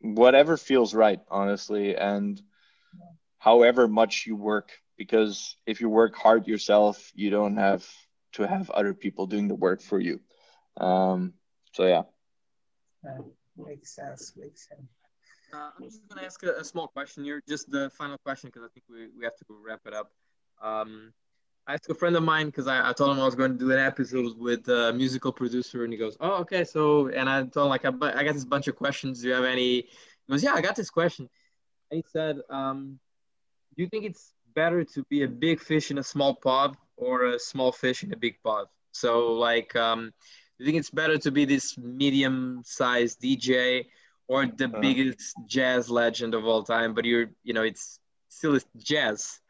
whatever 0.00 0.56
feels 0.56 0.94
right, 0.94 1.20
honestly. 1.28 1.96
And 1.96 2.40
however 3.40 3.88
much 3.88 4.26
you 4.26 4.36
work 4.36 4.70
because 4.96 5.56
if 5.66 5.80
you 5.80 5.88
work 5.88 6.14
hard 6.14 6.46
yourself 6.46 7.10
you 7.14 7.30
don't 7.30 7.56
have 7.56 7.84
to 8.32 8.46
have 8.46 8.70
other 8.70 8.94
people 8.94 9.26
doing 9.26 9.48
the 9.48 9.54
work 9.54 9.80
for 9.80 10.00
you 10.00 10.20
um, 10.78 11.32
so 11.72 11.86
yeah 11.86 12.02
uh, 13.08 13.22
makes 13.56 13.94
sense 13.94 14.32
makes 14.36 14.68
sense 14.68 14.88
uh, 15.52 15.70
i'm 15.76 15.84
just 15.84 16.06
going 16.08 16.20
to 16.20 16.26
ask 16.26 16.42
a, 16.42 16.52
a, 16.60 16.64
small 16.64 16.86
question 16.88 17.24
here 17.24 17.42
just 17.48 17.70
the 17.70 17.90
final 17.90 18.18
question 18.18 18.48
because 18.48 18.62
i 18.62 18.68
think 18.72 18.84
we, 18.88 19.08
we 19.16 19.24
have 19.24 19.36
to 19.36 19.44
wrap 19.48 19.80
it 19.86 19.94
up 19.94 20.10
um, 20.62 21.12
I 21.66 21.74
asked 21.74 21.88
a 21.88 21.94
friend 21.94 22.16
of 22.16 22.22
mine 22.22 22.46
because 22.46 22.66
I, 22.66 22.90
I 22.90 22.92
told 22.92 23.12
him 23.12 23.22
I 23.22 23.24
was 23.24 23.34
going 23.34 23.52
to 23.52 23.58
do 23.58 23.70
an 23.70 23.78
episode 23.78 24.36
with 24.36 24.68
a 24.68 24.92
musical 24.92 25.32
producer, 25.32 25.84
and 25.84 25.92
he 25.92 25.98
goes, 25.98 26.16
"Oh, 26.20 26.40
okay." 26.40 26.64
So, 26.64 27.08
and 27.08 27.28
I 27.28 27.44
told 27.44 27.66
him 27.66 27.70
like, 27.70 27.84
I, 27.84 28.18
I 28.18 28.24
got 28.24 28.34
this 28.34 28.44
bunch 28.44 28.66
of 28.66 28.76
questions. 28.76 29.20
Do 29.20 29.28
you 29.28 29.34
have 29.34 29.44
any? 29.44 29.82
He 29.82 29.86
goes, 30.28 30.42
"Yeah, 30.42 30.54
I 30.54 30.62
got 30.62 30.74
this 30.74 30.90
question." 30.90 31.28
And 31.90 31.98
he 31.98 32.04
said, 32.10 32.38
um, 32.50 32.98
"Do 33.76 33.82
you 33.82 33.88
think 33.88 34.04
it's 34.04 34.32
better 34.54 34.84
to 34.84 35.04
be 35.10 35.22
a 35.22 35.28
big 35.28 35.60
fish 35.60 35.90
in 35.90 35.98
a 35.98 36.02
small 36.02 36.34
pond 36.34 36.76
or 36.96 37.26
a 37.26 37.38
small 37.38 37.72
fish 37.72 38.02
in 38.02 38.12
a 38.12 38.16
big 38.16 38.36
pond?" 38.42 38.66
So, 38.92 39.32
like, 39.32 39.74
um, 39.76 40.12
you 40.58 40.66
think 40.66 40.78
it's 40.78 40.90
better 40.90 41.18
to 41.18 41.30
be 41.30 41.44
this 41.44 41.78
medium-sized 41.78 43.20
DJ 43.20 43.86
or 44.28 44.46
the 44.46 44.66
uh-huh. 44.66 44.80
biggest 44.80 45.34
jazz 45.46 45.90
legend 45.90 46.34
of 46.34 46.44
all 46.44 46.62
time? 46.62 46.94
But 46.94 47.04
you're, 47.04 47.30
you 47.44 47.54
know, 47.54 47.62
it's 47.62 47.98
still 48.28 48.58
jazz 48.76 49.40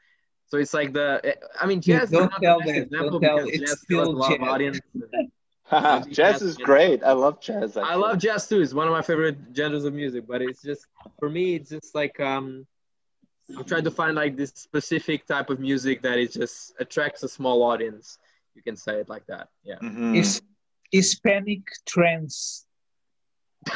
so 0.51 0.59
it's 0.59 0.75
like 0.75 0.93
the, 0.93 1.37
I 1.61 1.67
mean, 1.67 1.81
jazz 1.81 2.11
don't 2.11 2.33
tell 2.43 2.59
that. 2.59 2.91
Don't 2.91 3.21
tell. 3.21 3.39
It's 3.47 3.83
still 3.83 4.21
jazz. 4.29 4.39
audience. 4.43 4.81
jazz 6.11 6.43
is 6.43 6.57
great. 6.57 7.05
I 7.05 7.13
love 7.13 7.41
jazz. 7.41 7.77
Actually. 7.77 7.83
I 7.85 7.95
love 7.95 8.19
jazz 8.19 8.49
too. 8.49 8.61
It's 8.61 8.75
one 8.75 8.89
of 8.89 8.93
my 8.93 9.03
favorite 9.03 9.39
genres 9.55 9.85
of 9.85 9.95
music. 9.95 10.27
But 10.27 10.43
it's 10.43 10.61
just 10.61 10.87
for 11.21 11.31
me, 11.31 11.55
it's 11.55 11.71
just 11.71 11.95
like 11.95 12.19
um, 12.19 12.67
I'm 13.57 13.65
trying 13.65 13.85
to 13.85 13.91
find 13.91 14.17
like 14.17 14.37
this 14.37 14.53
specific 14.55 15.27
type 15.27 15.51
of 15.51 15.61
music 15.61 16.03
that 16.03 16.19
it 16.19 16.33
just 16.33 16.75
attracts 16.79 17.23
a 17.23 17.29
small 17.29 17.63
audience. 17.63 18.19
You 18.55 18.63
can 18.63 18.77
say 18.77 19.01
it 19.01 19.09
like 19.09 19.27
that. 19.27 19.49
Yeah. 19.65 19.77
Mm-hmm. 19.83 20.17
It's 20.17 20.41
Hispanic 20.91 21.63
trance. 21.87 22.67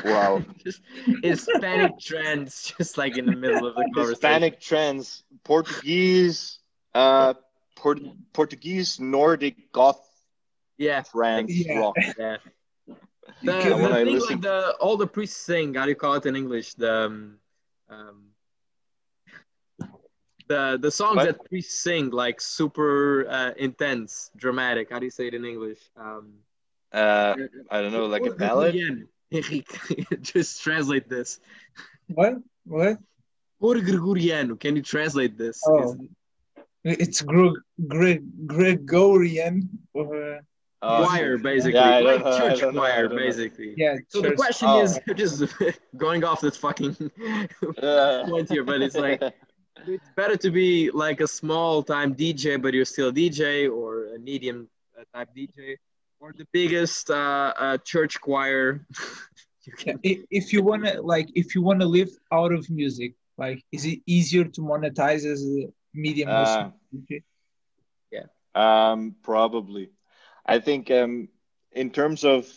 Wow. 0.05 0.43
just 0.65 0.81
Hispanic 1.23 1.99
trends, 2.01 2.75
just 2.77 2.99
like 2.99 3.17
in 3.17 3.27
the 3.27 3.37
middle 3.37 3.67
of 3.67 3.75
the 3.75 3.83
conversation. 3.95 4.11
Hispanic 4.11 4.61
trends, 4.61 5.25
Portuguese, 5.45 6.59
uh, 6.95 7.35
Port- 7.77 8.03
Portuguese 8.33 8.99
Nordic 8.99 9.73
goth 9.73 10.01
yeah 10.79 11.03
trance 11.03 11.51
yeah. 11.51 11.79
rock. 11.79 11.97
Yeah. 12.19 12.37
The, 13.43 13.53
the 13.53 13.63
thing 13.63 14.07
listen... 14.07 14.29
like 14.29 14.41
the 14.43 14.77
all 14.81 14.97
the 14.97 15.07
priests 15.07 15.37
sing, 15.37 15.75
how 15.75 15.85
do 15.85 15.91
you 15.91 15.97
call 15.97 16.15
it 16.15 16.27
in 16.27 16.37
English? 16.37 16.75
The 16.75 17.07
um, 17.07 17.39
um 17.89 18.34
the 20.49 20.79
the 20.81 20.91
songs 20.91 21.17
what? 21.17 21.27
that 21.27 21.45
priests 21.45 21.81
sing 21.81 22.11
like 22.11 22.41
super 22.41 23.27
uh, 23.29 23.51
intense, 23.57 24.31
dramatic. 24.37 24.91
How 24.91 24.99
do 24.99 25.05
you 25.05 25.11
say 25.11 25.27
it 25.29 25.35
in 25.35 25.45
English? 25.45 25.79
Um, 25.97 26.35
uh, 26.93 27.35
I 27.71 27.81
don't 27.81 27.93
know, 27.93 28.07
like 28.07 28.27
a 28.27 28.33
ballad. 28.33 29.07
Just 30.21 30.63
translate 30.63 31.09
this. 31.09 31.41
What? 32.09 32.35
What? 32.65 32.99
Por 33.61 33.77
Gregoriano. 33.77 34.59
Can 34.59 34.77
you 34.77 34.83
translate 34.83 35.37
this? 35.37 35.61
Oh. 35.67 35.97
It's 36.85 37.23
Gre- 37.23 37.59
Gre- 37.89 38.25
Gregorian. 38.47 39.69
Or, 39.95 40.41
uh, 40.83 41.07
choir, 41.07 41.39
basically. 41.39 41.81
Yeah, 41.81 41.99
like 42.01 42.23
church 42.23 42.61
choir, 42.73 43.09
basically. 43.09 43.75
Yeah. 43.77 43.97
So 44.09 44.21
church. 44.21 44.31
the 44.31 44.37
question 44.37 44.69
oh. 44.69 44.83
is 44.83 45.01
just 45.17 45.43
going 45.97 46.25
off 46.25 46.41
this 46.41 46.57
fucking 46.57 46.95
point 46.95 48.49
here, 48.51 48.65
but 48.65 48.83
it's 48.83 48.97
like 48.97 49.23
it's 49.87 50.11
better 50.17 50.37
to 50.37 50.51
be 50.51 50.91
like 50.91 51.21
a 51.21 51.27
small 51.27 51.83
time 51.83 52.15
DJ, 52.15 52.61
but 52.61 52.75
you're 52.75 52.85
still 52.85 53.09
a 53.09 53.13
DJ, 53.13 53.71
or 53.71 54.15
a 54.15 54.19
medium 54.19 54.69
type 55.15 55.29
DJ, 55.37 55.77
or 56.21 56.33
the 56.37 56.47
biggest 56.53 57.11
uh, 57.11 57.53
uh, 57.59 57.79
church 57.79 58.21
choir. 58.21 58.87
you 59.65 59.73
can... 59.73 59.99
If 60.03 60.53
you 60.53 60.63
wanna 60.63 61.01
like, 61.03 61.31
if 61.35 61.55
you 61.55 61.63
wanna 61.63 61.87
live 61.87 62.11
out 62.33 62.53
of 62.53 62.69
music, 62.71 63.15
like, 63.37 63.63
is 63.73 63.85
it 63.85 64.01
easier 64.07 64.45
to 64.45 64.61
monetize 64.61 65.25
as 65.25 65.45
a 65.45 65.69
medium? 65.93 66.29
Uh, 66.31 66.71
yeah. 68.11 68.27
Um, 68.55 69.17
probably. 69.23 69.91
I 70.47 70.59
think 70.61 70.91
um, 70.91 71.29
in 71.73 71.91
terms 71.91 72.25
of 72.25 72.49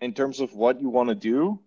in 0.00 0.12
terms 0.12 0.40
of 0.40 0.54
what 0.54 0.80
you 0.80 0.88
want 0.88 1.08
to 1.08 1.14
do 1.14 1.60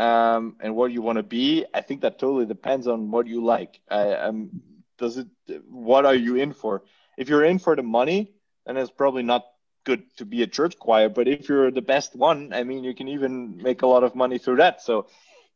um, 0.00 0.56
and 0.60 0.74
what 0.74 0.92
you 0.92 1.02
want 1.02 1.16
to 1.16 1.22
be, 1.22 1.66
I 1.74 1.82
think 1.82 2.00
that 2.00 2.18
totally 2.18 2.46
depends 2.46 2.86
on 2.86 3.10
what 3.10 3.26
you 3.26 3.44
like. 3.44 3.80
I, 3.90 4.14
um, 4.14 4.50
does 4.98 5.18
it? 5.18 5.28
What 5.68 6.06
are 6.06 6.14
you 6.14 6.36
in 6.36 6.52
for? 6.52 6.82
If 7.18 7.28
you're 7.28 7.44
in 7.44 7.58
for 7.58 7.76
the 7.76 7.82
money, 7.82 8.32
then 8.64 8.76
it's 8.76 8.90
probably 8.90 9.22
not 9.22 9.44
good 9.84 10.02
to 10.16 10.24
be 10.24 10.42
a 10.42 10.46
church 10.46 10.78
choir. 10.78 11.08
But 11.08 11.28
if 11.28 11.48
you're 11.48 11.70
the 11.70 11.82
best 11.82 12.16
one, 12.16 12.52
I 12.52 12.64
mean, 12.64 12.82
you 12.82 12.94
can 12.94 13.08
even 13.08 13.58
make 13.58 13.82
a 13.82 13.86
lot 13.86 14.04
of 14.04 14.14
money 14.14 14.38
through 14.38 14.56
that. 14.56 14.80
So 14.80 15.06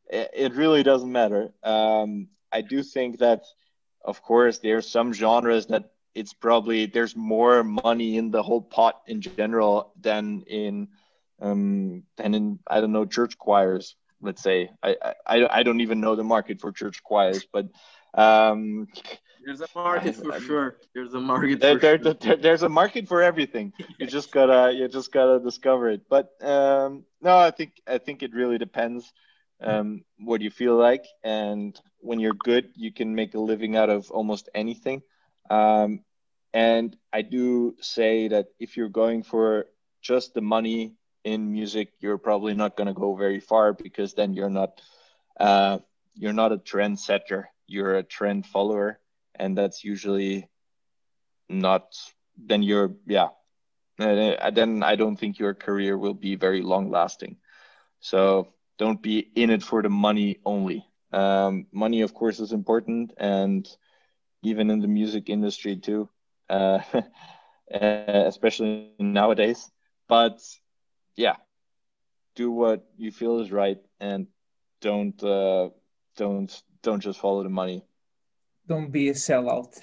it 0.09 0.55
really 0.55 0.82
doesn't 0.82 1.11
matter. 1.11 1.53
Um, 1.62 2.28
I 2.53 2.61
do 2.61 2.82
think 2.82 3.18
that, 3.18 3.45
of 4.05 4.22
course, 4.22 4.59
there 4.59 4.76
are 4.76 4.82
some 4.82 5.12
genres 5.12 5.66
that 5.66 5.90
it's 6.14 6.34
probably 6.34 6.86
there's 6.86 7.16
more 7.16 7.64
money 7.64 8.16
in 8.16 8.30
the 8.30 8.42
whole 8.42 8.62
pot 8.62 9.03
in 9.07 9.20
general 9.20 9.92
than 10.01 10.45
in 10.47 10.88
um, 11.40 12.05
than 12.16 12.34
in 12.34 12.59
I 12.66 12.80
don't 12.80 12.92
know 12.92 13.07
church 13.07 13.38
choirs. 13.38 13.97
Let's 14.25 14.43
say 14.43 14.70
I 14.83 14.97
I, 15.27 15.59
I 15.59 15.62
don't 15.62 15.81
even 15.81 16.01
know 16.01 16.16
the 16.16 16.25
market 16.25 16.61
for 16.61 16.72
church 16.72 17.03
choirs, 17.03 17.47
but 17.53 17.66
um, 18.14 18.89
there's 19.45 19.61
a 19.61 19.68
market 19.75 20.16
for 20.16 20.41
sure. 20.41 20.77
There's 20.95 21.14
a 21.14 21.20
market. 21.20 21.61
There, 21.61 21.77
there, 21.77 21.99
sure. 22.03 22.14
there, 22.14 22.37
there's 22.37 22.62
a 22.62 22.68
market 22.68 23.09
for 23.09 23.22
everything. 23.22 23.72
You 23.99 24.07
just 24.07 24.33
gotta 24.33 24.72
you 24.72 24.89
just 24.89 25.12
gotta 25.12 25.39
discover 25.41 25.91
it. 25.91 26.03
But 26.09 26.31
um, 26.43 27.05
no, 27.20 27.37
I 27.37 27.51
think 27.51 27.72
I 27.87 27.99
think 27.99 28.22
it 28.22 28.35
really 28.35 28.59
depends 28.59 29.12
um, 29.61 30.05
what 30.18 30.41
you 30.41 30.51
feel 30.51 30.77
like. 30.77 31.05
And 31.22 31.79
when 31.99 32.20
you're 32.20 32.35
good, 32.35 32.70
you 32.75 32.93
can 32.93 33.14
make 33.14 33.35
a 33.35 33.41
living 33.41 33.77
out 33.77 33.91
of 33.91 34.11
almost 34.11 34.49
anything. 34.55 35.03
Um, 35.51 36.01
and 36.53 36.97
I 37.12 37.22
do 37.22 37.75
say 37.81 38.29
that 38.29 38.47
if 38.59 38.77
you're 38.77 38.89
going 38.89 39.22
for 39.22 39.66
just 40.01 40.35
the 40.35 40.41
money 40.41 40.95
in 41.25 41.53
music, 41.53 41.93
you're 42.01 42.18
probably 42.18 42.55
not 42.55 42.77
going 42.77 42.89
to 42.89 42.95
go 42.95 43.16
very 43.16 43.41
far 43.41 43.72
because 43.72 44.14
then 44.14 44.35
you're 44.35 44.51
not 44.51 44.81
uh, 45.41 45.79
you're 46.14 46.33
not 46.33 46.53
a 46.53 46.59
trendsetter. 46.59 47.45
You're 47.66 47.97
a 47.97 48.03
trend 48.03 48.47
follower, 48.47 49.01
and 49.35 49.57
that's 49.57 49.85
usually 49.85 50.49
not. 51.49 51.95
Then 52.37 52.62
you're 52.62 52.93
yeah. 53.07 53.29
Uh, 53.99 54.51
then 54.51 54.83
I 54.83 54.97
don't 54.97 55.16
think 55.16 55.39
your 55.39 55.55
career 55.55 55.97
will 55.97 56.14
be 56.14 56.35
very 56.37 56.62
long 56.62 56.91
lasting. 56.91 57.37
So 58.01 58.49
don't 58.79 59.01
be 59.03 59.18
in 59.35 59.51
it 59.51 59.62
for 59.62 59.83
the 59.83 59.89
money 59.89 60.39
only. 60.45 60.87
Um, 61.12 61.66
money, 61.72 62.03
of 62.03 62.12
course, 62.14 62.41
is 62.41 62.53
important, 62.53 63.12
and 63.18 63.66
even 64.43 64.70
in 64.70 64.81
the 64.81 64.89
music 64.89 65.31
industry 65.31 65.77
too, 65.77 66.09
uh, 66.51 66.81
especially 67.70 68.91
nowadays. 68.99 69.70
But 70.09 70.41
yeah, 71.17 71.37
do 72.35 72.51
what 72.51 72.85
you 72.97 73.11
feel 73.11 73.41
is 73.41 73.53
right, 73.53 73.79
and 74.01 74.27
don't 74.81 75.23
uh, 75.23 75.71
don't 76.17 76.62
don't 76.83 77.01
just 77.01 77.21
follow 77.21 77.43
the 77.43 77.49
money. 77.49 77.85
Don't 78.67 78.91
be 78.91 79.09
a 79.09 79.12
sellout. 79.12 79.79